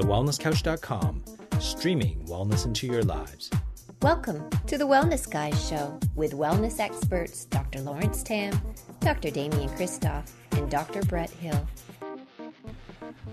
TheWellnessCouch.com, 0.00 1.22
streaming 1.60 2.24
wellness 2.24 2.64
into 2.64 2.86
your 2.86 3.02
lives. 3.02 3.50
Welcome 4.00 4.48
to 4.66 4.78
the 4.78 4.86
Wellness 4.86 5.30
Guys 5.30 5.68
Show 5.68 6.00
with 6.14 6.32
wellness 6.32 6.80
experts 6.80 7.44
Dr. 7.44 7.82
Lawrence 7.82 8.22
Tam, 8.22 8.58
Dr. 9.00 9.30
Damian 9.30 9.68
Kristof, 9.70 10.26
and 10.52 10.70
Dr. 10.70 11.02
Brett 11.02 11.28
Hill. 11.28 11.68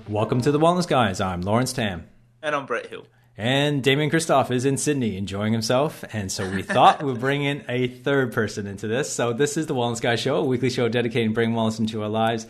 Welcome 0.09 0.41
to 0.41 0.51
the 0.51 0.59
Wellness 0.59 0.85
Guys. 0.85 1.21
I'm 1.21 1.41
Lawrence 1.41 1.71
Tam. 1.71 2.05
And 2.43 2.53
I'm 2.53 2.65
Brett 2.65 2.87
Hill. 2.87 3.07
And 3.37 3.81
Damian 3.81 4.09
Kristof 4.09 4.51
is 4.51 4.65
in 4.65 4.75
Sydney 4.75 5.15
enjoying 5.15 5.53
himself. 5.53 6.03
And 6.11 6.29
so 6.29 6.49
we 6.49 6.63
thought 6.63 7.01
we'd 7.01 7.21
bring 7.21 7.45
in 7.45 7.63
a 7.69 7.87
third 7.87 8.33
person 8.33 8.67
into 8.67 8.89
this. 8.89 9.09
So 9.09 9.31
this 9.31 9.55
is 9.55 9.67
the 9.67 9.75
Wellness 9.75 10.01
Guy 10.01 10.17
Show, 10.17 10.35
a 10.35 10.43
weekly 10.43 10.69
show 10.69 10.89
dedicated 10.89 11.29
to 11.29 11.33
bringing 11.33 11.55
wellness 11.55 11.79
into 11.79 12.03
our 12.03 12.09
lives. 12.09 12.45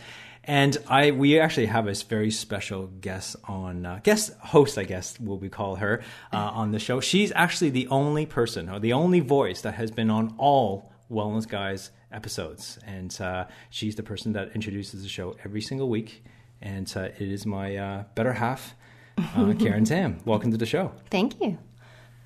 And 0.48 0.78
I, 0.88 1.10
we 1.10 1.38
actually 1.38 1.66
have 1.66 1.86
a 1.86 1.92
very 1.92 2.30
special 2.30 2.86
guest 2.86 3.36
on, 3.44 3.84
uh, 3.84 4.00
guest 4.02 4.32
host, 4.38 4.78
I 4.78 4.84
guess, 4.84 5.20
will 5.20 5.38
we 5.38 5.50
call 5.50 5.76
her, 5.76 6.02
uh, 6.32 6.36
on 6.38 6.72
the 6.72 6.78
show. 6.78 7.00
She's 7.00 7.30
actually 7.36 7.68
the 7.68 7.86
only 7.88 8.24
person 8.24 8.70
or 8.70 8.80
the 8.80 8.94
only 8.94 9.20
voice 9.20 9.60
that 9.60 9.74
has 9.74 9.90
been 9.90 10.08
on 10.08 10.34
all 10.38 10.90
Wellness 11.10 11.46
Guys 11.46 11.90
episodes. 12.10 12.78
And 12.86 13.14
uh, 13.20 13.44
she's 13.68 13.94
the 13.94 14.02
person 14.02 14.32
that 14.32 14.52
introduces 14.54 15.02
the 15.02 15.08
show 15.08 15.36
every 15.44 15.60
single 15.60 15.90
week. 15.90 16.24
And 16.62 16.90
uh, 16.96 17.02
it 17.02 17.20
is 17.20 17.44
my 17.44 17.76
uh, 17.76 18.04
better 18.14 18.32
half, 18.32 18.74
uh, 19.18 19.52
Karen 19.58 19.84
Tam. 19.84 20.16
Welcome 20.24 20.50
to 20.52 20.56
the 20.56 20.66
show. 20.66 20.92
Thank 21.10 21.42
you. 21.42 21.58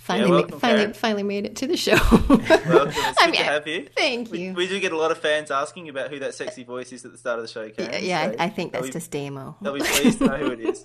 Finally, 0.03 0.31
welcome, 0.33 0.59
finally, 0.59 0.81
Karen. 0.81 0.95
finally 0.95 1.23
made 1.23 1.47
it 1.47 1.55
to 1.55 1.69
the 1.69 1.77
show. 1.77 1.93
Welcome. 2.19 2.41
It's 2.49 2.49
I 3.23 3.27
good 3.27 3.29
mean, 3.31 3.35
to 3.35 3.43
have 3.45 3.69
you. 3.69 3.87
Thank 3.97 4.33
We, 4.33 4.41
you. 4.41 4.53
we 4.53 4.67
do 4.67 4.81
get 4.81 4.91
a 4.91 4.97
lot 4.97 5.13
of 5.13 5.19
fans 5.19 5.53
asking 5.53 5.89
about 5.89 6.11
who 6.11 6.19
that 6.19 6.35
sexy 6.35 6.65
voice 6.65 6.93
is 6.93 7.05
at 7.05 7.13
the 7.13 7.19
start 7.19 7.39
of 7.39 7.45
the 7.45 7.49
show, 7.53 7.71
Karen. 7.71 8.05
yeah, 8.05 8.33
so 8.33 8.37
I, 8.37 8.45
I 8.47 8.49
think 8.49 8.73
that's 8.73 8.87
be, 8.89 8.93
just 8.93 9.13
demo. 9.13 9.57
They'll 9.63 9.75
be 9.75 9.81
pleased 9.81 10.19
to 10.19 10.27
know 10.27 10.37
who 10.39 10.51
it 10.51 10.59
is. 10.61 10.85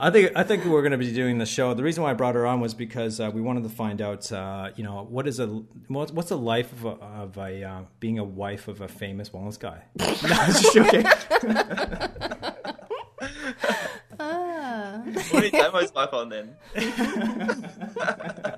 I 0.00 0.10
think 0.10 0.32
I 0.34 0.42
think 0.42 0.64
we're 0.64 0.82
going 0.82 0.90
to 0.92 0.98
be 0.98 1.12
doing 1.12 1.38
the 1.38 1.46
show. 1.46 1.74
The 1.74 1.84
reason 1.84 2.02
why 2.02 2.10
I 2.10 2.14
brought 2.14 2.34
her 2.34 2.44
on 2.44 2.60
was 2.60 2.74
because 2.74 3.20
uh, 3.20 3.30
we 3.32 3.40
wanted 3.40 3.62
to 3.62 3.68
find 3.68 4.02
out, 4.02 4.30
uh, 4.32 4.70
you 4.74 4.82
know, 4.82 5.06
what 5.08 5.28
is 5.28 5.38
a 5.38 5.46
what's 5.86 6.10
what's 6.10 6.30
the 6.30 6.36
life 6.36 6.72
of 6.72 6.84
a, 6.86 6.88
of 6.88 7.38
a 7.38 7.62
uh, 7.62 7.82
being 8.00 8.18
a 8.18 8.24
wife 8.24 8.66
of 8.66 8.80
a 8.80 8.88
famous 8.88 9.30
wellness 9.30 9.60
guy. 9.60 9.84
no, 9.96 10.06
Damo's 15.76 15.94
life 15.94 16.12
on 16.12 16.28
then? 16.28 16.56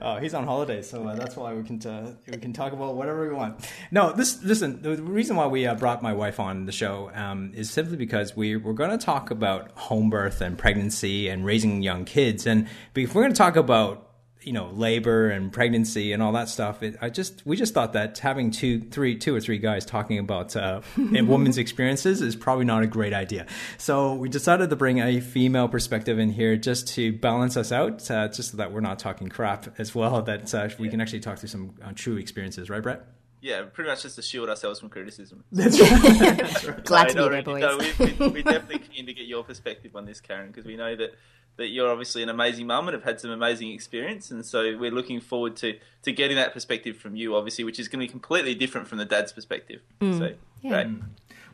Oh, 0.00 0.16
he's 0.18 0.34
on 0.34 0.44
holidays, 0.44 0.90
so 0.90 1.06
uh, 1.06 1.14
that's 1.14 1.36
why 1.36 1.54
we 1.54 1.62
can 1.62 1.80
uh, 1.86 2.14
we 2.28 2.36
can 2.38 2.52
talk 2.52 2.72
about 2.72 2.96
whatever 2.96 3.26
we 3.28 3.34
want. 3.34 3.66
No, 3.90 4.12
this 4.12 4.42
listen. 4.42 4.82
The 4.82 4.96
reason 4.96 5.36
why 5.36 5.46
we 5.46 5.66
uh, 5.66 5.74
brought 5.74 6.02
my 6.02 6.12
wife 6.12 6.40
on 6.40 6.66
the 6.66 6.72
show 6.72 7.10
um, 7.14 7.52
is 7.54 7.70
simply 7.70 7.96
because 7.96 8.36
we 8.36 8.56
we're 8.56 8.72
going 8.72 8.90
to 8.90 8.98
talk 8.98 9.30
about 9.30 9.70
home 9.72 10.10
birth 10.10 10.40
and 10.40 10.58
pregnancy 10.58 11.28
and 11.28 11.46
raising 11.46 11.82
young 11.82 12.04
kids, 12.04 12.46
and 12.46 12.68
if 12.94 13.14
we're 13.14 13.22
going 13.22 13.32
to 13.32 13.38
talk 13.38 13.56
about 13.56 14.11
you 14.44 14.52
know 14.52 14.70
labor 14.72 15.30
and 15.30 15.52
pregnancy 15.52 16.12
and 16.12 16.22
all 16.22 16.32
that 16.32 16.48
stuff, 16.48 16.82
it, 16.82 16.96
I 17.00 17.10
just 17.10 17.44
we 17.46 17.56
just 17.56 17.74
thought 17.74 17.92
that 17.94 18.18
having 18.18 18.50
two, 18.50 18.80
three, 18.80 19.16
two 19.16 19.34
or 19.34 19.40
three 19.40 19.58
guys 19.58 19.84
talking 19.84 20.18
about 20.18 20.56
uh, 20.56 20.80
a 20.96 21.22
women's 21.22 21.58
experiences 21.58 22.22
is 22.22 22.36
probably 22.36 22.64
not 22.64 22.82
a 22.82 22.86
great 22.86 23.12
idea. 23.12 23.46
So 23.78 24.14
we 24.14 24.28
decided 24.28 24.70
to 24.70 24.76
bring 24.76 25.00
a 25.00 25.20
female 25.20 25.68
perspective 25.68 26.18
in 26.18 26.30
here 26.30 26.56
just 26.56 26.88
to 26.88 27.12
balance 27.12 27.56
us 27.56 27.72
out, 27.72 28.10
uh, 28.10 28.28
just 28.28 28.52
so 28.52 28.56
that 28.58 28.72
we're 28.72 28.80
not 28.80 28.98
talking 28.98 29.28
crap 29.28 29.78
as 29.78 29.94
well. 29.94 30.22
That 30.22 30.54
uh, 30.54 30.68
we 30.78 30.88
can 30.88 31.00
actually 31.00 31.20
talk 31.20 31.38
through 31.38 31.48
some 31.48 31.74
uh, 31.82 31.92
true 31.94 32.16
experiences, 32.16 32.70
right, 32.70 32.82
Brett? 32.82 33.04
Yeah, 33.42 33.62
pretty 33.62 33.90
much 33.90 34.02
just 34.02 34.14
to 34.16 34.22
shield 34.22 34.48
ourselves 34.48 34.78
from 34.78 34.88
criticism. 34.88 35.42
That's 35.52 35.80
right. 35.80 36.84
Glad 36.84 37.08
to 37.08 37.14
be 37.14 37.20
there, 37.20 37.30
no, 37.32 37.42
boys. 37.42 37.60
no, 37.60 37.76
we, 37.76 38.12
we, 38.12 38.28
we're 38.28 38.42
definitely 38.44 38.78
keen 38.78 39.06
to 39.06 39.12
get 39.12 39.26
your 39.26 39.42
perspective 39.42 39.96
on 39.96 40.04
this, 40.04 40.20
Karen, 40.20 40.46
because 40.46 40.64
we 40.64 40.76
know 40.76 40.94
that, 40.94 41.16
that 41.56 41.68
you're 41.68 41.90
obviously 41.90 42.22
an 42.22 42.28
amazing 42.28 42.66
mum 42.66 42.88
and 42.88 42.94
have 42.94 43.04
had 43.04 43.20
some 43.20 43.30
amazing 43.30 43.70
experience, 43.72 44.30
and 44.30 44.44
so 44.44 44.76
we're 44.78 44.90
looking 44.90 45.20
forward 45.20 45.54
to, 45.56 45.78
to 46.02 46.12
getting 46.12 46.36
that 46.36 46.52
perspective 46.52 46.96
from 46.96 47.14
you, 47.16 47.36
obviously, 47.36 47.64
which 47.64 47.78
is 47.78 47.88
going 47.88 48.00
to 48.00 48.06
be 48.06 48.10
completely 48.10 48.54
different 48.54 48.88
from 48.88 48.98
the 48.98 49.04
dad's 49.04 49.32
perspective. 49.32 49.80
So, 50.00 50.32
Yeah. 50.62 50.84
great. 50.84 50.96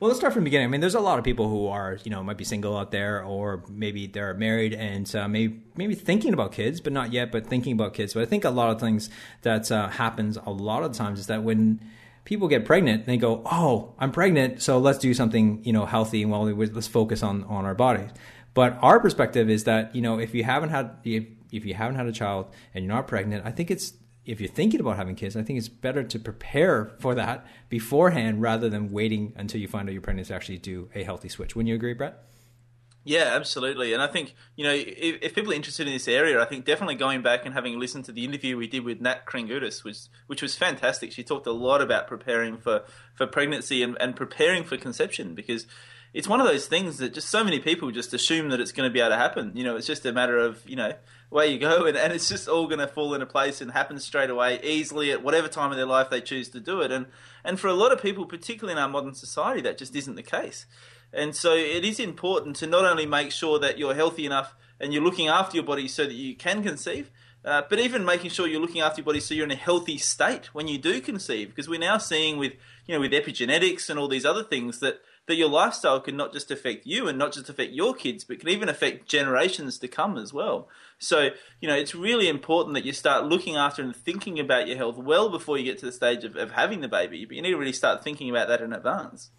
Well, 0.00 0.06
let's 0.08 0.20
start 0.20 0.32
from 0.32 0.42
the 0.42 0.44
beginning. 0.44 0.66
I 0.68 0.70
mean, 0.70 0.80
there's 0.80 0.94
a 0.94 1.00
lot 1.00 1.18
of 1.18 1.24
people 1.24 1.48
who 1.48 1.66
are, 1.66 1.98
you 2.04 2.10
know, 2.12 2.22
might 2.22 2.36
be 2.36 2.44
single 2.44 2.76
out 2.76 2.92
there, 2.92 3.24
or 3.24 3.64
maybe 3.68 4.06
they're 4.06 4.32
married 4.32 4.72
and 4.72 5.12
uh, 5.16 5.26
maybe 5.26 5.60
maybe 5.74 5.96
thinking 5.96 6.32
about 6.32 6.52
kids, 6.52 6.80
but 6.80 6.92
not 6.92 7.12
yet, 7.12 7.32
but 7.32 7.44
thinking 7.48 7.72
about 7.72 7.94
kids. 7.94 8.14
But 8.14 8.22
I 8.22 8.26
think 8.26 8.44
a 8.44 8.50
lot 8.50 8.70
of 8.70 8.78
things 8.78 9.10
that 9.42 9.72
uh, 9.72 9.88
happens 9.88 10.38
a 10.46 10.50
lot 10.50 10.84
of 10.84 10.92
times 10.92 11.18
is 11.18 11.26
that 11.26 11.42
when 11.42 11.80
people 12.24 12.46
get 12.46 12.64
pregnant, 12.64 13.06
they 13.06 13.16
go, 13.16 13.42
"Oh, 13.50 13.92
I'm 13.98 14.12
pregnant, 14.12 14.62
so 14.62 14.78
let's 14.78 14.98
do 14.98 15.12
something, 15.14 15.64
you 15.64 15.72
know, 15.72 15.84
healthy 15.84 16.22
and 16.22 16.30
well. 16.30 16.44
Let's 16.44 16.86
focus 16.86 17.24
on 17.24 17.42
on 17.44 17.64
our 17.64 17.74
bodies." 17.74 18.10
But 18.54 18.78
our 18.82 19.00
perspective 19.00 19.48
is 19.48 19.64
that 19.64 19.94
you 19.94 20.02
know, 20.02 20.18
if 20.18 20.34
you 20.34 20.44
haven't 20.44 20.70
had 20.70 20.96
if, 21.04 21.24
if 21.52 21.64
you 21.64 21.74
haven't 21.74 21.96
had 21.96 22.06
a 22.06 22.12
child 22.12 22.46
and 22.74 22.84
you're 22.84 22.94
not 22.94 23.06
pregnant, 23.06 23.46
I 23.46 23.50
think 23.50 23.70
it's 23.70 23.94
if 24.24 24.40
you're 24.40 24.50
thinking 24.50 24.78
about 24.78 24.96
having 24.96 25.14
kids, 25.14 25.36
I 25.36 25.42
think 25.42 25.58
it's 25.58 25.70
better 25.70 26.04
to 26.04 26.18
prepare 26.18 26.92
for 26.98 27.14
that 27.14 27.46
beforehand 27.70 28.42
rather 28.42 28.68
than 28.68 28.92
waiting 28.92 29.32
until 29.36 29.58
you 29.58 29.66
find 29.66 29.88
out 29.88 29.92
you're 29.94 30.02
pregnant 30.02 30.28
to 30.28 30.34
actually 30.34 30.58
do 30.58 30.90
a 30.94 31.02
healthy 31.02 31.30
switch. 31.30 31.56
Wouldn't 31.56 31.68
you 31.68 31.74
agree, 31.74 31.94
Brett? 31.94 32.24
Yeah, 33.04 33.30
absolutely. 33.32 33.94
And 33.94 34.02
I 34.02 34.06
think, 34.06 34.34
you 34.54 34.64
know, 34.64 34.74
if, 34.74 35.22
if 35.22 35.34
people 35.34 35.52
are 35.52 35.54
interested 35.54 35.86
in 35.86 35.94
this 35.94 36.08
area, 36.08 36.42
I 36.42 36.44
think 36.44 36.66
definitely 36.66 36.96
going 36.96 37.22
back 37.22 37.46
and 37.46 37.54
having 37.54 37.80
listened 37.80 38.04
to 38.04 38.12
the 38.12 38.22
interview 38.22 38.58
we 38.58 38.66
did 38.66 38.84
with 38.84 39.00
Nat 39.00 39.24
Kringoudis, 39.24 39.82
was, 39.82 40.10
which 40.26 40.42
was 40.42 40.56
fantastic. 40.56 41.10
She 41.12 41.24
talked 41.24 41.46
a 41.46 41.52
lot 41.52 41.80
about 41.80 42.06
preparing 42.06 42.58
for, 42.58 42.84
for 43.14 43.26
pregnancy 43.26 43.82
and, 43.82 43.96
and 43.98 44.14
preparing 44.14 44.62
for 44.62 44.76
conception 44.76 45.34
because 45.34 45.66
it's 46.14 46.28
one 46.28 46.40
of 46.40 46.46
those 46.46 46.66
things 46.66 46.98
that 46.98 47.12
just 47.12 47.28
so 47.28 47.44
many 47.44 47.58
people 47.58 47.90
just 47.90 48.14
assume 48.14 48.48
that 48.48 48.60
it's 48.60 48.72
going 48.72 48.88
to 48.88 48.92
be 48.92 49.00
able 49.00 49.10
to 49.10 49.16
happen. 49.16 49.52
You 49.54 49.64
know, 49.64 49.76
it's 49.76 49.86
just 49.86 50.06
a 50.06 50.12
matter 50.12 50.38
of, 50.38 50.66
you 50.68 50.76
know, 50.76 50.92
away 51.30 51.48
you 51.48 51.58
go 51.58 51.84
and, 51.86 51.96
and 51.96 52.12
it's 52.12 52.28
just 52.28 52.48
all 52.48 52.66
going 52.66 52.80
to 52.80 52.88
fall 52.88 53.14
into 53.14 53.26
place 53.26 53.60
and 53.60 53.70
happen 53.72 53.98
straight 54.00 54.30
away, 54.30 54.60
easily 54.62 55.10
at 55.10 55.22
whatever 55.22 55.48
time 55.48 55.70
of 55.70 55.76
their 55.76 55.86
life 55.86 56.10
they 56.10 56.20
choose 56.20 56.48
to 56.50 56.60
do 56.60 56.80
it. 56.80 56.90
And, 56.90 57.06
and 57.44 57.60
for 57.60 57.68
a 57.68 57.74
lot 57.74 57.92
of 57.92 58.00
people, 58.00 58.26
particularly 58.26 58.72
in 58.72 58.82
our 58.82 58.88
modern 58.88 59.14
society, 59.14 59.60
that 59.62 59.78
just 59.78 59.94
isn't 59.94 60.14
the 60.14 60.22
case. 60.22 60.66
And 61.12 61.34
so 61.34 61.54
it 61.54 61.84
is 61.84 62.00
important 62.00 62.56
to 62.56 62.66
not 62.66 62.84
only 62.84 63.06
make 63.06 63.32
sure 63.32 63.58
that 63.58 63.78
you're 63.78 63.94
healthy 63.94 64.26
enough 64.26 64.54
and 64.80 64.92
you're 64.92 65.02
looking 65.02 65.28
after 65.28 65.56
your 65.56 65.64
body 65.64 65.88
so 65.88 66.04
that 66.04 66.12
you 66.12 66.34
can 66.36 66.62
conceive, 66.62 67.10
uh, 67.44 67.62
but 67.68 67.78
even 67.78 68.04
making 68.04 68.30
sure 68.30 68.46
you're 68.46 68.60
looking 68.60 68.82
after 68.82 69.00
your 69.00 69.06
body 69.06 69.20
so 69.20 69.32
you're 69.32 69.46
in 69.46 69.50
a 69.50 69.56
healthy 69.56 69.96
state 69.96 70.52
when 70.54 70.68
you 70.68 70.76
do 70.76 71.00
conceive. 71.00 71.48
Because 71.48 71.68
we're 71.68 71.78
now 71.78 71.96
seeing 71.96 72.36
with 72.36 72.52
you 72.86 72.94
know 72.94 73.00
with 73.00 73.12
epigenetics 73.12 73.88
and 73.88 73.98
all 73.98 74.08
these 74.08 74.26
other 74.26 74.42
things 74.42 74.80
that 74.80 75.00
that 75.28 75.36
your 75.36 75.48
lifestyle 75.48 76.00
can 76.00 76.16
not 76.16 76.32
just 76.32 76.50
affect 76.50 76.86
you 76.86 77.06
and 77.06 77.16
not 77.16 77.32
just 77.32 77.48
affect 77.48 77.72
your 77.72 77.94
kids, 77.94 78.24
but 78.24 78.40
can 78.40 78.48
even 78.48 78.68
affect 78.68 79.08
generations 79.08 79.78
to 79.78 79.86
come 79.86 80.18
as 80.18 80.32
well. 80.32 80.68
So 80.98 81.30
you 81.60 81.68
know 81.68 81.76
it's 81.76 81.94
really 81.94 82.28
important 82.28 82.74
that 82.74 82.84
you 82.84 82.92
start 82.92 83.24
looking 83.24 83.56
after 83.56 83.82
and 83.82 83.94
thinking 83.94 84.40
about 84.40 84.66
your 84.66 84.76
health 84.76 84.96
well 84.96 85.28
before 85.28 85.56
you 85.56 85.64
get 85.64 85.78
to 85.78 85.86
the 85.86 85.92
stage 85.92 86.24
of, 86.24 86.34
of 86.34 86.52
having 86.52 86.80
the 86.80 86.88
baby. 86.88 87.24
But 87.24 87.36
you 87.36 87.42
need 87.42 87.52
to 87.52 87.58
really 87.58 87.72
start 87.72 88.02
thinking 88.02 88.28
about 88.28 88.48
that 88.48 88.60
in 88.60 88.72
advance. 88.72 89.30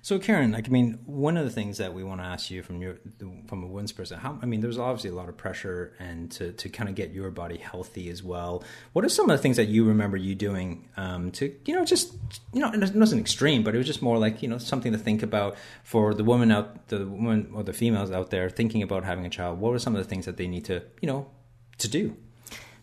So, 0.00 0.18
Karen, 0.18 0.52
like 0.52 0.68
I 0.68 0.70
mean, 0.70 0.98
one 1.06 1.36
of 1.36 1.44
the 1.44 1.50
things 1.50 1.78
that 1.78 1.92
we 1.92 2.04
want 2.04 2.20
to 2.20 2.26
ask 2.26 2.50
you 2.50 2.62
from 2.62 2.80
your 2.80 2.98
from 3.46 3.62
a 3.62 3.66
women's 3.66 3.92
person, 3.92 4.18
how 4.18 4.38
I 4.40 4.46
mean, 4.46 4.60
there's 4.60 4.78
obviously 4.78 5.10
a 5.10 5.14
lot 5.14 5.28
of 5.28 5.36
pressure 5.36 5.94
and 5.98 6.30
to 6.32 6.52
to 6.52 6.68
kind 6.68 6.88
of 6.88 6.94
get 6.94 7.10
your 7.10 7.30
body 7.30 7.56
healthy 7.56 8.08
as 8.08 8.22
well. 8.22 8.62
What 8.92 9.04
are 9.04 9.08
some 9.08 9.28
of 9.28 9.36
the 9.36 9.42
things 9.42 9.56
that 9.56 9.66
you 9.66 9.84
remember 9.84 10.16
you 10.16 10.34
doing 10.34 10.88
um, 10.96 11.30
to 11.32 11.54
you 11.64 11.74
know 11.74 11.84
just 11.84 12.14
you 12.52 12.60
know 12.60 12.70
it 12.72 12.94
wasn't 12.94 13.20
extreme, 13.20 13.62
but 13.62 13.74
it 13.74 13.78
was 13.78 13.86
just 13.86 14.02
more 14.02 14.18
like 14.18 14.42
you 14.42 14.48
know 14.48 14.58
something 14.58 14.92
to 14.92 14.98
think 14.98 15.22
about 15.22 15.56
for 15.82 16.14
the 16.14 16.24
woman 16.24 16.50
out 16.50 16.88
the 16.88 17.06
woman 17.06 17.50
or 17.54 17.62
the 17.62 17.72
females 17.72 18.10
out 18.10 18.30
there 18.30 18.48
thinking 18.48 18.82
about 18.82 19.04
having 19.04 19.26
a 19.26 19.30
child. 19.30 19.60
What 19.60 19.74
are 19.74 19.78
some 19.78 19.96
of 19.96 20.02
the 20.02 20.08
things 20.08 20.26
that 20.26 20.36
they 20.36 20.46
need 20.46 20.64
to 20.66 20.82
you 21.00 21.08
know 21.08 21.30
to 21.78 21.88
do? 21.88 22.16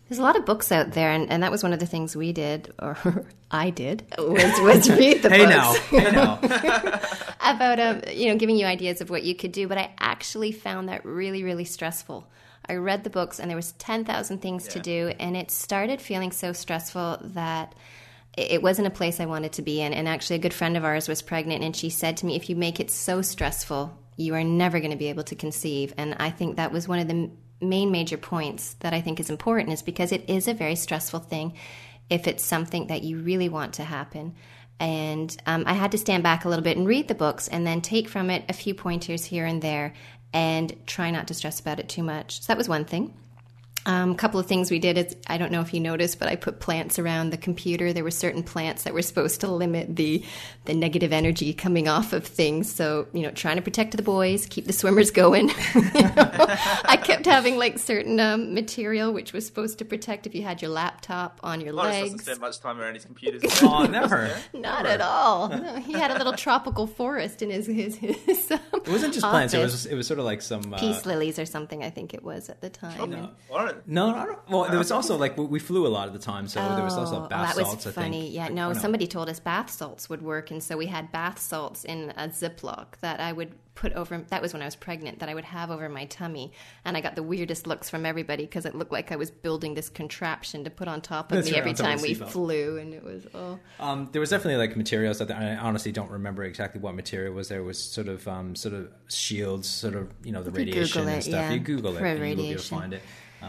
There's 0.08 0.20
a 0.20 0.22
lot 0.22 0.36
of 0.36 0.44
books 0.44 0.70
out 0.70 0.92
there, 0.92 1.10
and, 1.10 1.30
and 1.30 1.42
that 1.42 1.50
was 1.50 1.64
one 1.64 1.72
of 1.72 1.80
the 1.80 1.86
things 1.86 2.14
we 2.14 2.32
did, 2.32 2.72
or 2.78 2.96
I 3.50 3.70
did, 3.70 4.06
was, 4.16 4.60
was 4.60 4.88
read 4.88 5.22
the 5.22 5.30
Hey 5.30 5.38
books 5.38 5.50
now, 5.50 5.72
hey 5.90 6.10
now. 6.10 7.00
about 7.54 7.80
um, 7.80 8.02
you 8.12 8.28
know 8.28 8.36
giving 8.36 8.56
you 8.56 8.66
ideas 8.66 9.00
of 9.00 9.10
what 9.10 9.24
you 9.24 9.34
could 9.34 9.52
do. 9.52 9.66
But 9.66 9.78
I 9.78 9.92
actually 9.98 10.52
found 10.52 10.88
that 10.88 11.04
really, 11.04 11.42
really 11.42 11.64
stressful. 11.64 12.28
I 12.68 12.74
read 12.74 13.04
the 13.04 13.10
books, 13.10 13.40
and 13.40 13.50
there 13.50 13.56
was 13.56 13.72
ten 13.72 14.04
thousand 14.04 14.42
things 14.42 14.68
to 14.68 14.80
do, 14.80 15.12
and 15.18 15.36
it 15.36 15.50
started 15.50 16.00
feeling 16.00 16.30
so 16.30 16.52
stressful 16.52 17.18
that 17.34 17.74
it 18.36 18.52
it 18.52 18.62
wasn't 18.62 18.86
a 18.86 18.90
place 18.90 19.18
I 19.18 19.26
wanted 19.26 19.54
to 19.54 19.62
be 19.62 19.80
in. 19.80 19.92
And 19.92 20.06
actually, 20.06 20.36
a 20.36 20.40
good 20.40 20.54
friend 20.54 20.76
of 20.76 20.84
ours 20.84 21.08
was 21.08 21.20
pregnant, 21.20 21.64
and 21.64 21.74
she 21.74 21.90
said 21.90 22.16
to 22.18 22.26
me, 22.26 22.36
"If 22.36 22.48
you 22.48 22.54
make 22.54 22.78
it 22.78 22.92
so 22.92 23.22
stressful, 23.22 23.96
you 24.16 24.34
are 24.34 24.44
never 24.44 24.78
going 24.78 24.92
to 24.92 24.96
be 24.96 25.08
able 25.08 25.24
to 25.24 25.34
conceive." 25.34 25.94
And 25.96 26.14
I 26.20 26.30
think 26.30 26.56
that 26.56 26.72
was 26.72 26.86
one 26.86 27.00
of 27.00 27.08
the 27.08 27.14
m- 27.14 27.38
main 27.60 27.90
major 27.90 28.16
points 28.16 28.74
that 28.80 28.92
I 28.92 29.00
think 29.00 29.20
is 29.20 29.30
important, 29.30 29.72
is 29.72 29.82
because 29.82 30.12
it 30.12 30.28
is 30.28 30.48
a 30.48 30.54
very 30.54 30.76
stressful 30.76 31.20
thing 31.20 31.54
if 32.08 32.26
it's 32.26 32.44
something 32.44 32.86
that 32.88 33.02
you 33.02 33.18
really 33.18 33.48
want 33.48 33.74
to 33.74 33.84
happen. 33.84 34.34
And 34.78 35.34
um, 35.46 35.64
I 35.66 35.72
had 35.72 35.92
to 35.92 35.98
stand 35.98 36.22
back 36.22 36.44
a 36.44 36.48
little 36.48 36.62
bit 36.62 36.76
and 36.76 36.86
read 36.86 37.08
the 37.08 37.14
books, 37.14 37.48
and 37.48 37.66
then 37.66 37.80
take 37.80 38.08
from 38.08 38.30
it 38.30 38.44
a 38.48 38.52
few 38.52 38.74
pointers 38.74 39.24
here 39.24 39.46
and 39.46 39.62
there, 39.62 39.94
and 40.32 40.76
try 40.86 41.10
not 41.10 41.28
to 41.28 41.34
stress 41.34 41.60
about 41.60 41.80
it 41.80 41.88
too 41.88 42.02
much. 42.02 42.42
So 42.42 42.48
that 42.48 42.58
was 42.58 42.68
one 42.68 42.84
thing. 42.84 43.14
Um, 43.86 44.10
a 44.10 44.14
couple 44.16 44.40
of 44.40 44.46
things 44.46 44.70
we 44.70 44.78
did 44.80 44.98
is 44.98 45.16
I 45.28 45.38
don't 45.38 45.52
know 45.52 45.60
if 45.60 45.72
you 45.72 45.78
noticed, 45.80 46.18
but 46.18 46.28
I 46.28 46.34
put 46.36 46.58
plants 46.60 46.98
around 46.98 47.30
the 47.30 47.36
computer. 47.36 47.92
There 47.92 48.02
were 48.04 48.10
certain 48.10 48.42
plants 48.42 48.82
that 48.82 48.92
were 48.92 49.00
supposed 49.02 49.40
to 49.42 49.46
limit 49.50 49.94
the 49.96 50.22
the 50.64 50.74
negative 50.74 51.12
energy 51.12 51.54
coming 51.54 51.86
off 51.88 52.12
of 52.12 52.26
things. 52.26 52.72
So 52.74 53.06
you 53.12 53.22
know, 53.22 53.30
trying 53.30 53.56
to 53.56 53.62
protect 53.62 53.96
the 53.96 54.02
boys, 54.02 54.46
keep 54.46 54.66
the 54.66 54.72
swimmers 54.72 55.10
going. 55.12 55.48
you 55.74 55.82
know, 55.92 56.46
I 56.84 56.98
kept 57.02 57.26
having 57.26 57.56
like 57.58 57.78
certain 57.78 58.18
um, 58.20 58.54
material 58.54 59.12
which 59.12 59.32
was 59.32 59.46
supposed 59.46 59.78
to 59.78 59.84
protect 59.84 60.26
if 60.26 60.34
you 60.34 60.42
had 60.42 60.60
your 60.60 60.70
laptop 60.72 61.38
on 61.44 61.60
your 61.60 61.72
Lawrence 61.72 61.94
legs. 61.94 62.10
doesn't 62.10 62.18
spend 62.24 62.40
much 62.40 62.58
time 62.60 62.80
around 62.80 62.94
his 62.94 63.04
computers. 63.04 63.42
Oh, 63.62 63.84
never. 63.86 64.30
Not 64.52 64.86
at 64.86 65.00
all. 65.00 65.48
No, 65.48 65.76
he 65.76 65.92
had 65.92 66.10
a 66.10 66.14
little 66.18 66.32
tropical 66.46 66.86
forest 66.86 67.40
in 67.42 67.50
his 67.50 67.66
his, 67.66 67.96
his 67.96 68.50
um, 68.50 68.58
It 68.74 68.88
wasn't 68.88 69.14
just 69.14 69.24
plants. 69.26 69.54
It 69.54 69.58
office. 69.58 69.72
was 69.72 69.86
it 69.86 69.94
was 69.94 70.06
sort 70.06 70.18
of 70.18 70.24
like 70.24 70.42
some 70.42 70.74
uh, 70.74 70.78
peace 70.78 71.06
lawrence 71.06 71.38
or 71.38 71.46
something. 71.46 71.84
I 71.84 71.90
think 71.90 72.14
it 72.14 72.22
was 72.24 72.48
at 72.48 72.60
the 72.60 72.68
time. 72.70 73.12
And- 73.12 73.28
Lawrence, 73.50 73.75
No, 73.86 74.10
no, 74.12 74.24
no. 74.24 74.38
Well, 74.48 74.70
there 74.70 74.78
was 74.78 74.90
also 74.90 75.16
like 75.16 75.36
we- 75.36 75.58
flew 75.58 75.86
a 75.86 75.88
lot 75.88 76.06
of 76.08 76.12
the 76.14 76.20
time, 76.20 76.46
so 76.48 76.60
there 76.74 76.84
was 76.84 76.94
also 76.94 77.24
Oh, 77.24 77.28
bath 77.28 77.56
that 77.56 77.62
was 77.62 77.82
salts. 77.82 77.96
Funny. 77.96 78.30
Yeah, 78.30 78.48
no, 78.48 78.70
oh, 78.70 78.72
somebody 78.72 79.06
told 79.06 79.28
us 79.28 79.40
bath 79.40 79.70
salts 79.70 80.08
would 80.08 80.22
work, 80.22 80.50
and 80.50 80.62
so 80.62 80.76
we 80.76 80.86
had 80.86 81.10
bath 81.12 81.38
salts 81.38 81.84
in 81.84 82.12
a 82.16 82.28
Ziploc 82.28 82.98
that 83.00 83.20
I 83.20 83.32
would 83.32 83.52
put 83.74 83.92
over. 83.92 84.24
That 84.28 84.40
was 84.40 84.54
when 84.54 84.62
I 84.62 84.64
was 84.64 84.74
pregnant. 84.76 85.18
That 85.18 85.28
I 85.28 85.34
would 85.34 85.44
have 85.44 85.70
over 85.70 85.88
my 85.88 86.06
tummy, 86.06 86.52
and 86.84 86.96
I 86.96 87.00
got 87.00 87.14
the 87.14 87.22
weirdest 87.22 87.66
looks 87.66 87.90
from 87.90 88.06
everybody 88.06 88.44
because 88.44 88.64
it 88.64 88.74
looked 88.74 88.92
like 88.92 89.12
I 89.12 89.16
was 89.16 89.30
building 89.30 89.74
this 89.74 89.88
contraption 89.90 90.64
to 90.64 90.70
put 90.70 90.88
on 90.88 91.00
top 91.02 91.30
of 91.30 91.36
That's 91.36 91.48
me 91.48 91.52
right, 91.52 91.58
every 91.58 91.70
on 91.72 91.76
top 91.76 91.86
of 91.86 91.92
time 91.94 92.02
we 92.02 92.14
seatbelt. 92.14 92.28
flew, 92.30 92.78
and 92.78 92.94
it 92.94 93.04
was 93.04 93.26
oh. 93.34 93.58
Um, 93.80 94.08
there 94.12 94.20
was 94.20 94.30
definitely 94.30 94.56
like 94.66 94.76
materials 94.76 95.18
that 95.18 95.30
I 95.30 95.56
honestly 95.56 95.92
don't 95.92 96.10
remember 96.10 96.44
exactly 96.44 96.80
what 96.80 96.94
material 96.94 97.34
was. 97.34 97.48
There 97.48 97.62
was 97.62 97.82
sort 97.82 98.08
of 98.08 98.26
um, 98.28 98.54
sort 98.56 98.74
of 98.74 98.88
shields, 99.08 99.68
sort 99.68 99.94
of 99.94 100.10
you 100.24 100.32
know 100.32 100.42
the 100.42 100.50
you 100.52 100.56
radiation 100.56 101.02
Google 101.02 101.08
and 101.08 101.18
it, 101.18 101.22
stuff. 101.24 101.34
yeah, 101.34 101.50
You 101.52 101.60
Google 101.60 101.96
it, 101.96 102.02
and 102.02 102.18
you 102.18 102.36
will 102.36 102.42
be 102.44 102.50
able 102.52 102.62
to 102.62 102.68
find 102.68 102.94
it. 102.94 103.02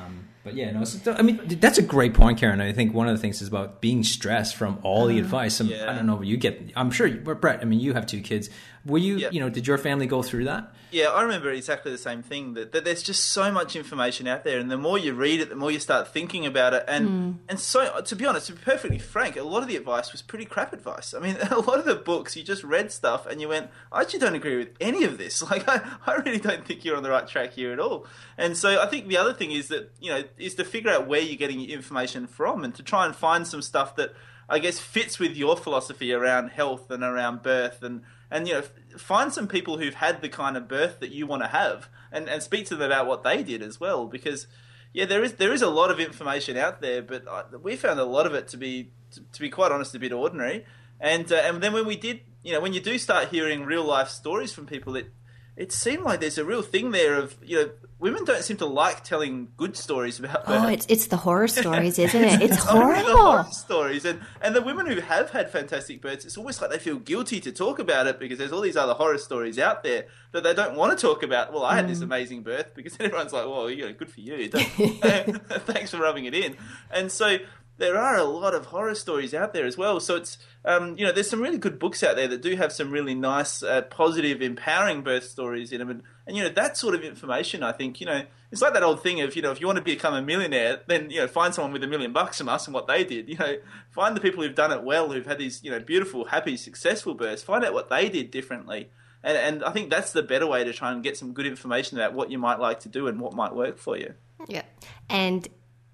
Um, 0.05 0.23
but 0.43 0.55
yeah, 0.55 0.71
no. 0.71 0.85
So, 0.85 1.13
I 1.13 1.23
mean, 1.23 1.41
that's 1.59 1.77
a 1.77 1.81
great 1.81 2.13
point, 2.13 2.39
Karen. 2.39 2.61
I 2.61 2.71
think 2.71 2.93
one 2.93 3.07
of 3.09 3.15
the 3.15 3.21
things 3.21 3.41
is 3.41 3.47
about 3.49 3.81
being 3.81 4.03
stressed 4.03 4.55
from 4.55 4.79
all 4.81 4.99
Uh-huh. 4.99 5.07
the 5.07 5.19
advice. 5.19 5.59
And 5.59 5.69
Yeah. 5.69 5.91
I 5.91 5.95
don't 5.95 6.05
know, 6.05 6.21
if 6.21 6.25
you 6.27 6.37
get. 6.37 6.71
I'm 6.75 6.89
sure, 6.91 7.05
you- 7.07 7.17
Brett. 7.17 7.59
I 7.61 7.65
mean, 7.65 7.79
you 7.81 7.93
have 7.93 8.05
two 8.05 8.21
kids. 8.21 8.49
Were 8.85 8.97
you, 8.97 9.17
Yeah. 9.17 9.29
you 9.31 9.41
know, 9.41 9.49
did 9.49 9.67
your 9.67 9.77
family 9.77 10.05
go 10.07 10.21
through 10.23 10.45
that? 10.45 10.73
Yeah, 10.89 11.07
I 11.07 11.21
remember 11.23 11.51
exactly 11.51 11.91
the 11.91 11.97
same 11.97 12.23
thing. 12.23 12.53
That, 12.53 12.71
that 12.71 12.85
there's 12.85 13.03
just 13.03 13.25
so 13.25 13.51
much 13.51 13.75
information 13.75 14.25
out 14.25 14.45
there, 14.45 14.57
and 14.57 14.71
the 14.71 14.77
more 14.77 14.97
you 14.97 15.13
read 15.13 15.41
it, 15.41 15.49
the 15.49 15.55
more 15.57 15.69
you 15.69 15.79
start 15.79 16.07
thinking 16.13 16.45
about 16.45 16.73
it. 16.73 16.85
And 16.87 17.39
and 17.49 17.59
so, 17.59 17.99
to 17.99 18.15
be 18.15 18.25
honest, 18.25 18.47
to 18.47 18.53
be 18.53 18.59
perfectly 18.63 18.97
frank, 18.97 19.35
a 19.35 19.43
lot 19.43 19.61
of 19.63 19.67
the 19.67 19.75
advice 19.75 20.13
was 20.13 20.21
pretty 20.21 20.45
crap 20.45 20.71
advice. 20.71 21.13
I 21.13 21.19
mean, 21.19 21.35
a 21.51 21.59
lot 21.59 21.77
of 21.79 21.83
the 21.83 21.95
books 21.95 22.37
you 22.37 22.43
just 22.43 22.63
read 22.63 22.93
stuff, 22.93 23.25
and 23.25 23.41
you 23.41 23.49
went, 23.49 23.67
I 23.91 23.99
actually 23.99 24.19
don't 24.19 24.35
agree 24.35 24.55
with 24.55 24.69
any 24.79 25.03
of 25.03 25.17
this. 25.17 25.43
Like, 25.51 25.67
I, 25.67 25.81
I 26.05 26.13
really 26.15 26.39
don't 26.39 26.65
think 26.65 26.85
you're 26.85 26.95
on 26.95 27.03
the 27.03 27.09
right 27.09 27.27
track 27.27 27.51
here 27.51 27.73
at 27.73 27.79
all. 27.81 28.05
And 28.37 28.55
so, 28.55 28.81
I 28.81 28.85
think 28.87 29.09
the 29.09 29.17
other 29.17 29.33
thing 29.33 29.51
is 29.51 29.67
that 29.67 29.86
you 29.99 30.11
know 30.11 30.23
is 30.37 30.55
to 30.55 30.63
figure 30.63 30.91
out 30.91 31.07
where 31.07 31.21
you're 31.21 31.35
getting 31.35 31.59
your 31.59 31.77
information 31.77 32.27
from, 32.27 32.63
and 32.63 32.73
to 32.75 32.83
try 32.83 33.05
and 33.05 33.15
find 33.15 33.47
some 33.47 33.61
stuff 33.61 33.95
that 33.95 34.13
I 34.49 34.59
guess 34.59 34.79
fits 34.79 35.19
with 35.19 35.35
your 35.35 35.57
philosophy 35.57 36.13
around 36.13 36.49
health 36.49 36.89
and 36.89 37.03
around 37.03 37.43
birth 37.43 37.83
and 37.83 38.03
and 38.31 38.47
you 38.47 38.53
know 38.55 38.63
find 38.97 39.33
some 39.33 39.47
people 39.47 39.77
who've 39.77 39.95
had 39.95 40.21
the 40.21 40.29
kind 40.29 40.55
of 40.57 40.67
birth 40.67 40.99
that 40.99 41.11
you 41.11 41.27
want 41.27 41.43
to 41.43 41.49
have 41.49 41.89
and 42.11 42.29
and 42.29 42.41
speak 42.41 42.65
to 42.67 42.75
them 42.75 42.91
about 42.91 43.07
what 43.07 43.23
they 43.23 43.43
did 43.43 43.61
as 43.61 43.79
well 43.79 44.07
because 44.07 44.47
yeah 44.93 45.05
there 45.05 45.23
is 45.23 45.33
there 45.33 45.53
is 45.53 45.61
a 45.61 45.69
lot 45.69 45.91
of 45.91 45.99
information 45.99 46.57
out 46.57 46.81
there 46.81 47.01
but 47.01 47.27
I, 47.27 47.43
we 47.61 47.75
found 47.75 47.99
a 47.99 48.05
lot 48.05 48.25
of 48.25 48.33
it 48.33 48.47
to 48.49 48.57
be 48.57 48.91
to, 49.11 49.21
to 49.21 49.39
be 49.39 49.49
quite 49.49 49.71
honest 49.71 49.95
a 49.95 49.99
bit 49.99 50.13
ordinary. 50.13 50.65
And 50.99 51.31
uh, 51.31 51.35
and 51.35 51.61
then 51.61 51.73
when 51.73 51.85
we 51.85 51.95
did 51.95 52.21
you 52.43 52.53
know 52.53 52.61
when 52.61 52.73
you 52.73 52.79
do 52.79 52.97
start 52.97 53.29
hearing 53.29 53.65
real 53.65 53.83
life 53.83 54.09
stories 54.09 54.53
from 54.53 54.65
people 54.65 54.95
it 54.95 55.11
it 55.57 55.71
seemed 55.71 56.03
like 56.03 56.19
there's 56.21 56.37
a 56.37 56.45
real 56.45 56.61
thing 56.61 56.91
there 56.91 57.15
of 57.15 57.35
you 57.43 57.57
know 57.57 57.69
women 57.99 58.23
don't 58.25 58.43
seem 58.43 58.57
to 58.57 58.65
like 58.67 59.03
telling 59.03 59.47
good 59.57 59.75
stories 59.75 60.19
about. 60.19 60.43
Oh, 60.47 60.67
it's 60.67 60.85
it's 60.87 61.07
the 61.07 61.17
horror 61.17 61.47
stories, 61.47 61.97
isn't 62.07 62.23
it? 62.23 62.41
It's 62.43 62.63
the 62.63 62.71
horrible. 62.71 63.17
horror 63.17 63.45
stories, 63.51 64.05
and 64.05 64.21
and 64.41 64.55
the 64.55 64.61
women 64.61 64.85
who 64.85 65.01
have 65.01 65.31
had 65.31 65.49
fantastic 65.49 66.01
births, 66.01 66.23
it's 66.25 66.37
almost 66.37 66.61
like 66.61 66.69
they 66.71 66.79
feel 66.79 66.97
guilty 66.99 67.39
to 67.41 67.51
talk 67.51 67.79
about 67.79 68.05
it 68.07 68.19
because 68.19 68.37
there's 68.37 68.51
all 68.51 68.61
these 68.61 68.77
other 68.77 68.93
horror 68.93 69.17
stories 69.17 69.57
out 69.59 69.83
there 69.83 70.05
that 70.31 70.43
they 70.43 70.53
don't 70.53 70.75
want 70.75 70.97
to 70.97 71.01
talk 71.01 71.23
about. 71.23 71.51
Well, 71.51 71.63
I 71.65 71.75
had 71.75 71.85
Mm. 71.85 71.89
this 71.89 72.01
amazing 72.01 72.43
birth 72.43 72.73
because 72.75 72.95
everyone's 72.99 73.33
like, 73.33 73.45
well, 73.45 73.69
you 73.69 73.85
know, 73.87 73.93
good 73.93 74.11
for 74.11 74.19
you. 74.21 74.47
Thanks 74.49 75.91
for 75.91 75.97
rubbing 75.97 76.25
it 76.25 76.33
in. 76.33 76.55
And 76.91 77.11
so 77.11 77.37
there 77.77 77.97
are 77.97 78.17
a 78.17 78.23
lot 78.23 78.53
of 78.53 78.67
horror 78.67 78.95
stories 78.95 79.33
out 79.33 79.53
there 79.53 79.65
as 79.65 79.77
well. 79.77 79.99
So 79.99 80.15
it's 80.15 80.37
um, 80.65 80.97
you 80.97 81.05
know, 81.05 81.11
there's 81.11 81.29
some 81.29 81.41
really 81.41 81.57
good 81.57 81.79
books 81.79 82.03
out 82.03 82.15
there 82.17 82.27
that 82.27 82.41
do 82.41 82.55
have 82.55 82.73
some 82.73 82.91
really 82.91 83.15
nice, 83.15 83.63
uh, 83.63 83.83
positive, 83.83 84.41
empowering 84.41 85.01
birth 85.01 85.23
stories 85.23 85.71
in 85.71 85.79
them, 85.79 85.89
and, 85.89 86.03
and 86.25 86.35
you 86.35 86.43
know 86.43 86.49
that 86.49 86.75
sort 86.75 86.93
of 86.93 87.03
information. 87.03 87.63
I 87.63 87.71
think 87.71 88.01
you 88.01 88.05
know 88.05 88.23
it's 88.51 88.61
like 88.61 88.73
that 88.73 88.83
old 88.83 89.01
thing 89.01 89.21
of 89.21 89.35
you 89.35 89.41
know 89.41 89.51
if 89.51 89.61
you 89.61 89.67
want 89.67 89.77
to 89.77 89.83
become 89.83 90.13
a 90.13 90.21
millionaire, 90.21 90.81
then 90.87 91.09
you 91.09 91.21
know 91.21 91.27
find 91.27 91.53
someone 91.53 91.71
with 91.71 91.83
a 91.83 91.87
million 91.87 92.11
bucks 92.11 92.37
from 92.37 92.49
us 92.49 92.67
and 92.67 92.73
what 92.73 92.87
they 92.87 93.03
did. 93.03 93.29
You 93.29 93.37
know, 93.37 93.57
find 93.91 94.15
the 94.15 94.21
people 94.21 94.43
who've 94.43 94.55
done 94.55 94.71
it 94.71 94.83
well, 94.83 95.11
who've 95.11 95.25
had 95.25 95.37
these 95.37 95.63
you 95.63 95.71
know 95.71 95.79
beautiful, 95.79 96.25
happy, 96.25 96.57
successful 96.57 97.13
births. 97.13 97.43
Find 97.43 97.63
out 97.63 97.73
what 97.73 97.89
they 97.89 98.09
did 98.09 98.31
differently. 98.31 98.89
And, 99.23 99.37
and 99.37 99.63
I 99.63 99.71
think 99.71 99.89
that's 99.89 100.11
the 100.11 100.23
better 100.23 100.47
way 100.47 100.63
to 100.63 100.73
try 100.73 100.91
and 100.91 101.03
get 101.03 101.17
some 101.17 101.33
good 101.33 101.45
information 101.45 101.97
about 101.97 102.13
what 102.13 102.29
you 102.31 102.37
might 102.37 102.59
like 102.59 102.81
to 102.81 102.89
do 102.89 103.07
and 103.07 103.19
what 103.19 103.33
might 103.33 103.55
work 103.55 103.77
for 103.77 103.97
you. 103.97 104.13
Yeah. 104.47 104.63
And 105.09 105.47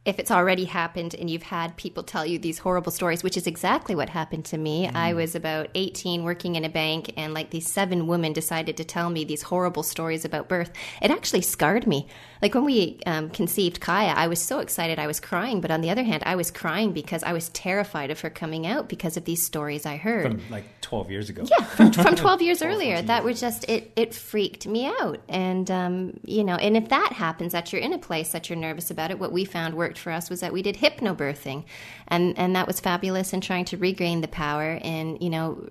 if 0.05 0.19
it's 0.19 0.31
already 0.31 0.65
happened 0.65 1.15
and 1.15 1.29
you've 1.29 1.44
had 1.44 1.77
people 1.77 2.03
tell 2.03 2.25
you 2.25 2.38
these 2.38 2.59
horrible 2.59 2.91
stories, 2.91 3.23
which 3.23 3.38
is 3.38 3.47
exactly 3.47 3.95
what 3.95 4.09
happened 4.09 4.44
to 4.44 4.57
me. 4.57 4.89
I 4.89 5.13
was 5.13 5.33
about 5.33 5.69
18 5.75 6.23
working 6.23 6.55
in 6.55 6.65
a 6.65 6.69
bank, 6.69 7.13
and 7.15 7.33
like 7.33 7.51
these 7.51 7.71
seven 7.71 8.05
women 8.05 8.33
decided 8.33 8.75
to 8.77 8.83
tell 8.83 9.09
me 9.09 9.23
these 9.23 9.44
horrible 9.44 9.83
stories 9.83 10.25
about 10.25 10.50
birth. 10.50 10.71
It 11.01 11.09
actually 11.09 11.41
scarred 11.41 11.88
me. 11.88 12.07
Like 12.41 12.53
when 12.53 12.65
we 12.65 13.00
um, 13.05 13.29
conceived 13.29 13.79
Kaya, 13.79 14.13
I 14.13 14.27
was 14.27 14.41
so 14.41 14.59
excited 14.59 15.00
I 15.00 15.07
was 15.07 15.21
crying. 15.21 15.61
But 15.61 15.71
on 15.71 15.79
the 15.79 15.89
other 15.89 16.03
hand, 16.03 16.23
I 16.25 16.35
was 16.35 16.51
crying 16.51 16.91
because 16.91 17.23
I 17.23 17.31
was 17.31 17.47
terrified 17.50 18.11
of 18.11 18.19
her 18.19 18.29
coming 18.29 18.67
out 18.67 18.89
because 18.89 19.15
of 19.15 19.23
these 19.23 19.41
stories 19.41 19.85
I 19.85 19.95
heard. 19.95 20.33
From 20.33 20.41
like 20.50 20.65
12 20.81 21.11
years 21.11 21.29
ago. 21.29 21.45
Yeah, 21.45 21.63
from, 21.63 21.91
from 21.94 22.15
12 22.15 22.41
years 22.41 22.61
earlier. 22.61 23.01
That 23.01 23.23
was 23.23 23.39
just, 23.39 23.69
it, 23.69 23.94
it 23.95 24.13
freaked 24.13 24.67
me 24.67 24.85
out. 24.85 25.21
And, 25.29 25.71
um, 25.71 26.19
you 26.25 26.44
know, 26.44 26.55
and 26.55 26.75
if 26.75 26.89
that 26.89 27.13
happens, 27.13 27.53
that 27.53 27.71
you're 27.71 27.81
in 27.81 27.94
a 27.94 27.97
place 27.97 28.33
that 28.33 28.50
you're 28.50 28.59
nervous 28.59 28.91
about 28.91 29.09
it, 29.09 29.19
what 29.19 29.31
we 29.31 29.45
found 29.45 29.75
worked 29.75 29.93
for 30.00 30.12
us 30.12 30.30
was 30.30 30.40
that 30.42 30.54
we 30.54 30.62
did 30.62 30.78
hypnobirthing. 30.78 31.66
And, 32.07 32.38
and 32.38 32.56
that 32.56 32.68
was 32.68 32.80
fabulous 32.80 33.34
in 33.34 33.42
trying 33.42 33.66
to 33.66 33.78
regain 33.78 34.22
the 34.22 34.28
power 34.28 34.80
and, 34.81 35.22
you 35.22 35.30
know, 35.30 35.68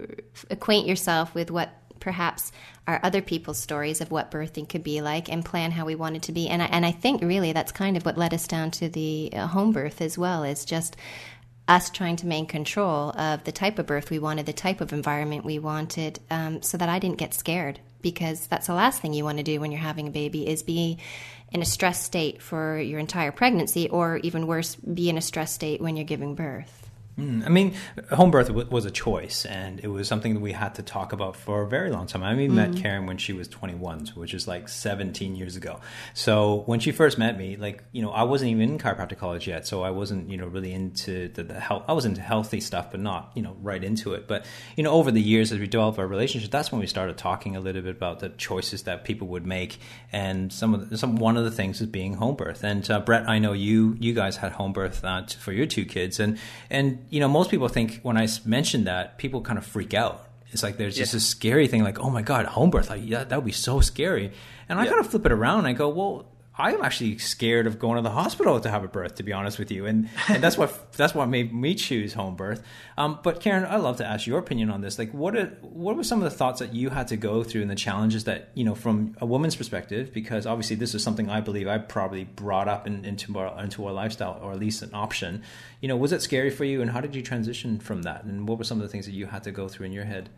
acquaint 0.51 0.87
yourself 0.87 1.35
with 1.35 1.51
what 1.51 1.71
perhaps 2.01 2.51
are 2.89 2.99
other 3.05 3.23
people's 3.23 3.59
stories 3.59 4.01
of 4.01 4.11
what 4.11 4.31
birthing 4.31 4.69
could 4.69 4.83
be 4.83 5.01
like 5.01 5.29
and 5.29 5.45
plan 5.45 5.71
how 5.71 5.85
we 5.85 5.95
wanted 5.95 6.23
to 6.25 6.33
be. 6.33 6.49
And 6.49 6.61
I, 6.61 6.67
and 6.67 6.85
I 6.85 6.91
think 6.91 7.23
really 7.23 7.53
that's 7.53 7.71
kind 7.71 7.97
of 7.97 8.05
what 8.05 8.19
led 8.19 8.35
us 8.35 8.49
down 8.49 8.73
to 8.73 8.89
the 8.89 9.31
uh, 9.33 9.47
home 9.47 9.73
birth 9.73 10.01
as 10.01 10.19
well, 10.19 10.43
is 10.43 10.65
just 10.65 10.97
us 11.69 11.91
trying 11.91 12.17
to 12.17 12.27
maintain 12.27 12.49
control 12.49 13.11
of 13.11 13.45
the 13.45 13.53
type 13.53 13.79
of 13.79 13.87
birth 13.87 14.11
we 14.11 14.19
wanted, 14.19 14.47
the 14.47 14.53
type 14.53 14.81
of 14.81 14.93
environment 14.93 15.45
we 15.45 15.61
wanted, 15.61 16.19
um, 16.29 16.61
so 16.61 16.77
that 16.77 16.89
I 16.89 16.99
didn't 16.99 17.19
get 17.19 17.35
scared. 17.35 17.79
Because 18.03 18.47
that's 18.49 18.67
the 18.67 18.75
last 18.75 19.01
thing 19.01 19.15
you 19.15 19.25
want 19.25 19.39
to 19.39 19.45
do 19.45 19.61
when 19.61 19.73
you're 19.73 19.81
having 19.81 20.09
a 20.09 20.11
baby 20.11 20.47
is 20.47 20.63
be 20.63 20.99
in 21.53 21.63
a 21.63 21.65
stress 21.65 22.03
state 22.03 22.43
for 22.43 22.79
your 22.79 22.99
entire 22.99 23.33
pregnancy, 23.33 23.89
or 23.89 24.19
even 24.19 24.47
worse, 24.47 24.75
be 24.75 25.09
in 25.09 25.17
a 25.17 25.23
stress 25.23 25.53
state 25.53 25.81
when 25.81 25.97
you're 25.97 26.05
giving 26.05 26.35
birth. 26.35 26.91
I 27.19 27.51
mean, 27.51 27.75
home 28.11 28.31
birth 28.31 28.49
w- 28.49 28.67
was 28.71 28.87
a 28.87 28.91
choice, 28.91 29.45
and 29.45 29.79
it 29.81 29.89
was 29.89 30.09
something 30.09 30.33
that 30.33 30.41
we 30.41 30.53
had 30.53 30.77
to 30.77 30.83
talk 30.83 31.13
about 31.13 31.37
for 31.37 31.61
a 31.61 31.69
very 31.69 31.91
long 31.91 32.07
time. 32.07 32.23
I 32.23 32.35
mean, 32.35 32.55
met 32.55 32.75
Karen 32.77 33.05
when 33.05 33.19
she 33.19 33.35
was 33.35 33.49
21, 33.49 34.13
which 34.15 34.33
is 34.33 34.49
like 34.49 34.67
17 34.67 35.37
years 35.37 35.55
ago. 35.55 35.81
So 36.15 36.63
when 36.65 36.81
she 36.81 36.91
first 36.91 37.19
met 37.19 37.37
me, 37.37 37.57
like 37.57 37.85
you 37.93 38.01
know, 38.01 38.11
I 38.11 38.23
wasn't 38.23 38.53
even 38.53 38.63
in 38.63 38.79
chiropractic 38.79 39.19
college 39.19 39.47
yet, 39.47 39.67
so 39.67 39.83
I 39.83 39.91
wasn't 39.91 40.31
you 40.31 40.39
know 40.39 40.47
really 40.47 40.73
into 40.73 41.29
the, 41.29 41.43
the 41.43 41.61
health. 41.61 41.85
I 41.87 41.93
was 41.93 42.07
into 42.07 42.23
healthy 42.23 42.61
stuff, 42.61 42.91
but 42.91 43.01
not 43.01 43.31
you 43.35 43.43
know 43.43 43.57
right 43.61 43.85
into 43.85 44.15
it. 44.15 44.27
But 44.27 44.47
you 44.77 44.83
know, 44.83 44.93
over 44.93 45.11
the 45.11 45.21
years 45.21 45.53
as 45.53 45.59
we 45.59 45.67
developed 45.67 45.99
our 45.99 46.07
relationship, 46.07 46.51
that's 46.51 46.73
when 46.73 46.81
we 46.81 46.87
started 46.87 47.19
talking 47.19 47.57
a 47.57 47.61
little 47.61 47.83
bit 47.83 47.95
about 47.95 48.21
the 48.21 48.31
choices 48.31 48.85
that 48.85 49.05
people 49.05 49.29
would 49.29 49.45
make, 49.45 49.79
and 50.13 50.51
some 50.51 50.73
of 50.73 50.89
the, 50.89 50.97
some 50.97 51.17
one 51.17 51.37
of 51.37 51.45
the 51.45 51.51
things 51.51 51.83
is 51.83 51.89
being 51.89 52.15
home 52.15 52.37
birth. 52.37 52.65
And 52.65 52.91
uh, 52.91 53.01
Brett, 53.01 53.29
I 53.29 53.39
know 53.39 53.53
you 53.53 53.99
you 54.01 54.15
guys 54.15 54.37
had 54.37 54.53
home 54.53 54.73
birth 54.73 55.05
uh, 55.05 55.27
for 55.27 55.53
your 55.53 55.67
two 55.67 55.85
kids, 55.85 56.19
and 56.19 56.39
and 56.71 57.01
you 57.13 57.21
know, 57.21 57.29
most 57.29 57.51
people 57.51 57.69
think 57.69 58.01
when 58.03 58.17
I 58.17 58.27
mention 58.47 58.85
that, 58.85 59.19
people 59.19 59.43
kind 59.43 59.59
of 59.59 59.67
freak 59.67 59.93
out. 59.95 60.27
It's 60.51 60.63
like 60.63 60.77
there's 60.79 60.97
just 60.97 61.13
Yeah. 61.13 61.19
a 61.19 61.21
scary 61.21 61.67
thing, 61.69 61.83
like, 61.85 61.99
oh 62.01 62.11
my 62.11 62.23
god, 62.23 62.47
home 62.47 62.71
birth, 62.71 62.89
like, 62.91 63.03
yeah, 63.05 63.23
that 63.25 63.37
would 63.37 63.45
be 63.45 63.53
so 63.53 63.81
scary. 63.81 64.33
And 64.69 64.79
I 64.81 64.85
Yeah. 64.85 64.91
kind 64.91 65.01
of 65.05 65.11
flip 65.11 65.27
it 65.27 65.33
around 65.33 65.59
and 65.61 65.69
I 65.69 65.73
go, 65.75 65.89
well, 65.91 66.27
I'm 66.59 66.83
actually 66.83 67.17
scared 67.17 67.67
of 67.67 67.79
going 67.79 67.97
to 67.97 68.03
the 68.03 68.11
hospital 68.11 68.61
to 68.61 68.69
have 68.69 68.85
a 68.85 68.89
birth, 68.89 69.15
to 69.15 69.23
be 69.23 69.33
honest 69.33 69.59
with 69.59 69.71
you, 69.71 69.87
and 69.87 70.11
and 70.29 70.43
that's 70.43 70.59
what 70.59 70.93
that's 70.97 71.15
what 71.15 71.27
made 71.29 71.55
me 71.55 71.75
choose 71.75 72.13
home 72.13 72.37
birth. 72.37 72.63
Um, 72.99 73.19
but 73.23 73.41
Karen, 73.41 73.65
I'd 73.65 73.81
love 73.81 73.97
to 73.99 74.07
ask 74.07 74.27
your 74.27 74.39
opinion 74.39 74.71
on 74.71 74.83
this. 74.83 74.99
Like, 74.99 75.13
what 75.13 75.35
are, 75.35 75.47
what 75.63 75.97
were 75.97 76.05
some 76.05 76.23
of 76.23 76.25
the 76.25 76.37
thoughts 76.37 76.61
that 76.61 76.75
you 76.75 76.91
had 76.91 77.09
to 77.09 77.17
go 77.17 77.43
through 77.43 77.63
and 77.63 77.71
the 77.71 77.75
challenges 77.75 78.25
that 78.25 78.51
you 78.55 78.65
know 78.65 78.75
from 78.75 79.17
a 79.19 79.25
woman's 79.25 79.57
perspective? 79.57 80.13
Because 80.13 80.45
obviously, 80.45 80.77
this 80.77 80.95
is 80.95 81.03
something 81.03 81.31
I 81.31 81.41
believe 81.41 81.69
I 81.69 81.79
probably 81.79 82.25
brought 82.25 82.69
up 82.69 82.87
in, 82.87 83.07
into 83.07 83.39
our 83.39 83.63
into 83.63 83.87
our 83.87 83.93
lifestyle, 83.93 84.39
or 84.43 84.53
at 84.53 84.59
least 84.59 84.83
an 84.83 84.91
option. 84.93 85.43
You 85.81 85.89
know, 85.89 85.97
was 85.97 86.13
it 86.13 86.21
scary 86.21 86.51
for 86.51 86.65
you, 86.65 86.83
and 86.83 86.91
how 86.91 87.01
did 87.01 87.15
you 87.15 87.23
transition 87.23 87.81
from 87.81 88.03
that? 88.03 88.25
And 88.25 88.47
what 88.47 88.59
were 88.59 88.65
some 88.65 88.79
of 88.79 88.83
the 88.83 88.89
things 88.89 89.07
that 89.07 89.13
you 89.13 89.27
had 89.27 89.43
to 89.45 89.53
go 89.53 89.69
through 89.69 89.87
in 89.87 89.93
your 89.93 90.05
head? 90.05 90.29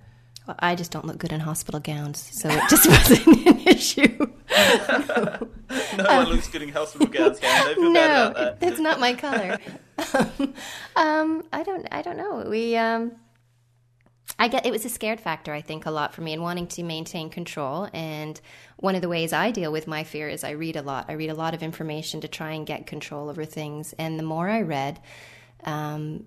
Well, 0.47 0.57
I 0.59 0.75
just 0.75 0.91
don't 0.91 1.07
look 1.07 1.19
good 1.19 1.33
in 1.33 1.41
hospital 1.41 1.81
gowns, 1.81 2.21
so 2.21 2.49
it 2.51 2.63
just 2.69 2.89
wasn't 2.89 3.47
an 3.47 3.61
issue. 3.67 4.27
no 5.97 6.05
one 6.05 6.29
looks 6.29 6.49
good 6.49 6.63
in 6.63 6.69
hospital 6.69 7.07
gowns, 7.07 7.41
Karen. 7.41 7.65
Don't 7.67 7.75
feel 7.75 7.93
no, 7.93 8.01
bad 8.01 8.31
about 8.31 8.61
that. 8.61 8.69
it's 8.69 8.81
not 8.81 9.01
my 9.01 9.15
color. 9.15 9.59
um, 10.97 11.45
I 11.53 11.63
don't. 11.63 11.87
I 11.91 12.03
don't 12.03 12.17
know. 12.17 12.47
We. 12.49 12.77
Um, 12.77 13.13
I 14.39 14.49
get 14.49 14.67
it 14.67 14.73
was 14.73 14.85
a 14.85 14.89
scared 14.89 15.21
factor. 15.21 15.53
I 15.53 15.61
think 15.61 15.87
a 15.87 15.91
lot 15.91 16.15
for 16.15 16.23
me 16.23 16.33
and 16.33 16.43
wanting 16.43 16.67
to 16.69 16.83
maintain 16.83 17.31
control. 17.31 17.89
And 17.93 18.41
one 18.77 18.95
of 18.95 19.03
the 19.03 19.09
ways 19.09 19.33
I 19.33 19.51
deal 19.51 19.71
with 19.71 19.87
my 19.87 20.03
fear 20.05 20.29
is 20.29 20.43
I 20.43 20.51
read 20.51 20.77
a 20.77 20.83
lot. 20.83 21.07
I 21.09 21.13
read 21.13 21.31
a 21.31 21.35
lot 21.35 21.55
of 21.55 21.63
information 21.63 22.21
to 22.23 22.29
try 22.29 22.53
and 22.53 22.67
get 22.67 22.87
control 22.87 23.29
over 23.29 23.45
things. 23.45 23.95
And 23.99 24.19
the 24.19 24.25
more 24.25 24.49
I 24.49 24.63
read, 24.63 25.01
um, 25.65 26.27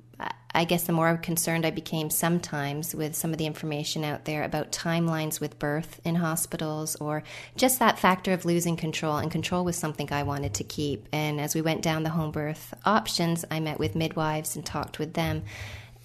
I 0.57 0.65
guess 0.65 0.85
the 0.85 0.93
more 0.93 1.17
concerned 1.17 1.67
I 1.67 1.69
became 1.69 2.09
sometimes 2.09 2.95
with 2.95 3.15
some 3.15 3.31
of 3.31 3.37
the 3.37 3.45
information 3.45 4.03
out 4.03 4.25
there 4.25 4.43
about 4.43 4.71
timelines 4.71 5.39
with 5.39 5.59
birth 5.59 6.01
in 6.03 6.15
hospitals 6.15 6.95
or 6.95 7.21
just 7.55 7.77
that 7.77 7.99
factor 7.99 8.33
of 8.33 8.43
losing 8.43 8.75
control. 8.75 9.17
And 9.17 9.29
control 9.29 9.63
was 9.63 9.75
something 9.75 10.11
I 10.11 10.23
wanted 10.23 10.55
to 10.55 10.63
keep. 10.63 11.07
And 11.11 11.39
as 11.39 11.53
we 11.53 11.61
went 11.61 11.83
down 11.83 12.01
the 12.01 12.09
home 12.09 12.31
birth 12.31 12.73
options, 12.85 13.45
I 13.51 13.59
met 13.59 13.77
with 13.77 13.95
midwives 13.95 14.55
and 14.55 14.65
talked 14.65 14.97
with 14.97 15.13
them. 15.13 15.43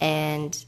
And 0.01 0.63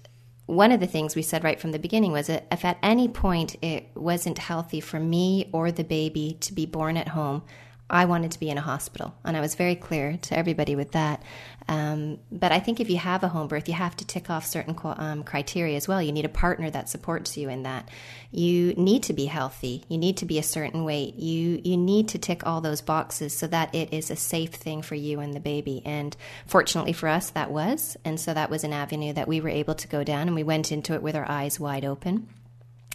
one 0.46 0.72
of 0.72 0.80
the 0.80 0.86
things 0.86 1.14
we 1.14 1.22
said 1.22 1.44
right 1.44 1.60
from 1.60 1.72
the 1.72 1.78
beginning 1.78 2.12
was 2.12 2.28
that 2.28 2.46
if 2.50 2.64
at 2.64 2.78
any 2.82 3.08
point 3.08 3.56
it 3.62 3.88
wasn't 3.94 4.38
healthy 4.38 4.80
for 4.80 4.98
me 4.98 5.50
or 5.52 5.70
the 5.70 5.84
baby 5.84 6.38
to 6.40 6.54
be 6.54 6.64
born 6.64 6.96
at 6.96 7.08
home, 7.08 7.42
I 7.90 8.06
wanted 8.06 8.32
to 8.32 8.40
be 8.40 8.48
in 8.48 8.56
a 8.56 8.62
hospital, 8.62 9.14
and 9.24 9.36
I 9.36 9.40
was 9.40 9.56
very 9.56 9.74
clear 9.74 10.16
to 10.22 10.38
everybody 10.38 10.74
with 10.74 10.92
that. 10.92 11.22
Um, 11.68 12.18
but 12.32 12.50
I 12.50 12.58
think 12.58 12.80
if 12.80 12.88
you 12.88 12.96
have 12.96 13.22
a 13.22 13.28
home 13.28 13.46
birth, 13.46 13.68
you 13.68 13.74
have 13.74 13.94
to 13.96 14.06
tick 14.06 14.30
off 14.30 14.46
certain 14.46 14.74
um, 14.82 15.22
criteria 15.22 15.76
as 15.76 15.86
well. 15.86 16.00
You 16.00 16.12
need 16.12 16.24
a 16.24 16.30
partner 16.30 16.70
that 16.70 16.88
supports 16.88 17.36
you 17.36 17.50
in 17.50 17.62
that. 17.64 17.90
You 18.30 18.72
need 18.74 19.02
to 19.04 19.12
be 19.12 19.26
healthy. 19.26 19.84
You 19.88 19.98
need 19.98 20.16
to 20.18 20.26
be 20.26 20.38
a 20.38 20.42
certain 20.42 20.84
weight. 20.84 21.16
You 21.16 21.60
you 21.62 21.76
need 21.76 22.08
to 22.08 22.18
tick 22.18 22.46
all 22.46 22.62
those 22.62 22.80
boxes 22.80 23.36
so 23.36 23.46
that 23.48 23.74
it 23.74 23.92
is 23.92 24.10
a 24.10 24.16
safe 24.16 24.54
thing 24.54 24.80
for 24.80 24.94
you 24.94 25.20
and 25.20 25.34
the 25.34 25.40
baby. 25.40 25.82
And 25.84 26.16
fortunately 26.46 26.94
for 26.94 27.08
us, 27.08 27.30
that 27.30 27.50
was, 27.50 27.98
and 28.04 28.18
so 28.18 28.32
that 28.32 28.50
was 28.50 28.64
an 28.64 28.72
avenue 28.72 29.12
that 29.12 29.28
we 29.28 29.42
were 29.42 29.50
able 29.50 29.74
to 29.74 29.88
go 29.88 30.02
down, 30.02 30.26
and 30.26 30.34
we 30.34 30.42
went 30.42 30.72
into 30.72 30.94
it 30.94 31.02
with 31.02 31.14
our 31.14 31.28
eyes 31.30 31.60
wide 31.60 31.84
open 31.84 32.28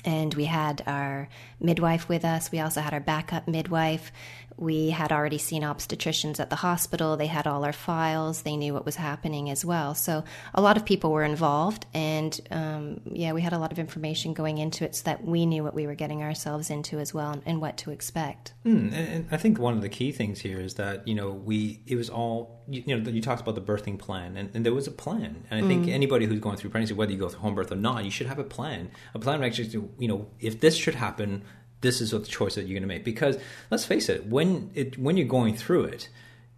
and 0.05 0.33
we 0.33 0.45
had 0.45 0.81
our 0.87 1.27
midwife 1.59 2.07
with 2.07 2.23
us. 2.23 2.51
We 2.51 2.59
also 2.59 2.81
had 2.81 2.93
our 2.93 2.99
backup 2.99 3.47
midwife. 3.47 4.11
We 4.59 4.89
had 4.89 5.13
already 5.13 5.37
seen 5.37 5.61
obstetricians 5.61 6.39
at 6.39 6.49
the 6.49 6.57
hospital. 6.57 7.15
They 7.15 7.27
had 7.27 7.47
all 7.47 7.63
our 7.63 7.71
files. 7.71 8.41
They 8.41 8.57
knew 8.57 8.73
what 8.73 8.85
was 8.85 8.97
happening 8.97 9.49
as 9.49 9.63
well. 9.63 9.95
So 9.95 10.25
a 10.53 10.61
lot 10.61 10.75
of 10.75 10.85
people 10.85 11.11
were 11.11 11.23
involved, 11.23 11.85
and 11.93 12.39
um, 12.51 12.99
yeah, 13.05 13.31
we 13.31 13.41
had 13.41 13.53
a 13.53 13.57
lot 13.57 13.71
of 13.71 13.79
information 13.79 14.33
going 14.33 14.57
into 14.57 14.83
it 14.83 14.95
so 14.95 15.03
that 15.05 15.23
we 15.23 15.45
knew 15.45 15.63
what 15.63 15.73
we 15.73 15.87
were 15.87 15.95
getting 15.95 16.21
ourselves 16.23 16.69
into 16.69 16.99
as 16.99 17.13
well 17.13 17.31
and, 17.31 17.41
and 17.45 17.61
what 17.61 17.77
to 17.77 17.91
expect. 17.91 18.53
Mm, 18.65 18.93
and, 18.93 19.27
I 19.31 19.37
think 19.37 19.59
one 19.59 19.75
of 19.75 19.81
the 19.81 19.89
key 19.89 20.11
things 20.11 20.41
here 20.41 20.59
is 20.59 20.73
that 20.73 21.07
you 21.07 21.15
know 21.15 21.31
we 21.31 21.81
it 21.87 21.95
was 21.95 22.09
all 22.09 22.61
you, 22.67 22.83
you 22.85 22.97
know 22.97 23.09
you 23.09 23.21
talked 23.21 23.41
about 23.41 23.55
the 23.55 23.61
birthing 23.61 23.97
plan, 23.97 24.35
and, 24.35 24.49
and 24.53 24.65
there 24.65 24.73
was 24.73 24.87
a 24.87 24.91
plan. 24.91 25.45
And 25.49 25.63
I 25.63 25.67
think 25.67 25.85
mm. 25.85 25.93
anybody 25.93 26.25
who's 26.25 26.39
going 26.41 26.57
through 26.57 26.71
pregnancy, 26.71 26.93
whether 26.93 27.13
you 27.13 27.17
go 27.17 27.29
through 27.29 27.39
home 27.39 27.55
birth 27.55 27.71
or 27.71 27.77
not, 27.77 28.03
you 28.03 28.11
should 28.11 28.27
have 28.27 28.39
a 28.39 28.43
plan. 28.43 28.91
A 29.13 29.19
plan 29.19 29.41
actually, 29.41 29.69
to 29.69 29.89
you 29.97 30.09
know, 30.09 30.27
if 30.41 30.59
this 30.59 30.75
should 30.75 30.95
happen 30.95 31.43
this 31.81 32.01
is 32.01 32.13
what 32.13 32.23
the 32.23 32.29
choice 32.29 32.55
that 32.55 32.61
you're 32.61 32.79
going 32.79 32.81
to 32.81 32.87
make. 32.87 33.03
Because 33.03 33.37
let's 33.69 33.85
face 33.85 34.09
it, 34.09 34.27
when 34.27 34.69
it 34.73 34.97
when 34.97 35.17
you're 35.17 35.27
going 35.27 35.55
through 35.55 35.85
it, 35.85 36.09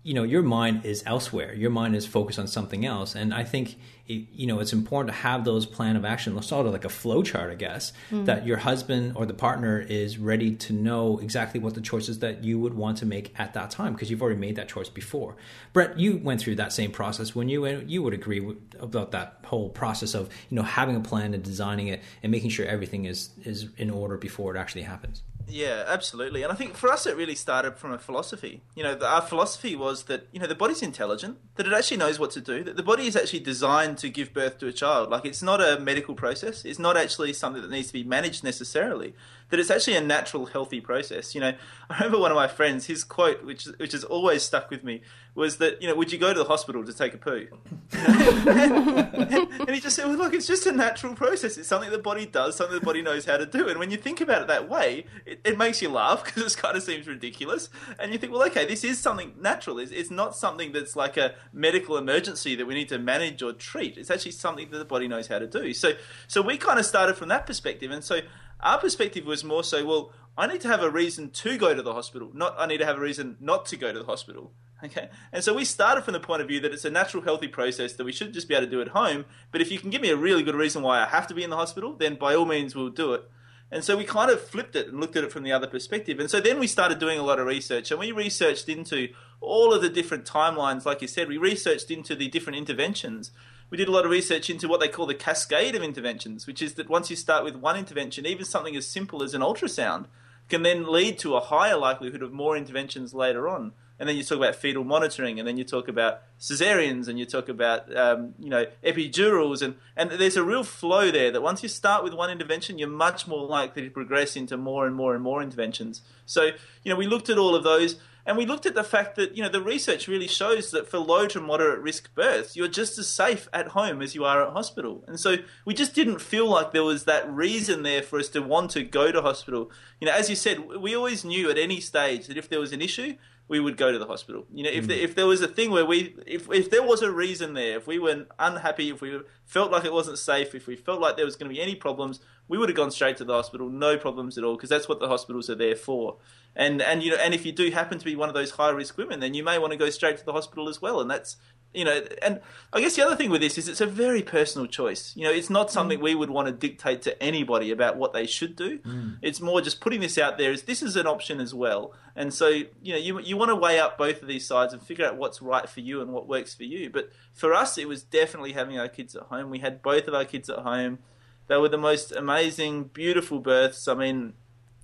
you 0.03 0.13
know 0.13 0.23
your 0.23 0.41
mind 0.41 0.85
is 0.85 1.03
elsewhere. 1.05 1.53
Your 1.53 1.69
mind 1.69 1.95
is 1.95 2.05
focused 2.05 2.39
on 2.39 2.47
something 2.47 2.85
else, 2.85 3.15
and 3.15 3.33
I 3.33 3.43
think 3.43 3.77
you 4.11 4.47
know 4.47 4.59
it's 4.59 4.73
important 4.73 5.15
to 5.15 5.21
have 5.21 5.45
those 5.45 5.65
plan 5.65 5.95
of 5.95 6.05
action 6.05 6.39
sort 6.41 6.65
of 6.65 6.73
like 6.73 6.85
a 6.85 6.89
flow 6.89 7.23
chart 7.23 7.51
i 7.51 7.55
guess 7.55 7.93
mm. 8.09 8.25
that 8.25 8.45
your 8.45 8.57
husband 8.57 9.13
or 9.15 9.25
the 9.25 9.33
partner 9.33 9.79
is 9.79 10.17
ready 10.17 10.55
to 10.55 10.73
know 10.73 11.17
exactly 11.19 11.59
what 11.59 11.75
the 11.75 11.81
choices 11.81 12.19
that 12.19 12.43
you 12.43 12.59
would 12.59 12.73
want 12.73 12.97
to 12.97 13.05
make 13.05 13.33
at 13.39 13.53
that 13.53 13.69
time 13.69 13.93
because 13.93 14.09
you've 14.09 14.21
already 14.21 14.39
made 14.39 14.55
that 14.55 14.67
choice 14.67 14.89
before 14.89 15.35
brett 15.73 15.97
you 15.99 16.17
went 16.17 16.41
through 16.41 16.55
that 16.55 16.73
same 16.73 16.91
process 16.91 17.35
when 17.35 17.47
you 17.47 17.65
you 17.65 18.01
would 18.01 18.13
agree 18.13 18.39
with, 18.39 18.57
about 18.79 19.11
that 19.11 19.37
whole 19.45 19.69
process 19.69 20.13
of 20.13 20.29
you 20.49 20.55
know 20.55 20.63
having 20.63 20.95
a 20.95 21.01
plan 21.01 21.33
and 21.33 21.43
designing 21.43 21.87
it 21.87 22.01
and 22.23 22.31
making 22.31 22.49
sure 22.49 22.65
everything 22.65 23.05
is 23.05 23.29
is 23.43 23.69
in 23.77 23.89
order 23.89 24.17
before 24.17 24.55
it 24.55 24.59
actually 24.59 24.81
happens 24.81 25.21
yeah, 25.47 25.83
absolutely. 25.87 26.43
And 26.43 26.51
I 26.51 26.55
think 26.55 26.75
for 26.75 26.89
us, 26.89 27.05
it 27.05 27.15
really 27.15 27.35
started 27.35 27.77
from 27.77 27.91
a 27.91 27.97
philosophy. 27.97 28.61
You 28.75 28.83
know, 28.83 28.97
our 28.99 29.21
philosophy 29.21 29.75
was 29.75 30.03
that, 30.03 30.27
you 30.31 30.39
know, 30.39 30.47
the 30.47 30.55
body's 30.55 30.81
intelligent, 30.81 31.37
that 31.55 31.67
it 31.67 31.73
actually 31.73 31.97
knows 31.97 32.19
what 32.19 32.31
to 32.31 32.41
do, 32.41 32.63
that 32.63 32.77
the 32.77 32.83
body 32.83 33.07
is 33.07 33.15
actually 33.15 33.39
designed 33.39 33.97
to 33.99 34.09
give 34.09 34.33
birth 34.33 34.57
to 34.59 34.67
a 34.67 34.73
child. 34.73 35.09
Like, 35.09 35.25
it's 35.25 35.41
not 35.41 35.61
a 35.61 35.79
medical 35.79 36.15
process, 36.15 36.65
it's 36.65 36.79
not 36.79 36.97
actually 36.97 37.33
something 37.33 37.61
that 37.61 37.71
needs 37.71 37.87
to 37.87 37.93
be 37.93 38.03
managed 38.03 38.43
necessarily 38.43 39.13
that 39.51 39.59
it's 39.59 39.69
actually 39.69 39.95
a 39.95 40.01
natural, 40.01 40.47
healthy 40.47 40.81
process. 40.81 41.35
You 41.35 41.41
know, 41.41 41.53
I 41.89 41.93
remember 41.95 42.19
one 42.19 42.31
of 42.31 42.35
my 42.35 42.47
friends, 42.47 42.87
his 42.87 43.03
quote, 43.03 43.43
which 43.45 43.65
which 43.77 43.91
has 43.91 44.03
always 44.03 44.41
stuck 44.43 44.69
with 44.69 44.83
me, 44.83 45.01
was 45.35 45.57
that 45.57 45.81
you 45.81 45.87
know, 45.87 45.95
would 45.95 46.11
you 46.11 46.17
go 46.17 46.33
to 46.33 46.39
the 46.39 46.45
hospital 46.45 46.83
to 46.83 46.93
take 46.93 47.13
a 47.13 47.17
poo? 47.17 47.47
and 47.93 49.69
he 49.69 49.79
just 49.79 49.95
said, 49.95 50.05
well, 50.05 50.17
look, 50.17 50.33
it's 50.33 50.47
just 50.47 50.65
a 50.65 50.71
natural 50.71 51.13
process. 51.13 51.57
It's 51.57 51.67
something 51.67 51.89
the 51.89 51.97
body 51.97 52.25
does, 52.25 52.55
something 52.55 52.77
the 52.77 52.85
body 52.85 53.01
knows 53.01 53.25
how 53.25 53.37
to 53.37 53.45
do. 53.45 53.67
And 53.67 53.79
when 53.79 53.91
you 53.91 53.97
think 53.97 54.21
about 54.21 54.41
it 54.41 54.47
that 54.47 54.69
way, 54.69 55.05
it, 55.25 55.41
it 55.43 55.57
makes 55.57 55.81
you 55.81 55.89
laugh 55.89 56.23
because 56.25 56.53
it 56.53 56.57
kind 56.57 56.75
of 56.75 56.83
seems 56.83 57.07
ridiculous. 57.07 57.69
And 57.99 58.11
you 58.11 58.17
think, 58.17 58.33
well, 58.33 58.43
okay, 58.47 58.65
this 58.65 58.83
is 58.83 58.99
something 58.99 59.33
natural. 59.39 59.79
It's, 59.79 59.91
it's 59.91 60.11
not 60.11 60.35
something 60.35 60.71
that's 60.71 60.95
like 60.95 61.17
a 61.17 61.35
medical 61.53 61.97
emergency 61.97 62.55
that 62.55 62.65
we 62.65 62.73
need 62.73 62.89
to 62.89 62.99
manage 62.99 63.41
or 63.41 63.53
treat. 63.53 63.97
It's 63.97 64.11
actually 64.11 64.31
something 64.31 64.69
that 64.71 64.77
the 64.77 64.85
body 64.85 65.07
knows 65.07 65.27
how 65.27 65.39
to 65.39 65.47
do. 65.47 65.73
So, 65.73 65.93
so 66.27 66.41
we 66.41 66.57
kind 66.57 66.79
of 66.79 66.85
started 66.85 67.15
from 67.15 67.29
that 67.29 67.45
perspective. 67.45 67.91
And 67.91 68.03
so 68.03 68.21
our 68.61 68.77
perspective 68.77 69.25
was 69.25 69.43
more 69.43 69.63
so, 69.63 69.85
well, 69.85 70.11
I 70.37 70.47
need 70.47 70.61
to 70.61 70.67
have 70.67 70.81
a 70.81 70.89
reason 70.89 71.29
to 71.31 71.57
go 71.57 71.73
to 71.73 71.81
the 71.81 71.93
hospital, 71.93 72.31
not 72.33 72.55
I 72.57 72.65
need 72.65 72.77
to 72.77 72.85
have 72.85 72.97
a 72.97 73.01
reason 73.01 73.37
not 73.39 73.65
to 73.67 73.77
go 73.77 73.91
to 73.91 73.99
the 73.99 74.05
hospital. 74.05 74.51
Okay, 74.83 75.09
and 75.31 75.43
so 75.43 75.53
we 75.53 75.63
started 75.63 76.03
from 76.03 76.13
the 76.13 76.19
point 76.19 76.41
of 76.41 76.47
view 76.47 76.59
that 76.61 76.73
it's 76.73 76.85
a 76.85 76.89
natural, 76.89 77.21
healthy 77.21 77.47
process 77.47 77.93
that 77.93 78.03
we 78.03 78.11
should 78.11 78.33
just 78.33 78.47
be 78.47 78.55
able 78.55 78.65
to 78.65 78.71
do 78.71 78.81
at 78.81 78.87
home. 78.87 79.25
But 79.51 79.61
if 79.61 79.71
you 79.71 79.77
can 79.77 79.91
give 79.91 80.01
me 80.01 80.09
a 80.09 80.15
really 80.15 80.41
good 80.41 80.55
reason 80.55 80.81
why 80.81 80.99
I 80.99 81.05
have 81.05 81.27
to 81.27 81.35
be 81.35 81.43
in 81.43 81.51
the 81.51 81.55
hospital, 81.55 81.93
then 81.93 82.15
by 82.15 82.33
all 82.33 82.45
means 82.45 82.73
we'll 82.73 82.89
do 82.89 83.13
it. 83.13 83.29
And 83.71 83.83
so 83.83 83.95
we 83.95 84.03
kind 84.03 84.29
of 84.29 84.41
flipped 84.41 84.75
it 84.75 84.87
and 84.87 84.99
looked 84.99 85.15
at 85.15 85.23
it 85.23 85.31
from 85.31 85.43
the 85.43 85.51
other 85.51 85.67
perspective. 85.67 86.19
And 86.19 86.31
so 86.31 86.41
then 86.41 86.59
we 86.59 86.65
started 86.65 86.97
doing 86.97 87.19
a 87.19 87.23
lot 87.23 87.39
of 87.39 87.45
research 87.45 87.91
and 87.91 87.99
we 87.99 88.11
researched 88.11 88.67
into 88.67 89.09
all 89.39 89.71
of 89.73 89.81
the 89.81 89.89
different 89.89 90.25
timelines. 90.25 90.83
Like 90.83 91.01
you 91.01 91.07
said, 91.07 91.29
we 91.29 91.37
researched 91.37 91.89
into 91.89 92.15
the 92.15 92.27
different 92.27 92.57
interventions 92.57 93.31
we 93.71 93.77
did 93.77 93.87
a 93.87 93.91
lot 93.91 94.05
of 94.05 94.11
research 94.11 94.49
into 94.49 94.67
what 94.67 94.81
they 94.81 94.89
call 94.89 95.07
the 95.07 95.15
cascade 95.15 95.75
of 95.75 95.81
interventions, 95.81 96.45
which 96.45 96.61
is 96.61 96.73
that 96.73 96.89
once 96.89 97.09
you 97.09 97.15
start 97.15 97.45
with 97.45 97.55
one 97.55 97.77
intervention, 97.77 98.25
even 98.25 98.45
something 98.45 98.75
as 98.75 98.85
simple 98.85 99.23
as 99.23 99.33
an 99.33 99.41
ultrasound 99.41 100.05
can 100.49 100.61
then 100.61 100.91
lead 100.91 101.17
to 101.19 101.35
a 101.35 101.39
higher 101.39 101.77
likelihood 101.77 102.21
of 102.21 102.33
more 102.33 102.57
interventions 102.57 103.13
later 103.13 103.47
on. 103.47 103.71
And 103.97 104.09
then 104.09 104.17
you 104.17 104.23
talk 104.23 104.39
about 104.39 104.55
fetal 104.55 104.83
monitoring, 104.83 105.39
and 105.39 105.47
then 105.47 105.57
you 105.57 105.63
talk 105.63 105.87
about 105.87 106.21
cesareans, 106.39 107.07
and 107.07 107.19
you 107.19 107.25
talk 107.25 107.47
about 107.47 107.95
um, 107.95 108.33
you 108.39 108.49
know 108.49 108.65
epidurals, 108.83 109.61
and 109.61 109.75
and 109.95 110.09
there's 110.09 110.35
a 110.35 110.43
real 110.43 110.63
flow 110.63 111.11
there. 111.11 111.29
That 111.29 111.41
once 111.41 111.61
you 111.61 111.69
start 111.69 112.03
with 112.03 112.15
one 112.15 112.31
intervention, 112.31 112.79
you're 112.79 112.89
much 112.89 113.27
more 113.27 113.45
likely 113.45 113.83
to 113.83 113.91
progress 113.91 114.35
into 114.35 114.57
more 114.57 114.87
and 114.87 114.95
more 114.95 115.13
and 115.13 115.23
more 115.23 115.43
interventions. 115.43 116.01
So 116.25 116.45
you 116.83 116.91
know 116.91 116.95
we 116.95 117.05
looked 117.05 117.29
at 117.29 117.37
all 117.37 117.53
of 117.53 117.63
those. 117.63 117.97
And 118.25 118.37
we 118.37 118.45
looked 118.45 118.65
at 118.65 118.75
the 118.75 118.83
fact 118.83 119.15
that, 119.15 119.35
you 119.35 119.43
know, 119.43 119.49
the 119.49 119.61
research 119.61 120.07
really 120.07 120.27
shows 120.27 120.71
that 120.71 120.87
for 120.87 120.99
low 120.99 121.27
to 121.27 121.41
moderate 121.41 121.79
risk 121.79 122.13
births, 122.13 122.55
you're 122.55 122.67
just 122.67 122.97
as 122.97 123.07
safe 123.07 123.47
at 123.53 123.69
home 123.69 124.01
as 124.01 124.15
you 124.15 124.25
are 124.25 124.45
at 124.45 124.53
hospital. 124.53 125.03
And 125.07 125.19
so 125.19 125.37
we 125.65 125.73
just 125.73 125.95
didn't 125.95 126.19
feel 126.19 126.47
like 126.47 126.71
there 126.71 126.83
was 126.83 127.05
that 127.05 127.29
reason 127.31 127.83
there 127.83 128.01
for 128.01 128.19
us 128.19 128.29
to 128.29 128.41
want 128.41 128.71
to 128.71 128.83
go 128.83 129.11
to 129.11 129.21
hospital. 129.21 129.71
You 129.99 130.07
know, 130.07 130.13
as 130.13 130.29
you 130.29 130.35
said, 130.35 130.59
we 130.59 130.95
always 130.95 131.25
knew 131.25 131.49
at 131.49 131.57
any 131.57 131.79
stage 131.79 132.27
that 132.27 132.37
if 132.37 132.49
there 132.49 132.59
was 132.59 132.73
an 132.73 132.81
issue, 132.81 133.15
we 133.51 133.59
would 133.59 133.75
go 133.75 133.91
to 133.91 133.99
the 133.99 134.05
hospital. 134.05 134.45
You 134.53 134.63
know, 134.63 134.69
if 134.69 134.85
mm. 134.85 134.87
the, 134.87 135.03
if 135.03 135.13
there 135.13 135.27
was 135.27 135.41
a 135.41 135.47
thing 135.47 135.71
where 135.71 135.85
we, 135.85 136.15
if 136.25 136.49
if 136.51 136.69
there 136.69 136.81
was 136.81 137.01
a 137.01 137.11
reason 137.11 137.53
there, 137.53 137.75
if 137.75 137.85
we 137.85 137.99
were 137.99 138.25
unhappy, 138.39 138.89
if 138.89 139.01
we 139.01 139.19
felt 139.45 139.71
like 139.71 139.83
it 139.83 139.91
wasn't 139.91 140.19
safe, 140.19 140.55
if 140.55 140.67
we 140.67 140.77
felt 140.77 141.01
like 141.01 141.17
there 141.17 141.25
was 141.25 141.35
going 141.35 141.49
to 141.49 141.53
be 141.53 141.61
any 141.61 141.75
problems, 141.75 142.21
we 142.51 142.57
would 142.57 142.67
have 142.67 142.75
gone 142.75 142.91
straight 142.91 143.15
to 143.15 143.23
the 143.23 143.31
hospital, 143.31 143.69
no 143.69 143.97
problems 143.97 144.37
at 144.37 144.43
all, 144.43 144.57
because 144.57 144.69
that's 144.69 144.89
what 144.89 144.99
the 144.99 145.07
hospitals 145.07 145.49
are 145.49 145.55
there 145.55 145.73
for. 145.73 146.17
And 146.53 146.81
and 146.81 147.01
you 147.01 147.11
know, 147.11 147.15
and 147.15 147.33
if 147.33 147.45
you 147.45 147.53
do 147.53 147.71
happen 147.71 147.97
to 147.97 148.03
be 148.03 148.17
one 148.17 148.27
of 148.27 148.35
those 148.35 148.51
high 148.51 148.71
risk 148.71 148.97
women, 148.97 149.21
then 149.21 149.33
you 149.33 149.41
may 149.41 149.57
want 149.57 149.71
to 149.71 149.77
go 149.77 149.89
straight 149.89 150.17
to 150.17 150.25
the 150.25 150.33
hospital 150.33 150.67
as 150.67 150.81
well. 150.81 150.99
And 150.99 151.09
that's 151.09 151.37
you 151.73 151.85
know, 151.85 152.03
and 152.21 152.41
I 152.73 152.81
guess 152.81 152.97
the 152.97 153.05
other 153.05 153.15
thing 153.15 153.29
with 153.29 153.39
this 153.39 153.57
is 153.57 153.69
it's 153.69 153.79
a 153.79 153.85
very 153.85 154.21
personal 154.21 154.67
choice. 154.67 155.15
You 155.15 155.23
know, 155.23 155.31
it's 155.31 155.49
not 155.49 155.71
something 155.71 155.99
mm. 155.99 156.03
we 156.03 156.13
would 156.13 156.29
want 156.29 156.47
to 156.47 156.51
dictate 156.51 157.03
to 157.03 157.23
anybody 157.23 157.71
about 157.71 157.95
what 157.95 158.11
they 158.11 158.25
should 158.25 158.57
do. 158.57 158.79
Mm. 158.79 159.19
It's 159.21 159.39
more 159.39 159.61
just 159.61 159.79
putting 159.79 160.01
this 160.01 160.17
out 160.17 160.37
there 160.37 160.51
as 160.51 160.63
this 160.63 160.81
is 160.81 160.97
an 160.97 161.07
option 161.07 161.39
as 161.39 161.53
well. 161.53 161.93
And 162.17 162.33
so, 162.33 162.49
you 162.49 162.91
know, 162.91 162.97
you 162.97 163.21
you 163.21 163.37
want 163.37 163.47
to 163.47 163.55
weigh 163.55 163.79
up 163.79 163.97
both 163.97 164.21
of 164.21 164.27
these 164.27 164.45
sides 164.45 164.73
and 164.73 164.81
figure 164.81 165.05
out 165.05 165.15
what's 165.15 165.41
right 165.41 165.69
for 165.69 165.79
you 165.79 166.01
and 166.01 166.11
what 166.11 166.27
works 166.27 166.53
for 166.53 166.65
you. 166.65 166.89
But 166.89 167.11
for 167.33 167.53
us, 167.53 167.77
it 167.77 167.87
was 167.87 168.03
definitely 168.03 168.51
having 168.51 168.77
our 168.77 168.89
kids 168.89 169.15
at 169.15 169.23
home. 169.23 169.49
We 169.49 169.59
had 169.59 169.81
both 169.81 170.09
of 170.09 170.13
our 170.13 170.25
kids 170.25 170.49
at 170.49 170.59
home. 170.59 170.99
They 171.47 171.57
were 171.57 171.69
the 171.69 171.77
most 171.77 172.11
amazing, 172.11 172.85
beautiful 172.85 173.39
births. 173.39 173.87
I 173.87 173.93
mean, 173.93 174.33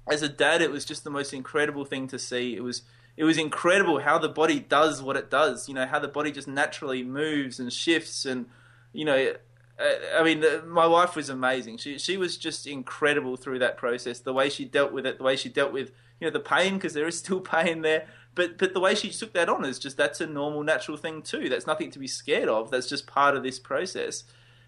as 0.10 0.22
a 0.22 0.30
dad, 0.30 0.62
it 0.62 0.72
was 0.72 0.86
just 0.86 1.04
the 1.04 1.10
most 1.10 1.34
incredible 1.34 1.86
thing 1.86 2.08
to 2.08 2.20
see. 2.20 2.56
It 2.56 2.64
was 2.64 2.84
it 3.16 3.24
was 3.24 3.38
incredible 3.38 4.00
how 4.00 4.20
the 4.20 4.30
body 4.30 4.60
does 4.60 5.02
what 5.02 5.18
it 5.18 5.32
does. 5.32 5.68
You 5.68 5.74
know, 5.74 5.86
how 5.86 6.00
the 6.00 6.08
body 6.08 6.32
just 6.32 6.48
naturally 6.48 7.04
moves 7.04 7.60
and 7.60 7.72
shifts, 7.74 8.26
and 8.26 8.46
you 8.94 9.06
know, 9.06 9.34
I 9.80 10.24
mean, 10.24 10.44
my 10.68 10.88
wife 10.88 11.16
was 11.16 11.30
amazing. 11.30 11.78
She 11.78 11.98
she 11.98 12.18
was 12.18 12.38
just 12.38 12.68
incredible 12.68 13.36
through 13.36 13.60
that 13.60 13.78
process. 13.78 14.20
The 14.20 14.34
way 14.34 14.50
she 14.50 14.66
dealt 14.66 14.92
with 14.92 15.06
it, 15.06 15.18
the 15.18 15.24
way 15.24 15.36
she 15.36 15.50
dealt 15.50 15.72
with 15.72 15.92
you 16.20 16.28
know 16.28 16.32
the 16.32 16.40
pain 16.40 16.76
because 16.76 16.94
there 16.94 17.08
is 17.08 17.18
still 17.18 17.40
pain 17.56 17.82
there. 17.82 18.08
but 18.36 18.58
but 18.58 18.74
the 18.74 18.80
way 18.80 18.96
she 18.96 19.10
took 19.10 19.34
that 19.34 19.50
on 19.50 19.66
is 19.66 19.80
just 19.80 19.98
that's 19.98 20.22
a 20.22 20.28
normal, 20.28 20.64
natural 20.64 20.98
thing 20.98 21.22
too. 21.22 21.50
That's 21.50 21.68
nothing 21.68 21.92
to 21.92 22.00
be 22.00 22.08
scared 22.08 22.50
of. 22.50 22.72
That's 22.72 22.88
just 22.88 23.08
part 23.08 23.36
of 23.36 23.44
this 23.44 23.60
process, 23.60 24.24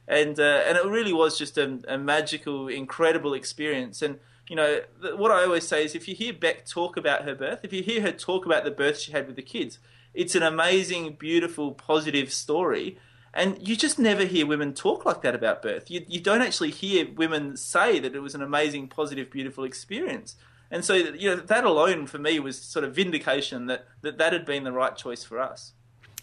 and 0.10 0.40
uh, 0.40 0.64
and 0.66 0.78
it 0.78 0.86
really 0.86 1.14
was 1.14 1.38
just 1.38 1.58
a, 1.58 1.80
a 1.88 1.98
magical, 1.98 2.68
incredible 2.68 3.34
experience. 3.34 4.02
And 4.02 4.20
you 4.50 4.56
know 4.56 4.82
what 5.16 5.32
I 5.32 5.44
always 5.44 5.68
say 5.68 5.86
is, 5.86 5.96
if 5.96 6.08
you 6.08 6.16
hear 6.16 6.34
Beck 6.34 6.66
talk 6.66 6.98
about 6.98 7.24
her 7.24 7.36
birth, 7.36 7.60
if 7.64 7.72
you 7.72 7.84
hear 7.84 8.02
her 8.02 8.12
talk 8.12 8.46
about 8.46 8.64
the 8.64 8.72
birth 8.72 9.00
she 9.00 9.12
had 9.12 9.28
with 9.28 9.36
the 9.36 9.44
kids, 9.44 9.78
it's 10.14 10.36
an 10.36 10.44
amazing, 10.44 11.14
beautiful, 11.14 11.72
positive 11.72 12.34
story. 12.34 12.98
And 13.32 13.66
you 13.66 13.76
just 13.76 14.00
never 14.00 14.26
hear 14.26 14.48
women 14.48 14.74
talk 14.74 15.06
like 15.06 15.22
that 15.22 15.36
about 15.36 15.62
birth. 15.62 15.92
You, 15.92 16.04
you 16.08 16.20
don't 16.20 16.42
actually 16.42 16.72
hear 16.72 17.08
women 17.16 17.56
say 17.58 18.00
that 18.00 18.16
it 18.16 18.22
was 18.22 18.34
an 18.34 18.42
amazing, 18.42 18.88
positive, 18.88 19.30
beautiful 19.30 19.64
experience. 19.64 20.36
And 20.72 20.84
so, 20.84 20.96
you 20.96 21.30
know, 21.30 21.36
that 21.36 21.64
alone 21.64 22.08
for 22.08 22.18
me 22.18 22.40
was 22.40 22.60
sort 22.60 22.84
of 22.84 22.96
vindication 22.96 23.68
that 23.68 23.86
that, 24.02 24.18
that 24.18 24.34
had 24.34 24.46
been 24.48 24.64
the 24.64 24.72
right 24.72 24.96
choice 24.96 25.24
for 25.24 25.40
us. 25.40 25.74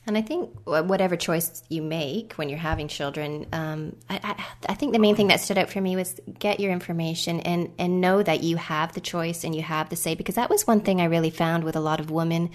And 0.07 0.17
I 0.17 0.23
think 0.23 0.51
whatever 0.65 1.17
choice 1.17 1.65
you 1.69 1.83
make 1.83 2.35
when 2.35 2.49
you're 2.49 2.59
having 2.59 2.87
children, 2.87 3.47
um, 3.53 3.97
I, 4.09 4.21
I, 4.23 4.45
I, 4.69 4.75
think 4.75 4.93
the 4.93 5.01
main 5.01 5.17
thing 5.17 5.27
that 5.29 5.41
stood 5.41 5.59
out 5.59 5.69
for 5.69 5.81
me 5.81 5.97
was 5.97 6.21
get 6.39 6.61
your 6.61 6.71
information 6.71 7.41
and, 7.41 7.73
and 7.77 8.01
know 8.01 8.23
that 8.23 8.45
you 8.45 8.57
have 8.57 8.93
the 8.93 9.01
choice 9.01 9.43
and 9.43 9.53
you 9.53 9.63
have 9.63 9.89
the 9.89 9.97
say. 9.97 10.15
Because 10.15 10.37
that 10.37 10.49
was 10.49 10.65
one 10.65 10.81
thing 10.81 11.01
I 11.01 11.07
really 11.07 11.31
found 11.31 11.65
with 11.65 11.75
a 11.75 11.81
lot 11.81 11.99
of 11.99 12.13
women 12.13 12.51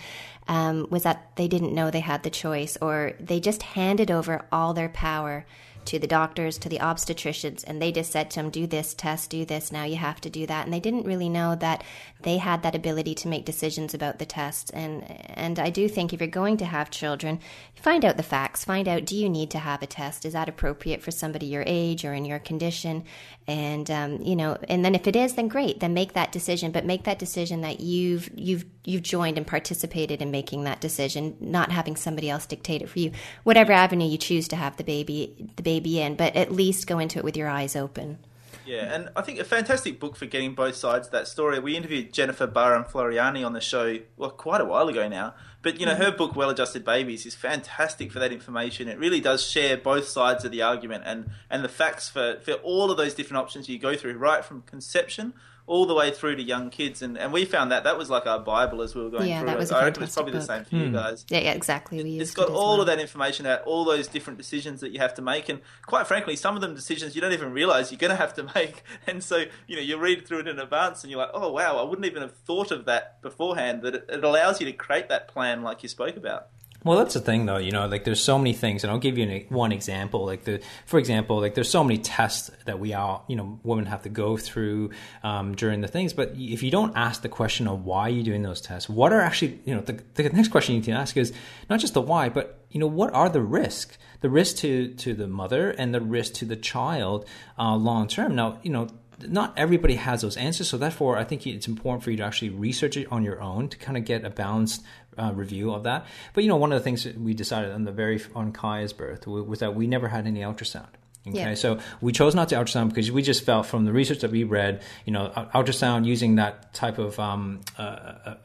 um, 0.48 0.88
was 0.89 1.03
that 1.03 1.36
they 1.36 1.50
didn't 1.50 1.74
know 1.74 1.91
they 1.91 2.00
had 2.00 2.24
the 2.24 2.29
choice 2.29 2.77
or 2.81 3.13
they 3.20 3.41
just 3.41 3.63
handed 3.63 4.12
over 4.12 4.46
all 4.51 4.74
their 4.74 4.89
power 4.89 5.46
to 5.86 6.00
the 6.00 6.08
doctors, 6.08 6.58
to 6.60 6.70
the 6.70 6.80
obstetricians, 6.80 7.64
and 7.66 7.82
they 7.82 7.92
just 7.92 8.12
said 8.12 8.30
to 8.32 8.36
them, 8.38 8.50
do 8.50 8.68
this 8.68 8.94
test, 8.94 9.30
do 9.30 9.46
this, 9.46 9.72
now 9.72 9.84
you 9.84 9.96
have 9.96 10.22
to 10.22 10.30
do 10.30 10.46
that. 10.46 10.66
And 10.66 10.74
they 10.74 10.80
didn't 10.80 11.06
really 11.06 11.30
know 11.30 11.56
that 11.56 11.84
they 12.22 12.38
had 12.38 12.62
that 12.64 12.76
ability 12.76 13.16
to 13.16 13.28
make 13.28 13.46
decisions 13.46 13.94
about 13.94 14.20
the 14.20 14.26
tests. 14.26 14.70
And, 14.72 15.04
and 15.32 15.58
I 15.58 15.70
do 15.70 15.88
think 15.90 16.14
if 16.14 16.22
you're 16.22 16.28
going 16.28 16.58
to 16.58 16.66
have 16.66 16.92
children, 16.92 17.40
find 17.76 18.06
out 18.06 18.18
the 18.18 18.24
facts, 18.24 18.64
find 18.64 18.88
out 18.88 19.06
do 19.06 19.16
you 19.16 19.30
need 19.30 19.50
to 19.52 19.60
have 19.60 19.82
a 19.82 19.88
test? 19.88 20.26
Is 20.26 20.34
that 20.34 20.50
appropriate 20.50 21.02
for 21.02 21.12
somebody 21.12 21.48
your 21.48 21.64
age 21.66 22.06
or 22.06 22.14
in 22.14 22.26
your 22.26 22.40
condition? 22.40 23.04
And, 23.48 23.90
um, 23.90 24.22
you 24.22 24.36
know, 24.36 24.58
and 24.70 24.86
then 24.86 24.94
if 24.94 25.08
it 25.08 25.16
is, 25.16 25.34
then 25.34 25.48
great, 25.48 25.80
then 25.80 25.94
make 25.94 26.14
that 26.14 26.32
decision, 26.32 26.72
but 26.72 26.86
make 26.86 27.04
that 27.06 27.20
decision 27.20 27.62
that 27.62 27.80
you've, 27.80 28.30
you've, 28.36 28.66
you've 28.86 29.02
joined 29.02 29.38
and 29.38 29.48
participated 29.48 30.22
in 30.22 30.30
making 30.30 30.64
that 30.66 30.80
decision, 30.80 31.36
not 31.40 31.72
having 31.72 31.96
somebody 31.96 32.30
else 32.30 32.46
dictate 32.46 32.84
it 32.84 32.90
for 32.90 33.00
you. 33.00 33.12
Whatever 33.44 33.74
avenue 33.74 34.08
you 34.08 34.18
choose 34.18 34.48
to 34.50 34.56
have 34.56 34.78
the 34.78 34.84
baby, 34.84 35.50
the 35.56 35.64
baby 35.64 35.71
baby 35.72 36.01
in, 36.01 36.16
but 36.16 36.36
at 36.36 36.51
least 36.51 36.88
go 36.88 37.00
into 37.00 37.18
it 37.20 37.24
with 37.24 37.38
your 37.38 37.48
eyes 37.48 37.75
open. 37.75 38.18
Yeah, 38.66 38.94
and 38.94 39.10
I 39.16 39.22
think 39.22 39.40
a 39.40 39.44
fantastic 39.44 40.00
book 40.00 40.16
for 40.16 40.25
getting 40.25 40.54
both 40.54 40.75
sides 40.75 41.08
of 41.08 41.13
that 41.13 41.28
story. 41.28 41.60
We 41.60 41.75
interviewed 41.75 42.13
Jennifer 42.13 42.46
Barham 42.46 42.84
Floriani 42.84 43.46
on 43.46 43.54
the 43.54 43.62
show, 43.62 44.00
well, 44.18 44.30
quite 44.30 44.62
a 44.62 44.66
while 44.66 44.88
ago 44.88 45.08
now. 45.08 45.34
But, 45.62 45.80
you 45.80 45.86
know, 45.86 45.96
her 45.96 46.12
book, 46.12 46.36
Well 46.36 46.50
Adjusted 46.50 46.84
Babies, 46.84 47.25
is 47.25 47.36
fantastic 47.36 48.12
for 48.12 48.20
that 48.20 48.32
information. 48.32 48.88
It 48.88 48.98
really 48.98 49.20
does 49.20 49.48
share 49.48 49.78
both 49.78 50.08
sides 50.08 50.44
of 50.44 50.51
the 50.51 50.62
argument 50.62 51.04
and, 51.06 51.30
and 51.50 51.63
the 51.63 51.70
facts 51.70 52.10
for, 52.10 52.40
for 52.42 52.54
all 52.54 52.92
of 52.92 52.98
those 52.98 53.13
different 53.13 53.42
options 53.42 53.70
you 53.70 53.80
go 53.80 53.96
through, 53.96 54.18
right 54.18 54.44
from 54.44 54.63
conception 54.63 55.34
all 55.68 55.86
the 55.86 55.94
way 55.94 56.12
through 56.12 56.36
to 56.36 56.44
young 56.44 56.70
kids, 56.70 57.01
and, 57.01 57.18
and 57.18 57.32
we 57.32 57.46
found 57.46 57.72
that 57.72 57.84
that 57.84 57.98
was 57.98 58.10
like 58.10 58.25
our 58.25 58.39
Bible 58.39 58.82
as 58.82 58.96
we 58.96 59.03
were 59.03 59.10
going 59.10 59.27
yeah, 59.30 59.39
through. 59.39 59.50
That 59.50 59.58
was 59.58 59.72
I 59.72 59.86
reckon 59.86 60.03
it's 60.03 60.13
probably 60.13 60.34
book. 60.34 60.41
the 60.41 60.48
same 60.48 60.65
for 60.65 60.75
mm. 60.75 60.80
you 60.80 60.88
Hmm. 60.88 60.94
guys. 60.94 61.25
Yeah, 61.30 61.39
yeah, 61.39 61.51
exactly. 61.53 62.03
We 62.03 62.20
it's 62.20 62.34
got 62.34 62.50
it 62.50 62.51
all 62.51 62.74
well. 62.74 62.82
of 62.82 62.88
that 62.88 63.00
information 63.00 63.46
out, 63.46 63.62
all 63.63 63.86
those 63.86 64.08
different 64.08 64.38
decisions 64.38 64.82
that 64.82 64.91
you 64.91 65.00
have 65.00 65.13
to 65.15 65.22
make, 65.22 65.50
and 65.50 65.62
quite 65.86 66.08
frankly, 66.08 66.36
some 66.36 66.56
of 66.56 66.62
them 66.62 66.75
decisions 66.75 67.15
you 67.15 67.22
don't 67.22 67.34
even 67.34 67.53
realize 67.53 67.91
you're 67.91 68.00
going 68.00 68.12
to 68.12 68.18
have 68.18 68.34
to 68.36 68.44
make. 68.56 68.84
And 69.08 69.24
so, 69.24 69.46
you 69.68 69.75
know, 69.75 69.82
you 69.82 69.98
read 69.98 70.27
through 70.27 70.39
it 70.39 70.48
in 70.48 70.60
advance, 70.60 71.03
and 71.03 71.12
you're 71.12 71.20
like, 71.20 71.32
oh 71.34 71.51
wow, 71.51 71.77
I 71.77 71.84
wouldn't 71.84 72.06
even 72.06 72.22
have 72.22 72.36
thought 72.36 72.72
of 72.72 72.86
that 72.86 73.22
beforehand. 73.22 73.82
That 73.82 73.96
it, 73.96 74.06
it 74.10 74.24
allows 74.24 74.60
you 74.60 74.65
to 74.68 74.74
create 74.74 75.10
that 75.10 75.27
plan, 75.27 75.63
like 75.63 75.84
you 75.84 75.89
spoke 75.89 76.15
about. 76.18 76.48
Well, 76.84 76.98
that's 76.98 77.14
the 77.14 77.20
thing, 77.20 77.46
though. 77.46 77.58
You 77.58 77.72
know, 77.72 77.86
like 77.88 78.06
there's 78.06 78.24
so 78.24 78.40
many 78.40 78.54
things, 78.54 78.84
and 78.84 78.92
I'll 78.92 78.98
give 78.98 79.18
you 79.18 79.30
an, 79.30 79.46
one 79.50 79.72
example. 79.72 80.26
Like 80.26 80.46
the, 80.46 80.62
for 80.88 80.98
example, 80.98 81.40
like 81.40 81.54
there's 81.54 81.70
so 81.70 81.84
many 81.84 82.00
tests 82.00 82.50
that 82.66 82.80
we 82.80 82.96
all, 82.96 83.24
you 83.28 83.36
know, 83.36 83.60
women 83.64 83.86
have 83.86 84.02
to 84.04 84.10
go 84.10 84.36
through 84.36 84.90
um, 85.22 85.56
during 85.56 85.82
the 85.82 85.88
things. 85.88 86.14
But 86.14 86.34
if 86.36 86.64
you 86.64 86.72
don't 86.72 86.98
ask 86.98 87.22
the 87.22 87.30
question 87.30 87.68
of 87.68 87.86
why 87.86 88.08
you're 88.08 88.24
doing 88.24 88.42
those 88.42 88.62
tests, 88.62 88.90
what 88.90 89.14
are 89.14 89.22
actually, 89.22 89.60
you 89.64 89.76
know, 89.76 89.82
the, 89.82 90.02
the 90.16 90.29
next 90.29 90.48
question 90.48 90.74
you 90.74 90.82
need 90.82 90.86
to 90.86 90.92
ask 90.94 91.16
is 91.18 91.34
not 91.70 91.79
just 91.79 91.94
the 91.94 92.01
why, 92.01 92.29
but 92.29 92.66
you 92.72 92.79
know, 92.79 92.88
what 92.88 93.14
are 93.14 93.29
the 93.29 93.42
risks? 93.42 93.98
The 94.22 94.29
risk 94.29 94.58
to 94.58 94.94
to 94.96 95.14
the 95.14 95.27
mother 95.27 95.72
and 95.72 95.94
the 95.94 96.01
risk 96.01 96.34
to 96.36 96.46
the 96.46 96.55
child 96.55 97.25
uh, 97.60 97.75
long 97.75 98.08
term. 98.08 98.36
Now, 98.36 98.60
you 98.64 98.72
know, 98.72 98.88
not 99.29 99.53
everybody 99.57 99.96
has 99.96 100.22
those 100.22 100.38
answers. 100.38 100.70
So 100.70 100.77
therefore, 100.77 101.18
I 101.18 101.24
think 101.24 101.46
it's 101.46 101.68
important 101.68 102.03
for 102.03 102.12
you 102.12 102.18
to 102.18 102.24
actually 102.24 102.50
research 102.50 102.98
it 102.98 103.07
on 103.12 103.24
your 103.24 103.42
own 103.42 103.70
to 103.70 103.77
kind 103.77 103.98
of 103.98 104.05
get 104.05 104.24
a 104.25 104.29
balanced 104.29 104.84
uh, 105.18 105.31
review 105.34 105.74
of 105.74 105.84
that. 105.84 106.05
But 106.34 106.44
you 106.44 106.50
know, 106.50 106.55
one 106.57 106.72
of 106.72 106.79
the 106.79 106.84
things 106.84 107.03
that 107.03 107.20
we 107.20 107.34
decided 107.34 107.72
on 107.72 107.84
the 107.84 107.92
very 107.92 108.22
on 108.36 108.51
Kaya's 108.53 108.94
birth 108.94 109.27
was 109.27 109.60
that 109.60 109.75
we 109.75 109.88
never 109.88 110.07
had 110.07 110.25
any 110.27 110.40
ultrasound. 110.42 110.88
Okay, 111.27 111.38
Yeah. 111.38 111.53
so 111.53 111.79
we 112.01 112.12
chose 112.14 112.34
not 112.34 112.50
to 112.50 112.55
ultrasound 112.55 112.90
because 112.90 113.12
we 113.12 113.22
just 113.22 113.44
felt 113.46 113.68
from 113.68 113.86
the 113.86 113.92
research 113.94 114.20
that 114.22 114.31
we 114.31 114.44
read, 114.44 114.81
you 115.05 115.14
know, 115.14 115.31
ultrasound 115.53 116.05
using 116.05 116.36
that 116.36 116.74
type 116.74 116.98
of 116.98 117.20
um, 117.20 117.62
uh, 117.77 117.81
uh, 117.81 118.36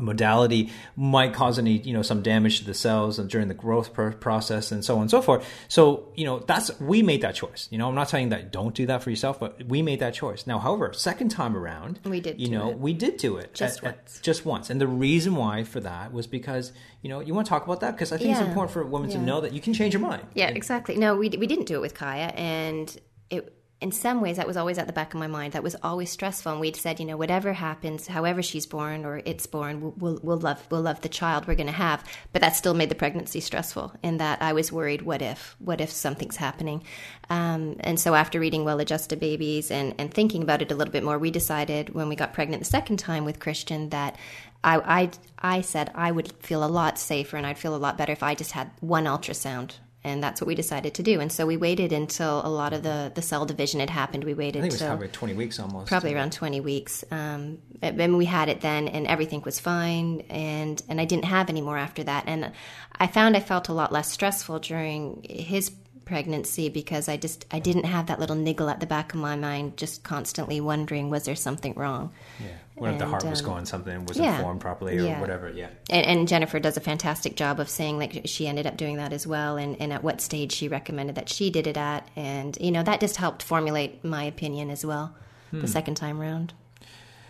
modality 0.00 0.70
might 0.96 1.32
cause 1.32 1.58
any, 1.58 1.78
you 1.78 1.92
know, 1.92 2.02
some 2.02 2.22
damage 2.22 2.58
to 2.60 2.64
the 2.64 2.74
cells 2.74 3.18
and 3.18 3.28
during 3.30 3.48
the 3.48 3.54
growth 3.54 3.92
pr- 3.92 4.10
process 4.10 4.70
and 4.72 4.84
so 4.84 4.96
on 4.96 5.02
and 5.02 5.10
so 5.10 5.22
forth. 5.22 5.46
So, 5.68 6.12
you 6.14 6.24
know, 6.24 6.40
that's 6.40 6.78
we 6.80 7.02
made 7.02 7.22
that 7.22 7.34
choice. 7.34 7.68
You 7.70 7.78
know, 7.78 7.88
I'm 7.88 7.94
not 7.94 8.08
saying 8.10 8.28
that 8.30 8.52
don't 8.52 8.74
do 8.74 8.86
that 8.86 9.02
for 9.02 9.10
yourself, 9.10 9.38
but 9.40 9.62
we 9.66 9.82
made 9.82 10.00
that 10.00 10.14
choice. 10.14 10.46
Now, 10.46 10.58
however, 10.58 10.92
second 10.92 11.30
time 11.30 11.56
around, 11.56 12.00
We 12.04 12.20
did 12.20 12.40
you 12.40 12.48
know, 12.50 12.70
it. 12.70 12.78
we 12.78 12.92
did 12.92 13.16
do 13.16 13.36
it 13.36 13.54
Just 13.54 13.78
at- 13.78 13.84
at- 13.84 13.96
once. 13.96 14.20
just 14.22 14.44
once, 14.46 14.70
and 14.70 14.80
the 14.80 14.88
reason 14.88 15.36
why 15.36 15.64
for 15.64 15.80
that 15.80 16.12
was 16.12 16.26
because 16.26 16.72
you 17.02 17.08
know 17.08 17.20
you 17.20 17.34
want 17.34 17.46
to 17.46 17.50
talk 17.50 17.64
about 17.64 17.80
that 17.80 17.92
because 17.92 18.12
I 18.12 18.16
think 18.18 18.30
it's 18.30 18.40
important 18.40 18.70
for 18.72 18.84
women 18.84 19.10
to 19.10 19.18
know 19.18 19.40
that 19.40 19.52
you 19.52 19.60
can 19.60 19.72
change 19.74 19.94
your 19.94 20.02
mind. 20.02 20.22
Yeah, 20.34 20.48
exactly. 20.48 20.96
No, 20.96 21.14
we 21.16 21.28
we 21.30 21.46
didn't 21.46 21.66
do 21.66 21.74
it 21.76 21.80
with 21.80 21.94
Kaya, 21.94 22.26
and 22.36 22.96
it 23.30 23.54
in 23.80 23.92
some 23.92 24.20
ways 24.20 24.36
that 24.38 24.46
was 24.46 24.56
always 24.56 24.76
at 24.76 24.88
the 24.88 24.92
back 24.92 25.14
of 25.14 25.20
my 25.20 25.28
mind. 25.28 25.52
That 25.52 25.62
was 25.62 25.76
always 25.84 26.10
stressful, 26.10 26.50
and 26.50 26.60
we'd 26.60 26.74
said, 26.74 26.98
you 26.98 27.06
know, 27.06 27.16
whatever 27.16 27.52
happens, 27.52 28.08
however 28.08 28.42
she's 28.42 28.66
born 28.66 29.04
or 29.04 29.22
it's 29.24 29.46
born, 29.46 29.80
we'll 29.80 29.94
we'll, 29.98 30.20
we'll 30.22 30.36
love 30.38 30.66
we'll 30.70 30.82
love 30.82 31.00
the 31.00 31.08
child 31.08 31.46
we're 31.46 31.54
going 31.54 31.68
to 31.68 31.72
have. 31.72 32.04
But 32.32 32.42
that 32.42 32.56
still 32.56 32.74
made 32.74 32.88
the 32.88 32.96
pregnancy 32.96 33.40
stressful. 33.40 33.92
In 34.02 34.16
that 34.16 34.42
I 34.42 34.52
was 34.52 34.72
worried, 34.72 35.02
what 35.02 35.22
if, 35.22 35.54
what 35.60 35.80
if 35.80 35.90
something's 35.90 36.36
happening? 36.36 36.82
Um, 37.30 37.76
and 37.80 38.00
so 38.00 38.14
after 38.14 38.40
reading 38.40 38.64
Well 38.64 38.80
Adjusted 38.80 39.20
Babies 39.20 39.70
and 39.70 39.94
and 39.98 40.12
thinking 40.12 40.42
about 40.42 40.62
it 40.62 40.72
a 40.72 40.74
little 40.74 40.92
bit 40.92 41.04
more, 41.04 41.18
we 41.18 41.30
decided 41.30 41.94
when 41.94 42.08
we 42.08 42.16
got 42.16 42.32
pregnant 42.32 42.62
the 42.62 42.68
second 42.68 42.98
time 42.98 43.24
with 43.24 43.40
Christian 43.40 43.90
that. 43.90 44.16
I, 44.64 44.78
I, 44.78 45.10
I 45.38 45.60
said 45.60 45.92
I 45.94 46.10
would 46.10 46.32
feel 46.42 46.64
a 46.64 46.66
lot 46.66 46.98
safer 46.98 47.36
and 47.36 47.46
I'd 47.46 47.58
feel 47.58 47.76
a 47.76 47.78
lot 47.78 47.96
better 47.96 48.10
if 48.10 48.24
I 48.24 48.34
just 48.34 48.50
had 48.50 48.72
one 48.80 49.04
ultrasound 49.04 49.74
and 50.04 50.22
that's 50.22 50.40
what 50.40 50.46
we 50.46 50.54
decided 50.54 50.94
to 50.94 51.02
do. 51.02 51.20
And 51.20 51.30
so 51.30 51.44
we 51.44 51.56
waited 51.56 51.92
until 51.92 52.44
a 52.46 52.48
lot 52.48 52.72
of 52.72 52.82
the, 52.82 53.10
the 53.14 53.22
cell 53.22 53.44
division 53.46 53.80
had 53.80 53.90
happened. 53.90 54.24
We 54.24 54.34
waited 54.34 54.60
I 54.60 54.62
think 54.62 54.72
it 54.72 54.74
was 54.74 54.80
till 54.80 54.88
probably 54.88 55.08
20 55.08 55.34
weeks 55.34 55.58
almost. 55.58 55.88
probably 55.88 56.14
around 56.14 56.32
20 56.32 56.60
weeks. 56.60 57.04
Um, 57.10 57.58
and 57.82 58.16
we 58.16 58.24
had 58.24 58.48
it 58.48 58.60
then, 58.60 58.88
and 58.88 59.06
everything 59.06 59.42
was 59.42 59.58
fine. 59.58 60.20
And, 60.30 60.80
and 60.88 61.00
I 61.00 61.04
didn't 61.04 61.24
have 61.24 61.48
any 61.48 61.60
more 61.60 61.76
after 61.76 62.04
that. 62.04 62.24
And 62.26 62.52
I 62.96 63.08
found 63.08 63.36
I 63.36 63.40
felt 63.40 63.68
a 63.68 63.72
lot 63.72 63.92
less 63.92 64.10
stressful 64.10 64.60
during 64.60 65.24
his 65.28 65.72
pregnancy 66.08 66.68
because 66.68 67.08
I 67.08 67.16
just 67.16 67.44
I 67.50 67.58
didn't 67.58 67.84
have 67.84 68.06
that 68.06 68.18
little 68.18 68.34
niggle 68.36 68.68
at 68.70 68.80
the 68.80 68.86
back 68.86 69.14
of 69.14 69.20
my 69.20 69.36
mind, 69.36 69.76
just 69.76 70.02
constantly 70.02 70.60
wondering 70.60 71.10
was 71.10 71.24
there 71.24 71.36
something 71.36 71.74
wrong. 71.74 72.10
Yeah. 72.40 72.46
What 72.74 72.92
if 72.92 72.98
the 72.98 73.04
And, 73.04 73.10
heart 73.10 73.24
was 73.24 73.40
um, 73.40 73.46
going 73.46 73.66
something 73.66 74.06
wasn't 74.06 74.26
yeah. 74.26 74.40
formed 74.40 74.60
properly 74.60 74.98
or 74.98 75.02
Yeah. 75.02 75.20
whatever? 75.20 75.50
Yeah. 75.50 75.68
And, 75.90 76.06
and 76.06 76.28
Jennifer 76.28 76.58
does 76.58 76.76
a 76.76 76.80
fantastic 76.80 77.36
job 77.36 77.60
of 77.60 77.68
saying 77.68 77.98
like 77.98 78.22
she 78.24 78.48
ended 78.48 78.66
up 78.66 78.76
doing 78.76 78.96
that 78.96 79.12
as 79.12 79.26
well, 79.26 79.56
and, 79.56 79.76
and 79.80 79.92
at 79.92 80.02
what 80.02 80.20
stage 80.20 80.52
she 80.52 80.68
recommended 80.68 81.14
that 81.16 81.28
she 81.28 81.50
did 81.50 81.66
it 81.66 81.76
at, 81.76 82.08
and 82.16 82.56
you 82.60 82.70
know 82.70 82.82
that 82.82 83.00
just 83.00 83.16
helped 83.16 83.42
formulate 83.42 84.02
my 84.04 84.24
opinion 84.24 84.70
as 84.70 84.84
well 84.84 85.14
the 85.52 85.68
second 85.68 85.94
time 85.94 86.18
round. 86.20 86.52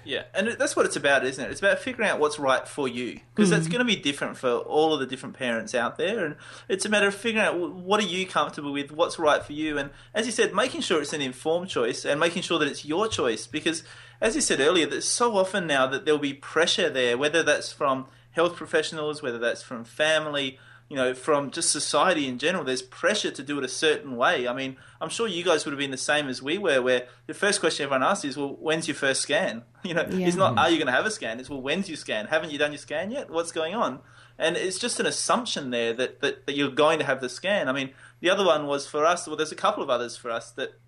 Yeah, 0.09 0.23
and 0.33 0.49
that's 0.49 0.75
what 0.75 0.87
it's 0.87 0.97
about, 0.97 1.27
isn't 1.27 1.45
it? 1.45 1.51
It's 1.51 1.61
about 1.61 1.81
figuring 1.81 2.09
out 2.09 2.19
what's 2.19 2.39
right 2.39 2.67
for 2.67 2.89
you 2.89 3.21
because 3.35 3.51
that's 3.51 3.67
hmm. 3.67 3.73
going 3.73 3.87
to 3.87 3.95
be 3.95 3.95
different 3.95 4.39
for 4.39 4.53
all 4.53 4.95
of 4.95 5.01
the 5.01 5.07
different 5.07 5.37
parents 5.37 5.75
out 5.75 5.99
there, 5.99 6.25
and 6.25 6.37
it's 6.67 6.87
a 6.87 6.89
matter 6.89 7.09
of 7.09 7.15
figuring 7.15 7.45
out 7.45 7.59
what 7.59 8.01
are 8.01 8.07
you 8.07 8.27
comfortable 8.27 8.73
with, 8.73 8.91
what's 8.91 9.19
right 9.19 9.45
for 9.45 9.53
you, 9.53 9.77
and 9.77 9.91
as 10.15 10.25
you 10.25 10.33
said, 10.33 10.55
making 10.55 10.81
sure 10.81 11.03
it's 11.03 11.13
an 11.13 11.21
informed 11.21 11.69
choice 11.69 12.07
and 12.07 12.19
making 12.19 12.41
sure 12.41 12.59
that 12.59 12.69
it's 12.69 12.87
your 12.87 13.07
choice 13.07 13.47
because, 13.47 13.85
as 14.19 14.35
you 14.35 14.41
said 14.41 14.61
earlier, 14.61 14.87
there's 14.87 15.05
so 15.05 15.37
often 15.37 15.67
now 15.67 15.87
that 15.87 16.07
there'll 16.07 16.19
be 16.19 16.33
pressure 16.33 16.89
there, 16.89 17.19
whether 17.19 17.43
that's 17.43 17.71
from 17.71 18.07
health 18.31 18.57
professionals, 18.57 19.23
whether 19.23 19.39
that's 19.39 19.63
from 19.63 19.85
family. 19.85 20.59
You 20.89 20.97
know, 20.97 21.13
from 21.13 21.51
just 21.51 21.71
society 21.71 22.27
in 22.27 22.39
general, 22.39 22.65
there's 22.65 22.81
pressure 22.81 23.31
to 23.31 23.43
do 23.43 23.59
it 23.59 23.65
a 23.65 23.69
certain 23.69 24.17
way. 24.17 24.49
I 24.49 24.55
mean, 24.55 24.79
I'm 25.03 25.11
sure 25.11 25.29
you 25.29 25.45
guys 25.45 25.67
would 25.67 25.73
have 25.73 25.79
been 25.79 25.91
the 25.91 25.99
same 25.99 26.29
as 26.29 26.43
we 26.43 26.57
were, 26.57 26.81
where 26.81 27.09
the 27.27 27.35
first 27.35 27.61
question 27.61 27.85
everyone 27.85 28.03
asks 28.03 28.25
is, 28.25 28.37
"Well, 28.39 28.57
when's 28.59 28.89
your 28.89 28.95
first 28.95 29.21
scan?" 29.21 29.65
You 29.85 29.95
know, 29.95 30.07
Yeah. 30.11 30.27
it's 30.27 30.37
not, 30.37 30.57
"Are 30.59 30.67
hmm. 30.67 30.73
you 30.73 30.79
going 30.79 30.87
to 30.87 30.93
have 30.93 31.07
a 31.07 31.11
scan?" 31.11 31.41
It's, 31.41 31.51
"Well, 31.51 31.61
when's 31.61 31.89
your 31.89 31.97
scan? 31.99 32.27
Haven't 32.27 32.53
you 32.53 32.59
done 32.59 32.73
your 32.73 32.79
scan 32.79 33.11
yet? 33.11 33.31
What's 33.31 33.53
going 33.53 33.75
on?" 33.75 34.01
And 34.39 34.57
it's 34.57 34.79
just 34.79 35.01
an 35.01 35.07
assumption 35.07 35.71
there 35.71 35.93
that, 35.95 36.21
that, 36.21 36.47
that 36.47 36.57
you're 36.57 36.71
going 36.71 37.01
to 37.01 37.05
have 37.05 37.21
the 37.21 37.29
scan. 37.29 37.69
I 37.69 37.73
mean, 37.73 37.91
the 38.21 38.31
other 38.31 38.45
one 38.47 38.67
was 38.67 38.87
for 38.87 39.05
us. 39.05 39.27
Well, 39.27 39.37
there's 39.37 39.53
a 39.53 39.57
couple 39.57 39.83
of 39.83 39.91
others 39.91 40.17
for 40.17 40.31
us 40.31 40.51
that 40.53 40.79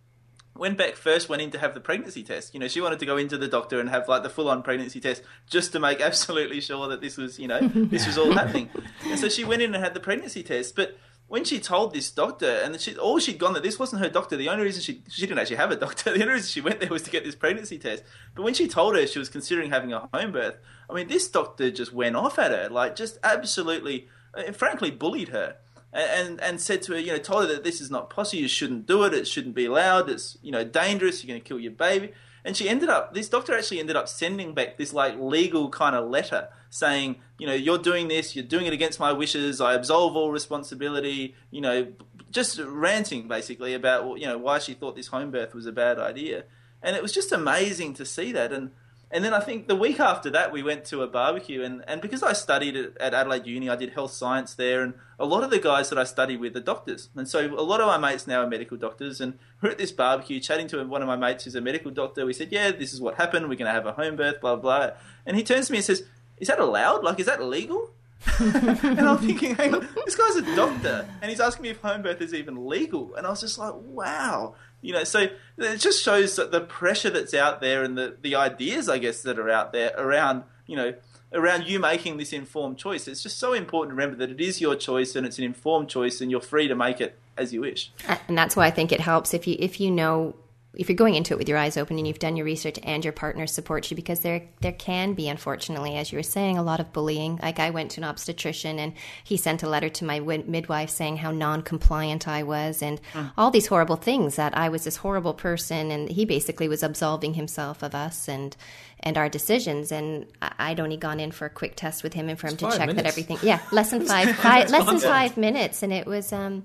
when 0.55 0.75
Beck 0.75 0.97
first 0.97 1.29
went 1.29 1.43
in 1.43 1.51
to 1.53 1.59
have 1.59 1.75
the 1.75 1.81
pregnancy 1.81 2.23
test, 2.23 2.55
you 2.55 2.61
know, 2.61 2.69
she 2.69 2.81
wanted 2.81 2.99
to 2.99 3.07
go 3.07 3.17
into 3.17 3.39
the 3.39 3.49
doctor 3.49 3.81
and 3.81 3.89
have 3.89 4.09
like 4.09 4.23
the 4.23 4.31
full 4.31 4.49
on 4.49 4.63
pregnancy 4.63 5.01
test 5.01 5.23
just 5.47 5.73
to 5.73 5.81
make 5.81 6.01
absolutely 6.03 6.61
sure 6.61 6.89
that 6.89 7.01
this 7.01 7.17
was, 7.17 7.39
you 7.39 7.49
know, 7.49 7.61
this 7.61 8.07
was 8.07 8.19
all 8.19 8.33
happening. 8.33 8.69
And 9.05 9.19
so 9.19 9.29
she 9.29 9.45
went 9.45 9.63
in 9.63 9.75
and 9.75 9.83
had 9.83 9.95
the 9.95 10.01
pregnancy 10.01 10.43
test. 10.43 10.77
But 10.77 10.99
when 11.31 11.45
she 11.45 11.61
told 11.61 11.95
this 11.95 12.11
doctor, 12.11 12.51
and 12.51 12.81
she, 12.81 12.97
all 12.97 13.21
she'd 13.21 13.39
gone 13.39 13.53
that 13.53 13.63
this 13.63 13.79
wasn't 13.79 14.03
her 14.03 14.09
doctor. 14.09 14.37
The 14.37 14.49
only 14.49 14.65
reason 14.65 14.83
she 14.83 15.03
she 15.09 15.23
didn't 15.23 15.39
actually 15.39 15.57
have 15.57 15.71
a 15.71 15.77
doctor. 15.77 16.13
The 16.15 16.23
only 16.23 16.35
reason 16.35 16.49
she 16.49 16.61
went 16.61 16.81
there 16.81 16.91
was 16.91 17.03
to 17.03 17.11
get 17.11 17.25
this 17.25 17.37
pregnancy 17.37 17.79
test. 17.79 18.03
But 18.35 18.43
when 18.43 18.53
she 18.53 18.67
told 18.67 18.97
her 18.97 19.07
she 19.07 19.21
was 19.21 19.29
considering 19.29 19.71
having 19.71 19.93
a 19.93 20.09
home 20.13 20.33
birth, 20.33 20.57
I 20.91 20.95
mean, 20.95 21.07
this 21.07 21.29
doctor 21.29 21.71
just 21.71 21.93
went 21.93 22.17
off 22.17 22.37
at 22.39 22.51
her, 22.51 22.69
like 22.69 22.97
just 22.97 23.19
absolutely, 23.23 24.09
uh, 24.35 24.51
frankly, 24.51 24.91
bullied 24.91 25.29
her 25.29 25.57
and 25.93 26.41
and 26.41 26.61
said 26.61 26.83
to 26.83 26.93
her, 26.93 26.99
you 26.99 27.09
know, 27.09 27.19
told 27.19 27.43
her 27.43 27.55
that 27.55 27.65
this 27.65 27.81
is 27.81 27.91
not 27.91 28.11
possible. 28.11 28.43
You 28.43 28.49
shouldn't 28.49 28.87
do 28.87 29.05
it. 29.05 29.15
It 29.15 29.27
shouldn't 29.27 29.55
be 29.55 29.67
allowed. 29.67 30.09
It's 30.09 30.39
you 30.43 30.53
know 30.53 30.65
dangerous. 30.65 31.23
You're 31.23 31.29
going 31.29 31.41
to 31.41 31.49
kill 31.49 31.59
your 31.59 31.73
baby. 31.73 32.13
And 32.45 32.57
she 32.57 32.69
ended 32.69 32.89
up. 32.89 33.13
This 33.13 33.29
doctor 33.29 33.57
actually 33.57 33.81
ended 33.81 33.97
up 33.97 34.09
sending 34.09 34.55
back 34.55 34.79
this 34.79 34.93
like 34.93 35.19
legal 35.19 35.69
kind 35.69 35.95
of 35.95 36.09
letter 36.09 36.49
saying, 36.71 37.17
you 37.39 37.47
know, 37.47 37.55
you're 37.55 37.79
doing 37.79 38.09
this. 38.09 38.35
You're 38.35 38.45
doing 38.45 38.67
it 38.67 38.73
against 38.73 38.99
my 38.99 39.13
wishes. 39.13 39.61
I 39.61 39.75
absolve 39.75 40.17
all 40.17 40.31
responsibility. 40.31 41.35
You 41.51 41.61
know, 41.61 41.93
just 42.31 42.59
ranting 42.59 43.29
basically 43.29 43.75
about 43.75 44.19
you 44.19 44.27
know 44.27 44.39
why 44.39 44.59
she 44.59 44.75
thought 44.75 44.97
this 44.97 45.09
home 45.09 45.31
birth 45.31 45.55
was 45.55 45.67
a 45.67 45.73
bad 45.73 45.99
idea. 45.99 46.45
And 46.83 46.97
it 46.97 47.03
was 47.03 47.13
just 47.13 47.33
amazing 47.33 47.95
to 47.95 48.07
see 48.07 48.33
that. 48.33 48.53
And 48.53 48.71
and 49.13 49.25
then 49.25 49.35
I 49.35 49.41
think 49.41 49.67
the 49.67 49.75
week 49.75 49.99
after 49.99 50.31
that, 50.31 50.53
we 50.53 50.63
went 50.63 50.85
to 50.87 51.03
a 51.03 51.09
barbecue. 51.09 51.65
And, 51.65 51.83
and 51.89 52.01
because 52.01 52.23
I 52.23 52.33
studied 52.33 52.77
at 52.77 53.13
Adelaide 53.13 53.45
Uni, 53.45 53.69
I 53.69 53.75
did 53.75 53.93
health 53.93 54.13
science 54.13 54.55
there. 54.55 54.83
And 54.83 54.95
a 55.19 55.25
lot 55.25 55.43
of 55.43 55.51
the 55.51 55.59
guys 55.59 55.91
that 55.91 55.99
I 55.99 56.05
studied 56.05 56.39
with 56.39 56.57
are 56.57 56.61
doctors. 56.61 57.09
And 57.17 57.29
so 57.29 57.41
a 57.41 57.63
lot 57.63 57.81
of 57.81 57.89
my 57.89 57.99
mates 57.99 58.29
now 58.29 58.43
are 58.43 58.47
medical 58.47 58.77
doctors. 58.77 59.21
And 59.21 59.37
we're 59.61 59.71
at 59.71 59.79
this 59.79 59.91
barbecue 59.91 60.39
chatting 60.39 60.69
to 60.69 60.85
one 60.85 61.03
of 61.03 61.09
my 61.09 61.17
mates 61.17 61.43
who's 61.43 61.57
a 61.57 61.61
medical 61.61 61.91
doctor. 61.91 62.25
We 62.25 62.33
said, 62.33 62.53
Yeah, 62.53 62.71
this 62.71 62.93
is 62.93 63.01
what 63.01 63.17
happened. 63.17 63.49
We're 63.49 63.57
going 63.57 63.67
to 63.67 63.73
have 63.73 63.87
a 63.87 63.93
home 63.93 64.15
birth, 64.15 64.41
blah, 64.41 64.55
blah. 64.55 64.91
And 65.27 65.37
he 65.37 65.43
turns 65.43 65.67
to 65.67 65.73
me 65.73 65.79
and 65.79 65.85
says, 65.85 66.05
Is 66.39 66.47
that 66.47 66.61
allowed? 66.61 67.03
Like, 67.03 67.19
is 67.19 67.27
that 67.27 67.43
legal? 67.43 67.91
and 68.39 69.01
I'm 69.01 69.19
thinking, 69.27 69.55
hang 69.55 69.75
on, 69.75 69.89
this 70.05 70.15
guy's 70.15 70.37
a 70.37 70.57
doctor, 70.57 71.09
and 71.23 71.31
he's 71.31 71.41
asking 71.41 71.63
me 71.63 71.69
if 71.71 71.81
home 71.81 72.03
birth 72.03 72.21
is 72.21 72.35
even 72.35 72.67
legal. 72.67 73.15
And 73.15 73.27
I 73.27 73.31
was 73.31 73.41
just 73.41 73.59
like, 73.59 73.75
wow. 73.77 74.55
You 74.83 74.95
know, 74.95 75.05
so 75.05 75.29
it 75.59 75.77
just 75.77 76.03
shows 76.03 76.37
that 76.37 76.53
the 76.53 76.61
pressure 76.61 77.11
that's 77.11 77.35
out 77.35 77.61
there 77.61 77.83
and 77.83 77.99
the, 77.99 78.17
the 78.21 78.35
ideas, 78.35 78.89
I 78.89 78.99
guess, 78.99 79.23
that 79.23 79.39
are 79.39 79.51
out 79.51 79.73
there 79.73 79.93
around, 79.97 80.45
you 80.67 80.77
know, 80.77 80.95
around 81.33 81.67
you 81.67 81.79
making 81.79 82.17
this 82.17 82.33
informed 82.33 82.79
choice. 82.79 83.07
It's 83.07 83.23
just 83.23 83.39
so 83.39 83.53
important 83.53 83.91
to 83.91 84.03
remember 84.03 84.17
that 84.25 84.31
it 84.31 84.41
is 84.41 84.61
your 84.61 84.75
choice 84.75 85.15
and 85.15 85.27
it's 85.27 85.39
an 85.39 85.45
informed 85.45 85.89
choice 85.89 86.21
and 86.21 86.31
you're 86.31 86.41
free 86.41 86.67
to 86.69 86.75
make 86.75 87.01
it 87.01 87.19
as 87.37 87.53
you 87.53 87.61
wish. 87.61 87.93
And 88.29 88.37
that's 88.37 88.57
why 88.57 88.67
I 88.67 88.71
think 88.71 88.93
it 88.93 89.01
helps 89.01 89.35
if 89.35 89.47
you 89.47 89.57
if 89.59 89.81
you 89.81 89.91
know 89.91 90.35
if 90.75 90.89
you're 90.89 90.97
going 90.97 91.17
into 91.17 91.35
it 91.35 91.39
with 91.39 91.49
your 91.49 91.59
eyes 91.59 91.77
open 91.77 91.99
and 91.99 92.07
you've 92.07 92.21
done 92.21 92.37
your 92.37 92.47
research 92.47 92.79
and 92.85 93.05
your 93.05 93.13
partner 93.13 93.47
supports 93.47 93.91
you 93.91 93.97
because 93.97 94.21
there 94.21 94.43
there 94.61 94.73
can 94.73 95.15
be 95.15 95.29
unfortunately 95.29 95.97
as 95.97 96.13
you 96.13 96.19
were 96.19 96.23
saying 96.23 96.59
a 96.59 96.63
lot 96.63 96.79
of 96.81 96.93
bullying. 96.93 97.39
Like 97.43 97.59
i 97.59 97.71
went 97.71 97.93
to 97.93 98.01
an 98.01 98.05
obstetrician 98.05 98.79
and 98.79 98.93
he 99.25 99.37
sent 99.37 99.63
a 99.63 99.69
letter 99.69 99.89
to 99.89 100.05
my 100.05 100.21
midwife 100.21 100.91
saying 100.91 101.17
how 101.17 101.33
non-compliant 101.33 102.29
i 102.29 102.43
was 102.43 102.83
and 102.83 103.01
mm. 103.13 103.33
all 103.37 103.51
these 103.51 103.67
horrible 103.67 103.97
things 103.97 104.37
that 104.37 104.57
i 104.57 104.69
was 104.69 104.85
this 104.85 104.97
horrible 104.97 105.35
person 105.35 105.91
and 105.91 106.09
he 106.09 106.25
basically 106.25 106.69
was 106.69 106.83
absolving 106.83 107.35
himself 107.35 107.83
of 107.83 107.95
us 107.95 108.29
and 108.29 108.57
and 109.01 109.17
our 109.19 109.29
decisions. 109.29 109.91
And 109.91 110.27
i'd 110.41 110.79
only 110.79 110.97
gone 110.97 111.19
in 111.19 111.33
for 111.33 111.47
a 111.47 111.51
quick 111.51 111.75
test 111.75 112.03
with 112.03 112.13
him 112.13 112.29
and 112.29 112.39
for 112.39 112.47
him 112.47 112.55
it's 112.55 112.63
to 112.63 112.71
check 112.71 112.81
minutes. 112.81 112.97
that 112.97 113.07
everything 113.07 113.39
yeah 113.43 113.61
less 113.73 113.91
than 113.91 114.07
five, 114.07 114.37
five 114.37 114.71
less 114.71 114.87
than 114.87 115.01
five 115.01 115.37
minutes. 115.37 115.83
And 115.83 115.93
it 115.93 116.07
was 116.07 116.33
um 116.33 116.65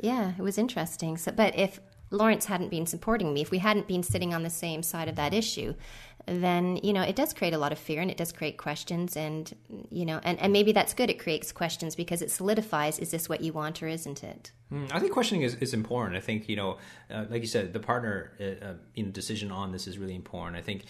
yeah 0.00 0.32
it 0.36 0.42
was 0.42 0.58
interesting. 0.58 1.16
So 1.16 1.30
but 1.30 1.56
if 1.56 1.80
Lawrence 2.16 2.46
hadn't 2.46 2.70
been 2.70 2.86
supporting 2.86 3.32
me, 3.32 3.40
if 3.40 3.50
we 3.50 3.58
hadn't 3.58 3.86
been 3.86 4.02
sitting 4.02 4.34
on 4.34 4.42
the 4.42 4.50
same 4.50 4.82
side 4.82 5.08
of 5.08 5.16
that 5.16 5.34
issue, 5.34 5.74
then 6.26 6.76
you 6.82 6.92
know 6.92 7.02
it 7.02 7.14
does 7.14 7.32
create 7.32 7.54
a 7.54 7.58
lot 7.58 7.70
of 7.70 7.78
fear 7.78 8.00
and 8.00 8.10
it 8.10 8.16
does 8.16 8.32
create 8.32 8.56
questions 8.56 9.16
and 9.16 9.54
you 9.90 10.04
know 10.04 10.18
and, 10.24 10.40
and 10.40 10.52
maybe 10.52 10.72
that's 10.72 10.92
good. 10.92 11.08
It 11.08 11.20
creates 11.20 11.52
questions 11.52 11.94
because 11.94 12.20
it 12.20 12.30
solidifies 12.30 12.98
is 12.98 13.10
this 13.12 13.28
what 13.28 13.42
you 13.42 13.52
want 13.52 13.82
or 13.82 13.86
isn't 13.86 14.24
it? 14.24 14.50
Mm, 14.72 14.92
i 14.92 14.98
think 14.98 15.12
questioning 15.12 15.42
is, 15.42 15.54
is 15.56 15.72
important. 15.72 16.16
I 16.16 16.20
think 16.20 16.48
you 16.48 16.56
know 16.56 16.78
uh, 17.10 17.26
like 17.30 17.42
you 17.42 17.48
said 17.48 17.72
the 17.72 17.80
partner 17.80 18.32
uh, 18.40 18.74
know 18.96 19.12
decision 19.12 19.52
on 19.52 19.70
this 19.70 19.86
is 19.86 19.98
really 19.98 20.16
important. 20.16 20.56
I 20.56 20.62
think 20.62 20.84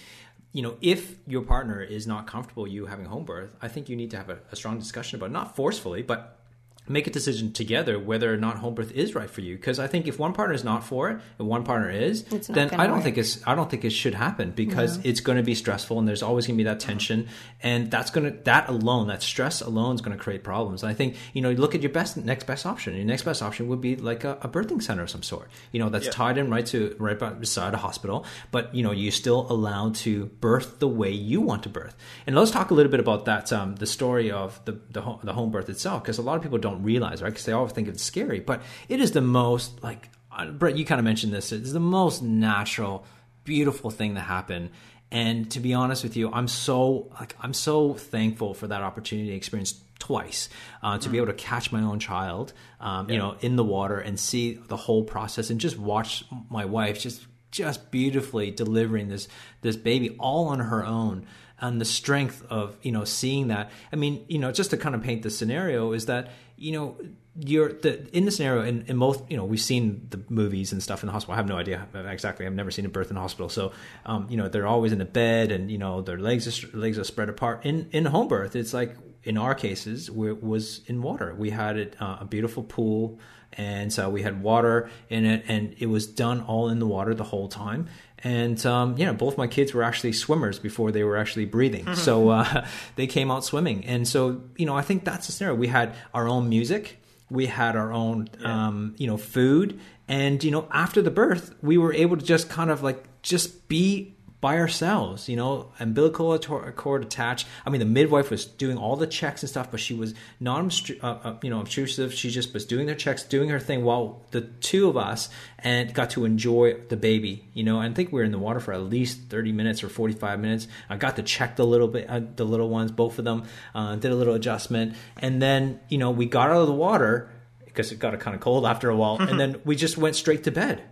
you 0.57 0.63
know, 0.63 0.79
if 0.81 1.17
your 1.27 1.43
partner 1.43 1.83
is 1.83 2.07
not 2.07 2.27
comfortable 2.27 2.67
you 2.67 2.87
having 2.87 3.05
home 3.05 3.27
birth, 3.27 3.51
I 3.61 3.69
think 3.69 3.91
you 3.91 3.97
need 3.97 4.11
to 4.13 4.17
have 4.17 4.31
a, 4.31 4.39
a 4.51 4.57
strong 4.57 4.79
discussion 4.79 5.17
about 5.17 5.27
it, 5.27 5.33
not 5.33 5.55
forcefully, 5.55 6.01
but 6.01 6.39
make 6.89 7.07
a 7.07 7.11
decision 7.11 7.53
together 7.53 7.99
whether 7.99 8.33
or 8.33 8.37
not 8.37 8.59
home 8.59 8.75
birth 8.75 8.93
is 8.93 9.15
right 9.15 9.31
for 9.31 9.41
you. 9.41 9.57
Because 9.57 9.79
i 9.79 9.87
think 9.87 10.07
if 10.07 10.19
one 10.19 10.33
partner 10.33 10.55
is 10.55 10.65
not 10.65 10.85
for 10.85 11.11
it 11.11 11.21
and 11.39 11.49
one 11.49 11.65
partner 11.65 11.91
is 11.91 12.25
then 12.49 12.71
i 12.75 12.87
don't 12.87 12.97
work. 12.97 13.05
think 13.05 13.19
it's 13.19 13.47
i 13.47 13.55
don't 13.55 13.71
think 13.71 13.85
it 13.85 13.91
should 13.91 14.15
happen 14.15 14.51
because 14.51 14.99
it's 15.05 15.21
going 15.21 15.37
to 15.37 15.43
be 15.43 15.55
stressful 15.55 15.99
and 15.99 16.09
there's 16.09 16.23
always 16.23 16.47
going 16.47 16.57
to 16.57 16.65
be 16.65 16.69
that 16.69 16.81
tension. 16.81 17.29
And 17.63 17.91
that's 17.91 18.11
going 18.11 18.31
to 18.31 18.39
that 18.45 18.69
alone 18.69 19.09
that 19.09 19.23
stress 19.23 19.61
alone 19.61 19.95
is 19.95 20.01
going 20.01 20.17
to 20.17 20.23
create 20.23 20.45
problems. 20.45 20.83
And 20.83 20.91
i 20.91 20.95
think 20.95 21.17
you 21.33 21.43
know 21.43 21.51
you 21.51 21.57
look 21.57 21.75
at 21.75 21.83
your 21.83 21.93
best 21.93 22.17
next 22.17 22.47
best 22.47 22.67
option. 22.67 22.95
Your 22.95 23.05
next 23.05 23.23
best 23.23 23.43
option 23.43 23.69
would 23.69 23.81
be 23.81 23.97
like 23.97 24.25
a, 24.25 24.39
a 24.43 24.49
birthing 24.49 24.83
center 24.83 25.03
of 25.03 25.11
some 25.11 25.23
sort 25.23 25.49
you 25.73 25.81
know 25.81 25.89
that's 25.89 26.07
yeah. 26.07 26.13
tied 26.13 26.39
in 26.39 26.51
right 26.51 26.67
to 26.67 26.97
right 26.99 27.19
beside 27.41 27.75
a 27.75 27.79
hospital. 27.79 28.25
But 28.51 28.75
you 28.75 28.83
know 28.83 28.93
you're 28.93 29.13
still 29.13 29.47
allowed 29.51 29.95
to 29.97 30.27
birth 30.27 30.79
the 30.79 30.89
way 30.89 31.11
you 31.11 31.41
want 31.41 31.63
to 31.65 31.69
birth. 31.69 31.97
And 32.27 32.37
let's 32.37 32.51
talk 32.51 32.71
a 32.71 32.75
little 32.75 32.91
bit 32.91 33.01
about 33.01 33.25
that 33.27 33.53
um, 33.53 33.77
the 33.77 33.87
story 33.87 34.31
of 34.31 34.61
the 34.65 34.73
the, 34.91 35.19
the 35.23 35.33
home 35.33 35.51
birth 35.51 35.69
itself 35.69 36.03
because 36.03 36.19
a 36.19 36.23
lot 36.23 36.37
of 36.37 36.43
people 36.43 36.59
don't 36.59 36.76
don't 36.77 36.85
realize, 36.85 37.23
right? 37.23 37.31
Because 37.31 37.45
they 37.45 37.53
always 37.53 37.73
think 37.73 37.89
it's 37.89 38.03
scary, 38.03 38.41
but 38.41 38.63
it 38.89 39.01
is 39.01 39.13
the 39.13 39.21
most 39.21 39.83
like 39.83 40.09
Brett. 40.53 40.77
You 40.77 40.85
kind 40.85 40.99
of 40.99 41.05
mentioned 41.05 41.33
this. 41.33 41.53
It's 41.53 41.73
the 41.73 41.81
most 41.81 42.23
natural, 42.23 43.05
beautiful 43.45 43.91
thing 43.91 44.15
to 44.15 44.21
happen. 44.21 44.71
And 45.11 45.51
to 45.53 45.61
be 45.61 45.73
honest 45.73 46.03
with 46.03 46.17
you, 46.17 46.33
I'm 46.33 46.49
so 46.49 47.11
like 47.19 47.37
I'm 47.41 47.55
so 47.55 47.95
thankful 47.95 48.55
for 48.55 48.67
that 48.67 48.83
opportunity 48.83 49.31
to 49.31 49.37
experience 49.37 49.81
twice 49.99 50.49
uh, 50.83 50.99
to 50.99 51.09
mm. 51.09 51.13
be 51.13 51.19
able 51.19 51.29
to 51.29 51.35
catch 51.35 51.73
my 51.73 51.81
own 51.81 51.99
child, 51.99 52.53
um, 52.81 53.09
yeah. 53.09 53.13
you 53.15 53.19
know, 53.19 53.37
in 53.41 53.57
the 53.57 53.65
water 53.65 53.99
and 53.99 54.19
see 54.19 54.55
the 54.55 54.77
whole 54.77 55.05
process 55.05 55.49
and 55.49 55.61
just 55.61 55.79
watch 55.79 56.25
my 56.51 56.65
wife 56.65 57.01
just 57.01 57.27
just 57.51 57.91
beautifully 57.91 58.51
delivering 58.51 59.09
this 59.09 59.29
this 59.63 59.77
baby 59.77 60.17
all 60.19 60.49
on 60.49 60.59
her 60.59 60.85
own 60.85 61.27
and 61.59 61.81
the 61.81 61.87
strength 61.87 62.45
of 62.51 62.77
you 62.83 62.93
know 62.93 63.05
seeing 63.05 63.49
that 63.49 63.71
i 63.93 63.97
mean 63.97 64.23
you 64.29 64.39
know 64.39 64.53
just 64.53 64.71
to 64.71 64.77
kind 64.77 64.95
of 64.95 65.03
paint 65.03 65.23
the 65.23 65.31
scenario 65.31 65.93
is 65.93 66.05
that 66.07 66.31
you 66.57 66.73
know 66.73 66.97
you're 67.39 67.73
the 67.73 68.09
in 68.17 68.25
the 68.25 68.31
scenario 68.31 68.63
in, 68.63 68.85
in 68.87 68.97
most 68.97 69.23
you 69.29 69.37
know 69.37 69.45
we've 69.45 69.61
seen 69.61 70.07
the 70.11 70.21
movies 70.29 70.73
and 70.73 70.83
stuff 70.83 71.03
in 71.03 71.07
the 71.07 71.13
hospital. 71.13 71.35
I 71.35 71.37
have 71.37 71.49
no 71.49 71.57
idea 71.57 71.87
exactly. 72.09 72.47
I've 72.47 72.55
never 72.55 72.71
seen 72.71 72.87
a 72.87 72.89
birth 72.89 73.09
in 73.11 73.15
the 73.15 73.21
hospital. 73.21 73.49
So 73.49 73.73
um, 74.07 74.27
you 74.31 74.37
know 74.37 74.49
they're 74.49 74.67
always 74.67 74.93
in 74.93 75.01
a 75.01 75.07
bed 75.07 75.53
and 75.53 75.71
you 75.71 75.79
know 75.79 76.01
their 76.01 76.19
legs 76.19 76.65
are, 76.65 76.77
legs 76.77 76.99
are 76.99 77.05
spread 77.05 77.29
apart. 77.29 77.65
In 77.65 77.89
in 77.93 78.07
home 78.07 78.29
birth 78.29 78.57
it's 78.57 78.73
like 78.73 78.97
in 79.23 79.37
our 79.37 79.55
cases 79.55 80.11
we, 80.11 80.33
was 80.33 80.83
in 80.87 81.03
water. 81.03 81.35
We 81.35 81.51
had 81.51 81.77
it, 81.77 81.97
uh, 82.01 82.19
a 82.21 82.25
beautiful 82.25 82.63
pool 82.63 83.19
and 83.53 83.93
so 83.93 84.09
we 84.11 84.23
had 84.23 84.43
water 84.43 84.91
in 85.09 85.25
it 85.25 85.45
and 85.49 85.75
it 85.79 85.87
was 85.87 86.07
done 86.07 86.41
all 86.43 86.69
in 86.69 86.79
the 86.79 86.87
water 86.87 87.15
the 87.15 87.25
whole 87.25 87.49
time 87.49 87.89
and 88.27 88.67
um, 88.67 88.99
you 88.99 89.07
know 89.07 89.13
both 89.13 89.39
my 89.39 89.47
kids 89.47 89.73
were 89.73 89.85
actually 89.85 90.13
swimmers 90.13 90.59
before 90.59 90.91
they 90.91 91.05
were 91.05 91.17
actually 91.17 91.45
breathing. 91.45 91.85
Mm-hmm. 91.85 91.95
so 91.95 92.31
uh, 92.31 92.67
they 92.97 93.07
came 93.07 93.31
out 93.31 93.45
swimming. 93.45 93.87
And 93.87 94.07
so 94.07 94.43
you 94.57 94.67
know 94.67 94.77
i 94.77 94.83
think 94.83 95.05
that's 95.05 95.27
the 95.27 95.33
scenario. 95.33 95.57
We 95.57 95.69
had 95.69 95.95
our 96.13 96.29
own 96.29 96.49
music. 96.49 97.01
We 97.31 97.47
had 97.47 97.77
our 97.77 97.93
own 97.93 98.29
yeah. 98.41 98.67
um, 98.67 98.95
you 98.99 99.07
know 99.07 99.17
food. 99.17 99.79
And 100.09 100.43
you 100.43 100.51
know 100.51 100.67
after 100.73 101.03
the 101.03 101.11
birth 101.11 101.55
we 101.63 101.79
were 101.79 101.93
able 101.93 102.17
to 102.17 102.25
just 102.25 102.49
kind 102.49 102.71
of 102.71 102.83
like 102.83 103.05
just 103.23 103.69
be 103.69 104.16
by 104.47 104.59
ourselves, 104.59 105.29
you 105.29 105.35
know, 105.35 105.73
umbilical 105.81 106.39
cord 106.39 107.03
attached. 107.03 107.49
I 107.67 107.71
mean, 107.71 107.81
the 107.81 107.85
midwife 107.85 108.31
was 108.31 108.45
doing 108.45 108.79
all 108.79 108.95
the 108.95 109.09
checks 109.09 109.43
and 109.43 109.51
stuff, 109.51 109.73
but 109.73 109.81
she 109.81 109.93
was 109.93 110.15
not, 110.39 110.89
uh, 111.03 111.07
uh, 111.07 111.37
you 111.43 111.51
know, 111.51 111.59
obtrusive. 111.59 112.15
She 112.15 112.31
just 112.31 112.55
was 112.55 112.65
doing 112.65 112.87
their 112.87 112.95
checks, 112.95 113.25
doing 113.25 113.49
her 113.49 113.59
thing 113.59 113.83
while 113.83 114.23
the 114.31 114.43
two 114.43 114.89
of 114.89 114.97
us 114.97 115.31
and 115.59 115.93
got 115.93 116.11
to 116.11 116.25
enjoy 116.25 116.75
the 116.75 116.97
baby, 116.97 117.49
you 117.55 117.65
know. 117.65 117.81
I 117.81 117.93
think 117.93 118.13
we 118.13 118.21
were 118.21 118.25
in 118.25 118.31
the 118.31 118.39
water 118.39 118.61
for 118.61 118.73
at 118.73 118.83
least 118.83 119.23
30 119.31 119.51
minutes 119.51 119.83
or 119.83 119.89
45 119.89 120.39
minutes. 120.39 120.69
I 120.89 120.97
got 120.97 121.17
to 121.17 121.25
check 121.25 121.57
the 121.57 121.67
little 121.67 121.89
bit, 121.89 122.09
uh, 122.09 122.21
the 122.37 122.45
little 122.45 122.69
ones, 122.69 122.93
both 122.93 123.19
of 123.19 123.25
them, 123.25 123.47
uh, 123.75 123.97
did 123.97 124.13
a 124.13 124.15
little 124.15 124.35
adjustment. 124.35 124.95
And 125.17 125.43
then, 125.43 125.81
you 125.89 125.99
know, 125.99 126.13
we 126.13 126.27
got 126.27 126.51
out 126.51 126.59
of 126.59 126.69
the 126.69 126.73
water 126.73 127.33
because 127.65 127.91
it 127.91 127.99
got 127.99 128.17
kind 128.21 128.37
of 128.37 128.41
cold 128.41 128.65
after 128.65 128.91
a 128.91 128.97
while. 128.97 129.17
and 129.17 129.41
then 129.41 129.61
we 129.65 129.75
just 129.75 129.99
went 129.99 130.15
straight 130.15 130.45
to 130.45 130.53
bed 130.53 130.85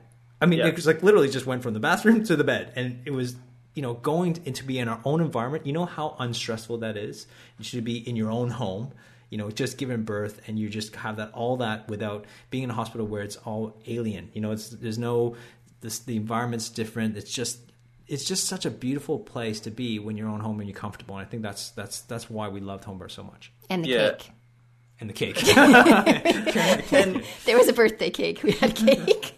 I 0.45 0.47
mean, 0.47 0.59
yeah. 0.59 0.67
it 0.67 0.77
was 0.77 0.87
like 0.87 1.03
literally 1.03 1.31
just 1.31 1.47
went 1.47 1.63
from 1.63 1.73
the 1.73 1.81
bathroom 1.81 2.23
to 2.27 2.37
the 2.37 2.45
bed, 2.45 2.71
and 2.77 3.01
it 3.07 3.13
was 3.13 3.35
you 3.75 3.81
know 3.81 3.95
going 3.95 4.43
into 4.45 4.63
be 4.63 4.79
in 4.79 4.89
our 4.89 5.01
own 5.07 5.23
environment. 5.23 5.67
You 5.67 5.73
know 5.73 5.87
how 5.87 6.17
unstressful 6.19 6.79
that 6.79 6.99
is. 6.99 7.27
You 7.59 7.65
should 7.65 7.83
be 7.83 8.07
in 8.07 8.15
your 8.15 8.31
own 8.31 8.51
home. 8.51 8.93
You 9.31 9.39
know, 9.39 9.51
just 9.51 9.79
giving 9.79 10.03
birth, 10.03 10.43
and 10.47 10.59
you 10.59 10.69
just 10.69 10.95
have 10.97 11.17
that 11.17 11.33
all 11.33 11.57
that 11.57 11.89
without 11.89 12.27
being 12.51 12.65
in 12.65 12.71
a 12.71 12.75
hospital 12.75 13.07
where 13.07 13.23
it's 13.23 13.37
all 13.37 13.75
alien. 13.87 14.31
You 14.35 14.43
know, 14.43 14.53
it's 14.53 14.69
there's 14.69 14.99
no 14.99 15.35
this 15.81 16.01
the 16.01 16.15
environment's 16.15 16.69
different. 16.69 17.17
It's 17.17 17.33
just 17.33 17.59
it's 18.07 18.25
just 18.25 18.45
such 18.45 18.67
a 18.67 18.71
beautiful 18.71 19.19
place 19.19 19.61
to 19.61 19.71
be 19.71 19.99
when 19.99 20.19
you're 20.19 20.29
own 20.29 20.41
home 20.41 20.61
and 20.61 20.69
you're 20.69 20.79
comfortable. 20.79 21.17
And 21.17 21.27
I 21.27 21.31
think 21.31 21.43
that's 21.43 21.71
that's 21.71 22.03
that's 22.03 22.29
why 22.29 22.49
we 22.49 22.61
loved 22.61 22.85
home 22.85 22.99
birth 22.99 23.13
so 23.13 23.25
much. 23.25 23.51
And 23.71 23.83
the 23.83 23.89
yeah. 23.89 24.11
cake. 24.11 24.31
And 25.01 25.09
the 25.09 25.15
cake. 25.15 25.57
and 26.93 27.25
there 27.47 27.57
was 27.57 27.67
a 27.67 27.73
birthday 27.73 28.11
cake. 28.11 28.43
We 28.43 28.53
had 28.53 28.77
cake. 28.77 29.35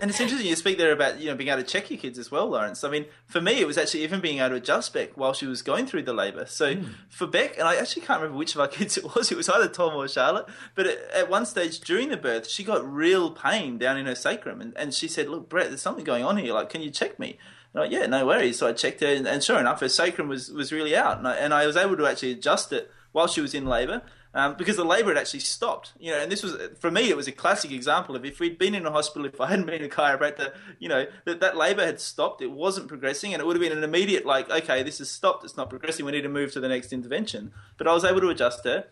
And 0.00 0.10
it's 0.10 0.20
interesting 0.20 0.48
you 0.48 0.56
speak 0.56 0.78
there 0.78 0.92
about 0.92 1.20
you 1.20 1.28
know 1.28 1.36
being 1.36 1.50
able 1.50 1.62
to 1.62 1.68
check 1.68 1.90
your 1.90 1.98
kids 1.98 2.18
as 2.18 2.30
well, 2.30 2.48
Lawrence. 2.48 2.84
I 2.84 2.90
mean, 2.90 3.06
for 3.26 3.40
me, 3.40 3.60
it 3.60 3.66
was 3.66 3.76
actually 3.76 4.02
even 4.02 4.20
being 4.20 4.38
able 4.38 4.50
to 4.50 4.54
adjust 4.56 4.94
Beck 4.94 5.16
while 5.16 5.32
she 5.32 5.46
was 5.46 5.62
going 5.62 5.86
through 5.86 6.04
the 6.04 6.12
labour. 6.12 6.46
So 6.46 6.74
mm. 6.74 6.94
for 7.08 7.26
Beck, 7.26 7.58
and 7.58 7.68
I 7.68 7.76
actually 7.76 8.02
can't 8.02 8.20
remember 8.20 8.38
which 8.38 8.54
of 8.54 8.60
our 8.60 8.68
kids 8.78 8.96
it 8.96 9.14
was. 9.14 9.30
It 9.30 9.36
was 9.36 9.48
either 9.48 9.68
Tom 9.68 9.94
or 9.94 10.08
Charlotte. 10.08 10.46
But 10.74 10.86
at 10.86 11.28
one 11.28 11.44
stage 11.46 11.80
during 11.80 12.08
the 12.08 12.16
birth, 12.16 12.48
she 12.48 12.64
got 12.64 12.90
real 12.90 13.30
pain 13.30 13.78
down 13.78 13.98
in 13.98 14.06
her 14.06 14.14
sacrum, 14.14 14.60
and, 14.60 14.76
and 14.76 14.94
she 14.94 15.06
said, 15.06 15.28
"Look, 15.28 15.48
Brett, 15.48 15.68
there's 15.68 15.82
something 15.82 16.04
going 16.04 16.24
on 16.24 16.38
here. 16.38 16.54
Like, 16.54 16.70
can 16.70 16.82
you 16.82 16.90
check 16.90 17.18
me?" 17.18 17.38
And 17.74 17.82
like, 17.82 17.92
yeah, 17.92 18.06
no 18.06 18.26
worries. 18.26 18.58
So 18.58 18.68
I 18.68 18.72
checked 18.72 19.00
her, 19.00 19.08
and, 19.08 19.28
and 19.28 19.42
sure 19.42 19.60
enough, 19.60 19.80
her 19.80 19.88
sacrum 19.88 20.28
was 20.28 20.50
was 20.50 20.72
really 20.72 20.96
out, 20.96 21.18
and 21.18 21.28
I, 21.28 21.34
and 21.34 21.52
I 21.52 21.66
was 21.66 21.76
able 21.76 21.96
to 21.96 22.06
actually 22.06 22.32
adjust 22.32 22.72
it 22.72 22.90
while 23.12 23.26
she 23.26 23.40
was 23.40 23.54
in 23.54 23.66
labour 23.66 24.02
um, 24.34 24.54
because 24.56 24.76
the 24.76 24.84
labour 24.84 25.08
had 25.08 25.18
actually 25.18 25.40
stopped. 25.40 25.92
You 25.98 26.12
know, 26.12 26.20
and 26.20 26.30
this 26.30 26.42
was 26.42 26.56
for 26.78 26.90
me, 26.90 27.08
it 27.08 27.16
was 27.16 27.26
a 27.28 27.32
classic 27.32 27.72
example 27.72 28.14
of 28.14 28.24
if 28.24 28.40
we'd 28.40 28.58
been 28.58 28.74
in 28.74 28.86
a 28.86 28.90
hospital, 28.90 29.26
if 29.26 29.40
I 29.40 29.48
hadn't 29.48 29.66
been 29.66 29.84
a 29.84 29.88
chiropractor, 29.88 30.52
you 30.78 30.88
know, 30.88 31.06
that 31.24 31.40
that 31.40 31.56
labour 31.56 31.84
had 31.84 32.00
stopped, 32.00 32.40
it 32.42 32.50
wasn't 32.50 32.88
progressing, 32.88 33.32
and 33.32 33.40
it 33.40 33.46
would 33.46 33.56
have 33.56 33.62
been 33.62 33.76
an 33.76 33.84
immediate 33.84 34.24
like, 34.24 34.50
okay, 34.50 34.82
this 34.82 34.98
has 34.98 35.10
stopped, 35.10 35.44
it's 35.44 35.56
not 35.56 35.70
progressing, 35.70 36.06
we 36.06 36.12
need 36.12 36.22
to 36.22 36.28
move 36.28 36.52
to 36.52 36.60
the 36.60 36.68
next 36.68 36.92
intervention. 36.92 37.52
But 37.76 37.88
I 37.88 37.92
was 37.92 38.04
able 38.04 38.20
to 38.20 38.28
adjust 38.28 38.64
her, 38.64 38.86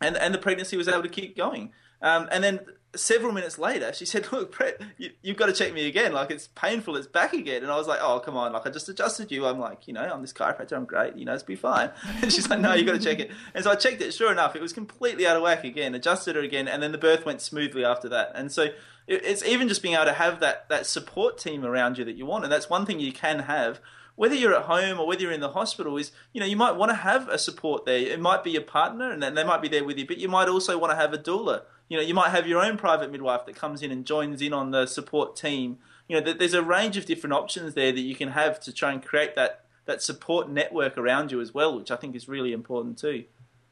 and 0.00 0.16
and 0.16 0.32
the 0.32 0.38
pregnancy 0.38 0.76
was 0.76 0.88
able 0.88 1.02
to 1.02 1.08
keep 1.08 1.36
going. 1.36 1.72
Um, 2.02 2.28
and 2.30 2.42
then 2.42 2.60
several 2.94 3.32
minutes 3.32 3.58
later, 3.58 3.92
she 3.92 4.04
said, 4.04 4.30
"Look, 4.32 4.56
Brett, 4.56 4.80
you, 4.98 5.10
have 5.24 5.36
got 5.36 5.46
to 5.46 5.52
check 5.52 5.72
me 5.72 5.86
again. 5.86 6.12
Like 6.12 6.30
it's 6.30 6.48
painful. 6.48 6.96
It's 6.96 7.06
back 7.06 7.32
again." 7.32 7.62
And 7.62 7.70
I 7.70 7.76
was 7.76 7.86
like, 7.86 8.00
"Oh, 8.02 8.20
come 8.20 8.36
on! 8.36 8.52
Like 8.52 8.66
I 8.66 8.70
just 8.70 8.88
adjusted 8.88 9.30
you. 9.30 9.46
I'm 9.46 9.58
like, 9.58 9.86
you 9.86 9.94
know, 9.94 10.02
I'm 10.02 10.22
this 10.22 10.32
chiropractor. 10.32 10.72
I'm 10.72 10.84
great. 10.84 11.16
You 11.16 11.24
know, 11.24 11.34
it's 11.34 11.42
be 11.42 11.56
fine." 11.56 11.90
And 12.22 12.32
she's 12.32 12.48
like, 12.48 12.60
"No, 12.60 12.72
you 12.72 12.84
have 12.84 12.94
got 12.94 13.00
to 13.00 13.04
check 13.04 13.20
it." 13.20 13.30
And 13.54 13.64
so 13.64 13.70
I 13.70 13.76
checked 13.76 14.00
it. 14.02 14.12
Sure 14.12 14.32
enough, 14.32 14.56
it 14.56 14.62
was 14.62 14.72
completely 14.72 15.26
out 15.26 15.36
of 15.36 15.42
whack 15.42 15.64
again. 15.64 15.94
Adjusted 15.94 16.36
her 16.36 16.42
again, 16.42 16.68
and 16.68 16.82
then 16.82 16.92
the 16.92 16.98
birth 16.98 17.24
went 17.24 17.40
smoothly 17.40 17.84
after 17.84 18.08
that. 18.08 18.32
And 18.34 18.50
so 18.50 18.68
it's 19.06 19.44
even 19.44 19.66
just 19.66 19.82
being 19.82 19.94
able 19.94 20.04
to 20.06 20.12
have 20.12 20.40
that 20.40 20.68
that 20.68 20.86
support 20.86 21.38
team 21.38 21.64
around 21.64 21.98
you 21.98 22.04
that 22.04 22.16
you 22.16 22.26
want, 22.26 22.44
and 22.44 22.52
that's 22.52 22.70
one 22.70 22.86
thing 22.86 23.00
you 23.00 23.12
can 23.12 23.40
have 23.40 23.80
whether 24.16 24.34
you're 24.34 24.54
at 24.54 24.64
home 24.64 25.00
or 25.00 25.06
whether 25.06 25.22
you're 25.22 25.32
in 25.32 25.40
the 25.40 25.48
hospital 25.48 25.96
is 25.96 26.12
you 26.34 26.40
know 26.40 26.46
you 26.46 26.56
might 26.56 26.76
want 26.76 26.90
to 26.90 26.94
have 26.94 27.26
a 27.30 27.38
support 27.38 27.86
there 27.86 27.96
it 27.96 28.20
might 28.20 28.44
be 28.44 28.50
your 28.50 28.60
partner 28.60 29.10
and 29.10 29.22
they 29.22 29.44
might 29.44 29.62
be 29.62 29.68
there 29.68 29.82
with 29.82 29.96
you 29.96 30.06
but 30.06 30.18
you 30.18 30.28
might 30.28 30.46
also 30.46 30.76
want 30.76 30.90
to 30.90 30.96
have 30.96 31.14
a 31.14 31.18
doula 31.18 31.62
you 31.90 31.96
know, 31.96 32.02
you 32.02 32.14
might 32.14 32.30
have 32.30 32.46
your 32.46 32.64
own 32.64 32.78
private 32.78 33.10
midwife 33.10 33.44
that 33.44 33.56
comes 33.56 33.82
in 33.82 33.90
and 33.90 34.06
joins 34.06 34.40
in 34.40 34.54
on 34.54 34.70
the 34.70 34.86
support 34.86 35.36
team. 35.36 35.78
You 36.08 36.20
know, 36.20 36.32
there's 36.32 36.54
a 36.54 36.62
range 36.62 36.96
of 36.96 37.04
different 37.04 37.34
options 37.34 37.74
there 37.74 37.92
that 37.92 38.00
you 38.00 38.14
can 38.14 38.30
have 38.30 38.60
to 38.60 38.72
try 38.72 38.92
and 38.92 39.04
create 39.04 39.34
that 39.34 39.64
that 39.86 40.00
support 40.00 40.48
network 40.48 40.96
around 40.96 41.32
you 41.32 41.40
as 41.40 41.52
well, 41.52 41.76
which 41.76 41.90
I 41.90 41.96
think 41.96 42.14
is 42.14 42.28
really 42.28 42.52
important 42.52 42.96
too. 42.96 43.24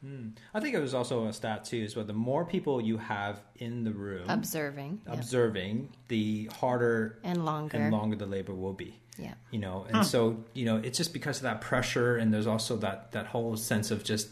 Mm. 0.05 0.33
I 0.53 0.59
think 0.59 0.75
it 0.75 0.79
was 0.79 0.93
also 0.93 1.27
a 1.27 1.33
stat 1.33 1.63
too, 1.63 1.77
is 1.77 1.95
what 1.95 2.07
the 2.07 2.13
more 2.13 2.43
people 2.43 2.81
you 2.81 2.97
have 2.97 3.41
in 3.55 3.85
the 3.85 3.91
room 3.91 4.29
observing, 4.29 5.01
observing, 5.07 5.89
yeah. 5.91 5.97
the 6.09 6.49
harder 6.59 7.19
and 7.23 7.45
longer 7.45 7.77
and 7.77 7.91
longer 7.91 8.17
the 8.17 8.25
labor 8.25 8.53
will 8.53 8.73
be. 8.73 8.99
Yeah, 9.17 9.33
you 9.51 9.59
know, 9.59 9.85
and 9.87 9.97
huh. 9.97 10.03
so 10.03 10.43
you 10.53 10.65
know, 10.65 10.77
it's 10.77 10.97
just 10.97 11.13
because 11.13 11.37
of 11.37 11.43
that 11.43 11.61
pressure, 11.61 12.17
and 12.17 12.33
there's 12.33 12.47
also 12.47 12.75
that 12.77 13.13
that 13.13 13.27
whole 13.27 13.55
sense 13.55 13.91
of 13.91 14.03
just 14.03 14.29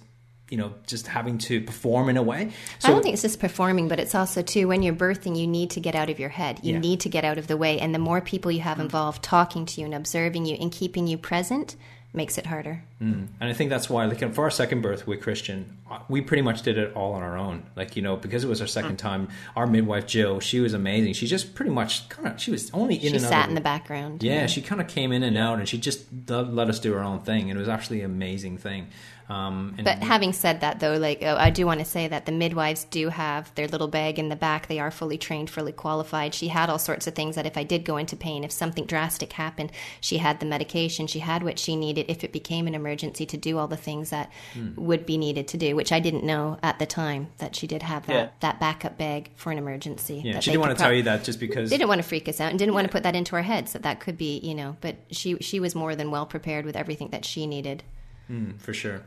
you 0.49 0.57
know 0.57 0.73
just 0.85 1.07
having 1.07 1.37
to 1.37 1.61
perform 1.61 2.09
in 2.09 2.17
a 2.17 2.23
way 2.23 2.51
so, 2.79 2.89
i 2.89 2.91
don't 2.91 3.01
think 3.01 3.13
it's 3.13 3.21
just 3.21 3.39
performing 3.39 3.87
but 3.87 3.99
it's 3.99 4.15
also 4.15 4.41
too 4.41 4.67
when 4.67 4.81
you're 4.81 4.93
birthing 4.93 5.37
you 5.37 5.47
need 5.47 5.69
to 5.69 5.79
get 5.79 5.95
out 5.95 6.09
of 6.09 6.19
your 6.19 6.29
head 6.29 6.59
you 6.63 6.73
yeah. 6.73 6.79
need 6.79 6.99
to 6.99 7.09
get 7.09 7.23
out 7.23 7.37
of 7.37 7.47
the 7.47 7.57
way 7.57 7.79
and 7.79 7.93
the 7.93 7.99
more 7.99 8.21
people 8.21 8.51
you 8.51 8.61
have 8.61 8.77
mm. 8.77 8.81
involved 8.81 9.23
talking 9.23 9.65
to 9.65 9.81
you 9.81 9.85
and 9.85 9.93
observing 9.93 10.45
you 10.45 10.55
and 10.59 10.71
keeping 10.71 11.07
you 11.07 11.17
present 11.17 11.75
makes 12.13 12.37
it 12.37 12.45
harder 12.45 12.81
mm. 13.01 13.27
and 13.39 13.49
i 13.49 13.53
think 13.53 13.69
that's 13.69 13.89
why 13.89 14.05
like 14.05 14.33
for 14.33 14.45
our 14.45 14.49
second 14.49 14.81
birth 14.81 15.05
with 15.05 15.21
christian 15.21 15.77
we 16.07 16.21
pretty 16.21 16.41
much 16.41 16.61
did 16.61 16.77
it 16.77 16.93
all 16.95 17.13
on 17.13 17.21
our 17.21 17.37
own 17.37 17.63
like 17.75 17.95
you 17.95 18.01
know 18.01 18.15
because 18.15 18.43
it 18.43 18.47
was 18.47 18.61
our 18.61 18.67
second 18.67 18.93
mm. 18.93 18.97
time 18.97 19.27
our 19.55 19.67
midwife 19.67 20.07
jill 20.07 20.39
she 20.39 20.59
was 20.61 20.73
amazing 20.73 21.13
she 21.13 21.27
just 21.27 21.53
pretty 21.53 21.69
much 21.69 22.07
kind 22.07 22.27
of 22.29 22.41
she 22.41 22.49
was 22.49 22.71
only 22.73 22.95
in 22.95 23.11
she 23.11 23.19
sat 23.19 23.33
out 23.33 23.49
in 23.49 23.55
the 23.55 23.61
background 23.61 24.23
yeah, 24.23 24.41
yeah. 24.41 24.45
she 24.47 24.61
kind 24.61 24.79
of 24.79 24.87
came 24.87 25.11
in 25.11 25.21
and 25.21 25.37
out 25.37 25.59
and 25.59 25.67
she 25.67 25.77
just 25.77 26.05
let 26.27 26.69
us 26.69 26.79
do 26.79 26.95
our 26.95 27.03
own 27.03 27.19
thing 27.19 27.51
and 27.51 27.57
it 27.57 27.59
was 27.59 27.69
actually 27.69 27.99
an 27.99 28.05
amazing 28.05 28.57
thing 28.57 28.87
um, 29.29 29.75
but 29.83 29.99
having 29.99 30.31
said 30.31 30.61
that, 30.61 30.79
though, 30.79 30.95
like 30.95 31.19
oh, 31.21 31.35
I 31.35 31.49
do 31.49 31.65
want 31.65 31.79
to 31.79 31.85
say 31.85 32.07
that 32.07 32.25
the 32.25 32.31
midwives 32.31 32.85
do 32.85 33.09
have 33.09 33.53
their 33.55 33.67
little 33.67 33.89
bag 33.89 34.19
in 34.19 34.29
the 34.29 34.37
back. 34.37 34.67
They 34.67 34.79
are 34.79 34.89
fully 34.89 35.17
trained, 35.17 35.49
fully 35.49 35.73
qualified. 35.73 36.33
She 36.33 36.47
had 36.47 36.69
all 36.69 36.79
sorts 36.79 37.07
of 37.07 37.13
things 37.13 37.35
that 37.35 37.45
if 37.45 37.57
I 37.57 37.63
did 37.63 37.83
go 37.83 37.97
into 37.97 38.15
pain, 38.15 38.45
if 38.45 38.51
something 38.51 38.85
drastic 38.85 39.33
happened, 39.33 39.71
she 39.99 40.19
had 40.19 40.39
the 40.39 40.45
medication, 40.45 41.07
she 41.07 41.19
had 41.19 41.43
what 41.43 41.59
she 41.59 41.75
needed 41.75 42.05
if 42.07 42.23
it 42.23 42.31
became 42.31 42.67
an 42.67 42.75
emergency 42.75 43.25
to 43.25 43.37
do 43.37 43.57
all 43.57 43.67
the 43.67 43.75
things 43.75 44.11
that 44.11 44.31
mm. 44.53 44.73
would 44.75 45.05
be 45.05 45.17
needed 45.17 45.49
to 45.49 45.57
do, 45.57 45.75
which 45.75 45.91
I 45.91 45.99
didn't 45.99 46.23
know 46.23 46.57
at 46.63 46.79
the 46.79 46.85
time 46.85 47.27
that 47.39 47.53
she 47.53 47.67
did 47.67 47.83
have 47.83 48.05
that, 48.05 48.13
yeah. 48.13 48.29
that 48.39 48.61
backup 48.61 48.97
bag 48.97 49.31
for 49.35 49.51
an 49.51 49.57
emergency. 49.57 50.21
Yeah, 50.23 50.39
she 50.39 50.51
didn't 50.51 50.61
want 50.61 50.71
to 50.71 50.75
pro- 50.75 50.85
tell 50.85 50.93
you 50.93 51.03
that 51.03 51.25
just 51.25 51.41
because 51.41 51.69
they 51.69 51.77
didn't 51.77 51.89
want 51.89 52.01
to 52.01 52.07
freak 52.07 52.29
us 52.29 52.39
out 52.39 52.51
and 52.51 52.57
didn't 52.57 52.71
yeah. 52.71 52.75
want 52.75 52.87
to 52.87 52.91
put 52.91 53.03
that 53.03 53.15
into 53.15 53.35
our 53.35 53.41
heads 53.41 53.73
that 53.73 53.83
that 53.83 53.99
could 53.99 54.17
be, 54.17 54.39
you 54.39 54.55
know. 54.55 54.77
But 54.79 54.95
she 55.11 55.35
she 55.39 55.59
was 55.59 55.75
more 55.75 55.97
than 55.97 56.11
well 56.11 56.25
prepared 56.25 56.65
with 56.65 56.77
everything 56.77 57.09
that 57.09 57.25
she 57.25 57.45
needed. 57.45 57.83
Mm, 58.29 58.59
for 58.59 58.73
sure. 58.73 59.03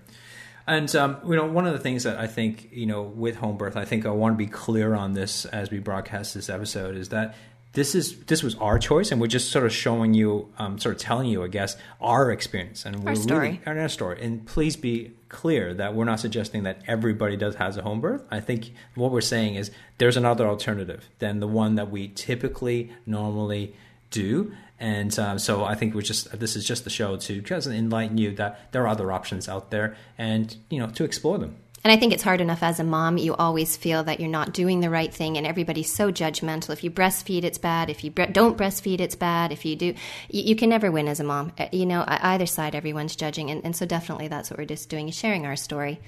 And 0.67 0.95
um, 0.95 1.19
you 1.27 1.37
know, 1.37 1.47
one 1.47 1.67
of 1.67 1.73
the 1.73 1.79
things 1.79 2.05
that 2.05 2.19
I 2.19 2.27
think 2.27 2.69
you 2.73 2.87
know 2.87 3.03
with 3.03 3.37
home 3.37 3.57
birth, 3.57 3.77
I 3.77 3.85
think 3.85 4.07
I 4.07 4.11
want 4.11 4.35
to 4.35 4.39
be 4.39 4.47
clear 4.47 4.95
on 4.95 5.15
this 5.15 5.45
as 5.47 5.71
we 5.71 5.79
broadcast 5.79 6.35
this 6.35 6.49
episode 6.49 6.97
is 6.97 7.09
that 7.09 7.35
this 7.73 7.95
is 7.95 8.19
this 8.25 8.43
was 8.43 8.57
our 8.57 8.79
choice, 8.79 9.13
and 9.13 9.21
we're 9.21 9.29
just 9.29 9.51
sort 9.51 9.65
of 9.65 9.73
showing 9.73 10.13
you, 10.13 10.53
um, 10.59 10.79
sort 10.79 10.97
of 10.97 11.01
telling 11.01 11.29
you, 11.29 11.45
I 11.45 11.49
guess, 11.49 11.77
our 12.01 12.31
experience 12.31 12.85
and 12.85 13.09
our 13.09 13.15
story, 13.15 13.61
really, 13.65 13.81
our 13.81 13.89
story. 13.89 14.21
And 14.23 14.45
please 14.45 14.77
be 14.77 15.13
clear 15.29 15.73
that 15.75 15.95
we're 15.95 16.05
not 16.05 16.19
suggesting 16.19 16.65
that 16.65 16.83
everybody 16.89 17.37
does 17.37 17.55
has 17.57 17.77
a 17.77 17.83
home 17.83 18.01
birth. 18.01 18.25
I 18.31 18.41
think 18.41 18.73
what 18.97 19.13
we're 19.13 19.21
saying 19.21 19.55
is 19.55 19.71
there's 19.99 20.17
another 20.17 20.47
alternative 20.49 21.09
than 21.21 21.39
the 21.39 21.47
one 21.47 21.77
that 21.77 21.91
we 21.91 22.09
typically 22.09 22.93
normally 23.07 23.75
do 24.11 24.53
and 24.81 25.17
um, 25.19 25.39
so 25.39 25.63
I 25.63 25.75
think 25.75 25.95
we're 25.95 26.01
just 26.01 26.33
this 26.39 26.57
is 26.57 26.65
just 26.65 26.85
the 26.85 26.91
show 26.91 27.17
to 27.19 27.43
just 27.43 27.67
enlighten 27.67 28.17
you 28.17 28.35
that 28.37 28.73
there 28.73 28.83
are 28.83 28.89
other 28.89 29.13
options 29.13 29.47
out 29.47 29.71
there, 29.71 29.95
and 30.17 30.57
you 30.71 30.81
know 30.81 30.87
to 30.89 31.05
explore 31.05 31.37
them. 31.37 31.57
And 31.85 31.93
I 31.93 31.97
think 31.97 32.13
it's 32.13 32.23
hard 32.23 32.41
enough 32.43 32.63
as 32.63 32.81
a 32.81 32.85
mom. 32.85 33.17
You 33.17 33.35
always 33.35 33.77
feel 33.77 34.05
that 34.05 34.21
you're 34.21 34.29
not 34.29 34.53
doing 34.53 34.81
the 34.81 34.89
right 34.89 35.13
thing, 35.13 35.37
and 35.37 35.47
everybody's 35.47 35.93
so 35.93 36.11
judgmental. 36.11 36.71
If 36.71 36.83
you 36.83 36.91
breastfeed, 36.91 37.45
it's 37.45 37.59
bad. 37.59 37.91
If 37.91 38.05
you 38.05 38.11
bre- 38.11 38.25
don't 38.25 38.57
breastfeed, 38.57 39.01
it's 39.01 39.15
bad. 39.15 39.53
If 39.53 39.67
you 39.67 39.77
do, 39.77 39.87
you, 40.31 40.43
you, 40.43 40.57
can 40.57 40.71
never 40.71 40.91
win 40.91 41.09
as 41.09 41.21
a 41.21 41.25
mom. 41.25 41.53
Uh, 41.59 41.67
you 41.73 41.85
know, 41.85 42.03
either 42.07 42.47
side, 42.47 42.75
everyone's 42.75 43.17
judging, 43.17 43.51
and, 43.51 43.63
and 43.65 43.77
so 43.77 43.85
definitely 43.85 44.29
that's 44.29 44.51
what 44.51 44.59
we're 44.59 44.65
just 44.65 44.89
doing 44.89 45.11
is 45.11 45.15
sharing 45.15 45.45
our 45.45 45.57
story, 45.57 46.01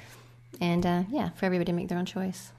and 0.62 0.86
uh, 0.86 1.02
yeah, 1.10 1.30
for 1.30 1.44
everybody 1.44 1.70
to 1.72 1.76
make 1.76 1.88
their 1.88 1.98
own 1.98 2.06
choice. 2.06 2.52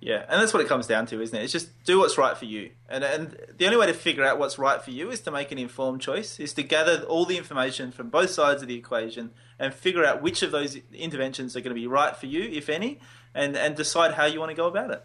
Yeah, 0.00 0.24
and 0.30 0.40
that's 0.40 0.54
what 0.54 0.62
it 0.62 0.68
comes 0.68 0.86
down 0.86 1.04
to, 1.06 1.20
isn't 1.20 1.38
it? 1.38 1.42
It's 1.42 1.52
just 1.52 1.84
do 1.84 1.98
what's 1.98 2.16
right 2.16 2.34
for 2.34 2.46
you, 2.46 2.70
and 2.88 3.04
and 3.04 3.36
the 3.58 3.66
only 3.66 3.76
way 3.76 3.86
to 3.86 3.92
figure 3.92 4.24
out 4.24 4.38
what's 4.38 4.58
right 4.58 4.80
for 4.80 4.90
you 4.90 5.10
is 5.10 5.20
to 5.20 5.30
make 5.30 5.52
an 5.52 5.58
informed 5.58 6.00
choice, 6.00 6.40
is 6.40 6.54
to 6.54 6.62
gather 6.62 7.02
all 7.02 7.26
the 7.26 7.36
information 7.36 7.92
from 7.92 8.08
both 8.08 8.30
sides 8.30 8.62
of 8.62 8.68
the 8.68 8.76
equation 8.76 9.30
and 9.58 9.74
figure 9.74 10.02
out 10.02 10.22
which 10.22 10.42
of 10.42 10.52
those 10.52 10.78
interventions 10.94 11.54
are 11.54 11.60
going 11.60 11.74
to 11.74 11.80
be 11.80 11.86
right 11.86 12.16
for 12.16 12.24
you, 12.24 12.44
if 12.44 12.70
any, 12.70 12.98
and 13.34 13.54
and 13.56 13.76
decide 13.76 14.14
how 14.14 14.24
you 14.24 14.40
want 14.40 14.48
to 14.48 14.56
go 14.56 14.66
about 14.66 14.90
it. 14.90 15.04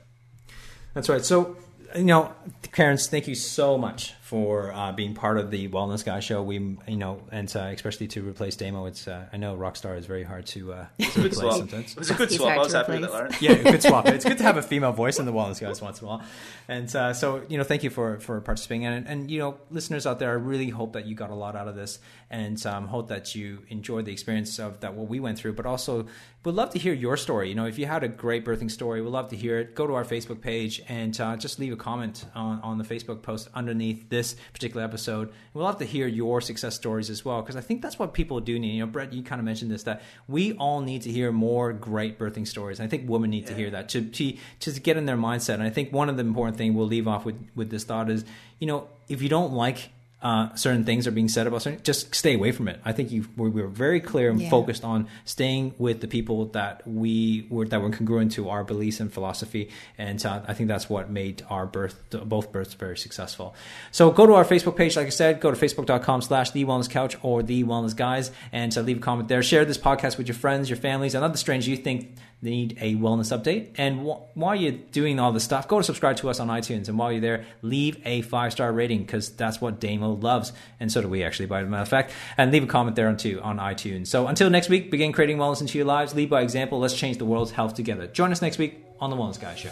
That's 0.94 1.10
right. 1.10 1.26
So 1.26 1.58
you 1.94 2.06
know, 2.06 2.34
Clarence, 2.72 3.08
thank 3.08 3.28
you 3.28 3.36
so 3.36 3.78
much 3.78 4.14
for 4.26 4.74
uh, 4.74 4.92
being 4.92 5.14
part 5.14 5.38
of 5.38 5.52
the 5.52 5.68
Wellness 5.68 6.04
Guy 6.04 6.20
show. 6.20 6.42
We, 6.42 6.56
you 6.56 6.98
know, 6.98 7.22
and 7.32 7.48
uh, 7.56 7.66
especially 7.66 8.08
to 8.08 8.28
replace 8.28 8.56
Damo, 8.56 8.88
it's 8.88 9.08
uh, 9.08 9.28
I 9.32 9.38
know 9.38 9.56
Rockstar 9.56 9.96
is 10.00 10.08
very 10.08 10.24
hard 10.24 10.48
to, 10.48 10.74
uh, 10.74 10.86
to 11.00 11.06
replace 11.20 11.38
swap. 11.38 11.58
sometimes. 11.58 11.92
It 11.92 12.00
was 12.00 12.10
a 12.10 12.16
good 12.16 12.32
swap. 12.32 12.58
I 12.58 12.58
was 12.58 12.74
happy 12.74 12.94
with 12.94 13.02
that, 13.02 13.12
Lauren. 13.12 13.32
Yeah, 13.40 13.54
good 13.54 13.84
swap. 13.84 14.08
It's 14.08 14.26
good 14.26 14.40
to 14.40 14.44
have 14.44 14.58
a 14.58 14.62
female 14.72 14.94
voice 14.94 15.20
in 15.20 15.28
the 15.28 15.32
Wellness 15.32 15.62
Guys 15.62 15.80
once 15.80 16.02
in 16.02 16.08
a 16.08 16.10
while. 16.10 16.24
And 16.68 16.94
uh, 16.96 17.14
so, 17.14 17.44
you 17.50 17.60
know, 17.60 17.64
thank 17.64 17.84
you 17.84 17.92
for 17.92 18.20
for 18.20 18.42
participating. 18.42 18.88
And, 18.88 19.08
and 19.08 19.30
you 19.30 19.38
know, 19.38 19.58
listeners 19.70 20.08
out 20.08 20.18
there, 20.18 20.32
I 20.32 20.34
really 20.34 20.70
hope 20.70 20.94
that 20.94 21.06
you 21.06 21.14
got 21.14 21.30
a 21.30 21.36
lot 21.36 21.56
out 21.56 21.68
of 21.68 21.76
this, 21.76 22.00
and 22.32 22.66
um, 22.66 22.88
hope 22.88 23.10
that 23.10 23.36
you 23.36 23.60
enjoyed 23.70 24.06
the 24.06 24.12
experience 24.12 24.58
of 24.58 24.80
that 24.80 24.96
what 24.96 25.08
we 25.08 25.20
went 25.20 25.38
through. 25.38 25.54
But 25.54 25.68
also, 25.68 26.08
we'd 26.44 26.56
love 26.56 26.72
to 26.72 26.80
hear 26.80 26.96
your 26.96 27.16
story. 27.16 27.50
You 27.50 27.56
know, 27.56 27.68
if 27.68 27.78
you 27.78 27.86
had 27.86 28.04
a 28.04 28.08
great 28.08 28.44
birthing 28.44 28.72
story, 28.72 29.04
we'd 29.04 29.12
love 29.12 29.30
to 29.30 29.36
hear 29.36 29.60
it. 29.60 29.76
Go 29.76 29.86
to 29.86 29.94
our 29.94 30.04
Facebook 30.04 30.42
page 30.42 30.82
and 30.90 31.20
uh, 31.22 31.38
just 31.38 31.60
leave 31.60 31.74
a 31.74 31.78
comment 31.78 32.26
on 32.34 32.60
on 32.62 32.80
the 32.80 32.84
Facebook 32.84 33.22
post 33.22 33.50
underneath 33.54 34.10
this 34.16 34.36
particular 34.54 34.84
episode. 34.90 35.26
We'll 35.54 35.68
have 35.68 35.78
to 35.86 35.90
hear 35.96 36.08
your 36.08 36.42
success 36.42 36.74
stories 36.76 37.10
as 37.10 37.20
well, 37.26 37.42
because 37.42 37.58
I 37.62 37.62
think 37.68 37.82
that's 37.84 38.00
what 38.00 38.14
people 38.14 38.40
do 38.40 38.58
need. 38.58 38.74
You 38.76 38.84
know, 38.86 38.92
Brett, 38.96 39.14
you 39.14 39.24
kind 39.24 39.40
of 39.40 39.46
mentioned 39.46 39.72
this 39.72 39.84
that 39.84 40.02
we 40.28 40.54
all 40.54 40.82
need 40.82 41.02
to 41.08 41.12
hear 41.12 41.32
more 41.32 41.74
great 41.74 42.18
birthing 42.18 42.48
stories. 42.48 42.80
And 42.80 42.88
I 42.88 42.90
think 42.90 43.10
women 43.10 43.30
need 43.30 43.44
yeah. 43.44 43.50
to 43.50 43.56
hear 43.56 43.70
that 43.72 43.90
to, 43.90 44.00
to 44.18 44.38
to 44.64 44.80
get 44.80 44.96
in 44.98 45.06
their 45.06 45.18
mindset. 45.18 45.56
And 45.56 45.64
I 45.64 45.70
think 45.70 45.92
one 45.92 46.10
of 46.10 46.18
the 46.18 46.24
important 46.24 46.58
things 46.58 46.76
we'll 46.76 46.88
leave 46.88 47.08
off 47.08 47.26
with 47.26 47.38
with 47.56 47.70
this 47.70 47.84
thought 47.84 48.10
is, 48.10 48.26
you 48.60 48.68
know, 48.68 48.88
if 49.08 49.22
you 49.22 49.30
don't 49.30 49.54
like 49.54 49.90
uh, 50.26 50.52
certain 50.56 50.84
things 50.84 51.06
are 51.06 51.12
being 51.12 51.28
said 51.28 51.46
about 51.46 51.62
certain, 51.62 51.80
just 51.84 52.16
stay 52.16 52.34
away 52.34 52.52
from 52.52 52.68
it. 52.68 52.80
I 52.84 52.94
think 52.94 53.12
you 53.12 53.28
we 53.38 53.48
were 53.48 53.68
very 53.68 54.02
clear 54.02 54.32
and 54.32 54.42
yeah. 54.42 54.50
focused 54.50 54.84
on 54.84 55.08
staying 55.24 55.76
with 55.78 56.02
the 56.02 56.08
people 56.08 56.48
that 56.48 56.82
we 56.88 57.46
were 57.52 57.68
that 57.68 57.80
were 57.80 57.92
congruent 57.92 58.32
to 58.32 58.50
our 58.50 58.64
beliefs 58.64 59.00
and 59.00 59.14
philosophy, 59.14 59.70
and 60.00 60.26
uh, 60.26 60.42
I 60.48 60.56
think 60.56 60.68
that's 60.68 60.90
what 60.90 61.12
made 61.12 61.46
our 61.48 61.68
birth 61.68 62.00
both 62.10 62.52
births 62.52 62.74
very 62.74 62.98
successful. 62.98 63.54
So 63.92 64.10
go 64.10 64.26
to 64.26 64.34
our 64.34 64.44
Facebook 64.44 64.76
page, 64.76 64.96
like 64.96 65.06
I 65.06 65.12
said, 65.12 65.40
go 65.40 65.52
to 65.52 65.58
facebook.com/slash 65.58 66.50
the 66.52 66.66
Wellness 66.66 66.90
Couch 66.90 67.16
or 67.22 67.44
the 67.44 67.64
Wellness 67.64 67.96
Guys, 67.96 68.32
and 68.52 68.76
uh, 68.76 68.82
leave 68.82 68.98
a 68.98 69.02
comment 69.02 69.30
there. 69.30 69.44
Share 69.44 69.64
this 69.64 69.78
podcast 69.78 70.18
with 70.18 70.28
your 70.28 70.36
friends, 70.36 70.72
your 70.72 70.78
families, 70.78 71.14
and 71.14 71.24
other 71.24 71.38
strangers 71.38 71.68
you 71.68 71.78
think 71.78 72.16
need 72.46 72.78
a 72.80 72.96
wellness 72.96 73.38
update. 73.38 73.72
And 73.78 74.08
wh- 74.08 74.38
while 74.38 74.56
you're 74.56 74.72
doing 74.72 75.20
all 75.20 75.34
this 75.34 75.44
stuff, 75.44 75.68
go 75.68 75.78
to 75.78 75.84
subscribe 75.84 76.16
to 76.18 76.30
us 76.30 76.40
on 76.40 76.48
iTunes. 76.48 76.88
And 76.88 76.98
while 76.98 77.12
you're 77.12 77.22
there, 77.22 77.46
leave 77.62 78.00
a 78.06 78.22
five 78.22 78.54
star 78.54 78.72
rating 78.72 79.00
because 79.00 79.30
that's 79.32 79.60
what 79.60 79.82
Damo 79.82 80.14
loves. 80.14 80.54
And 80.80 80.92
so 80.92 81.02
do 81.02 81.10
we 81.10 81.24
actually, 81.24 81.48
by 81.48 81.64
the 81.64 81.70
matter 81.70 81.82
of 81.82 81.90
fact. 81.90 82.14
And 82.38 82.52
leave 82.52 82.64
a 82.64 82.68
comment 82.68 82.96
there 82.96 83.10
on, 83.10 83.18
too, 83.18 83.42
on 83.42 83.58
iTunes. 83.58 84.08
So 84.08 84.28
until 84.28 84.50
next 84.50 84.70
week, 84.70 84.92
begin 84.92 85.12
creating 85.12 85.38
wellness 85.38 85.62
into 85.62 85.78
your 85.78 85.88
lives. 85.88 86.16
Lead 86.16 86.30
by 86.30 86.42
example. 86.42 86.80
Let's 86.80 86.94
change 86.96 87.18
the 87.18 87.26
world's 87.26 87.52
health 87.52 87.74
together. 87.74 88.08
Join 88.08 88.32
us 88.32 88.42
next 88.42 88.58
week 88.58 88.86
on 89.00 89.10
The 89.10 89.16
Wellness 89.16 89.42
Guy 89.42 89.56
Show. 89.56 89.72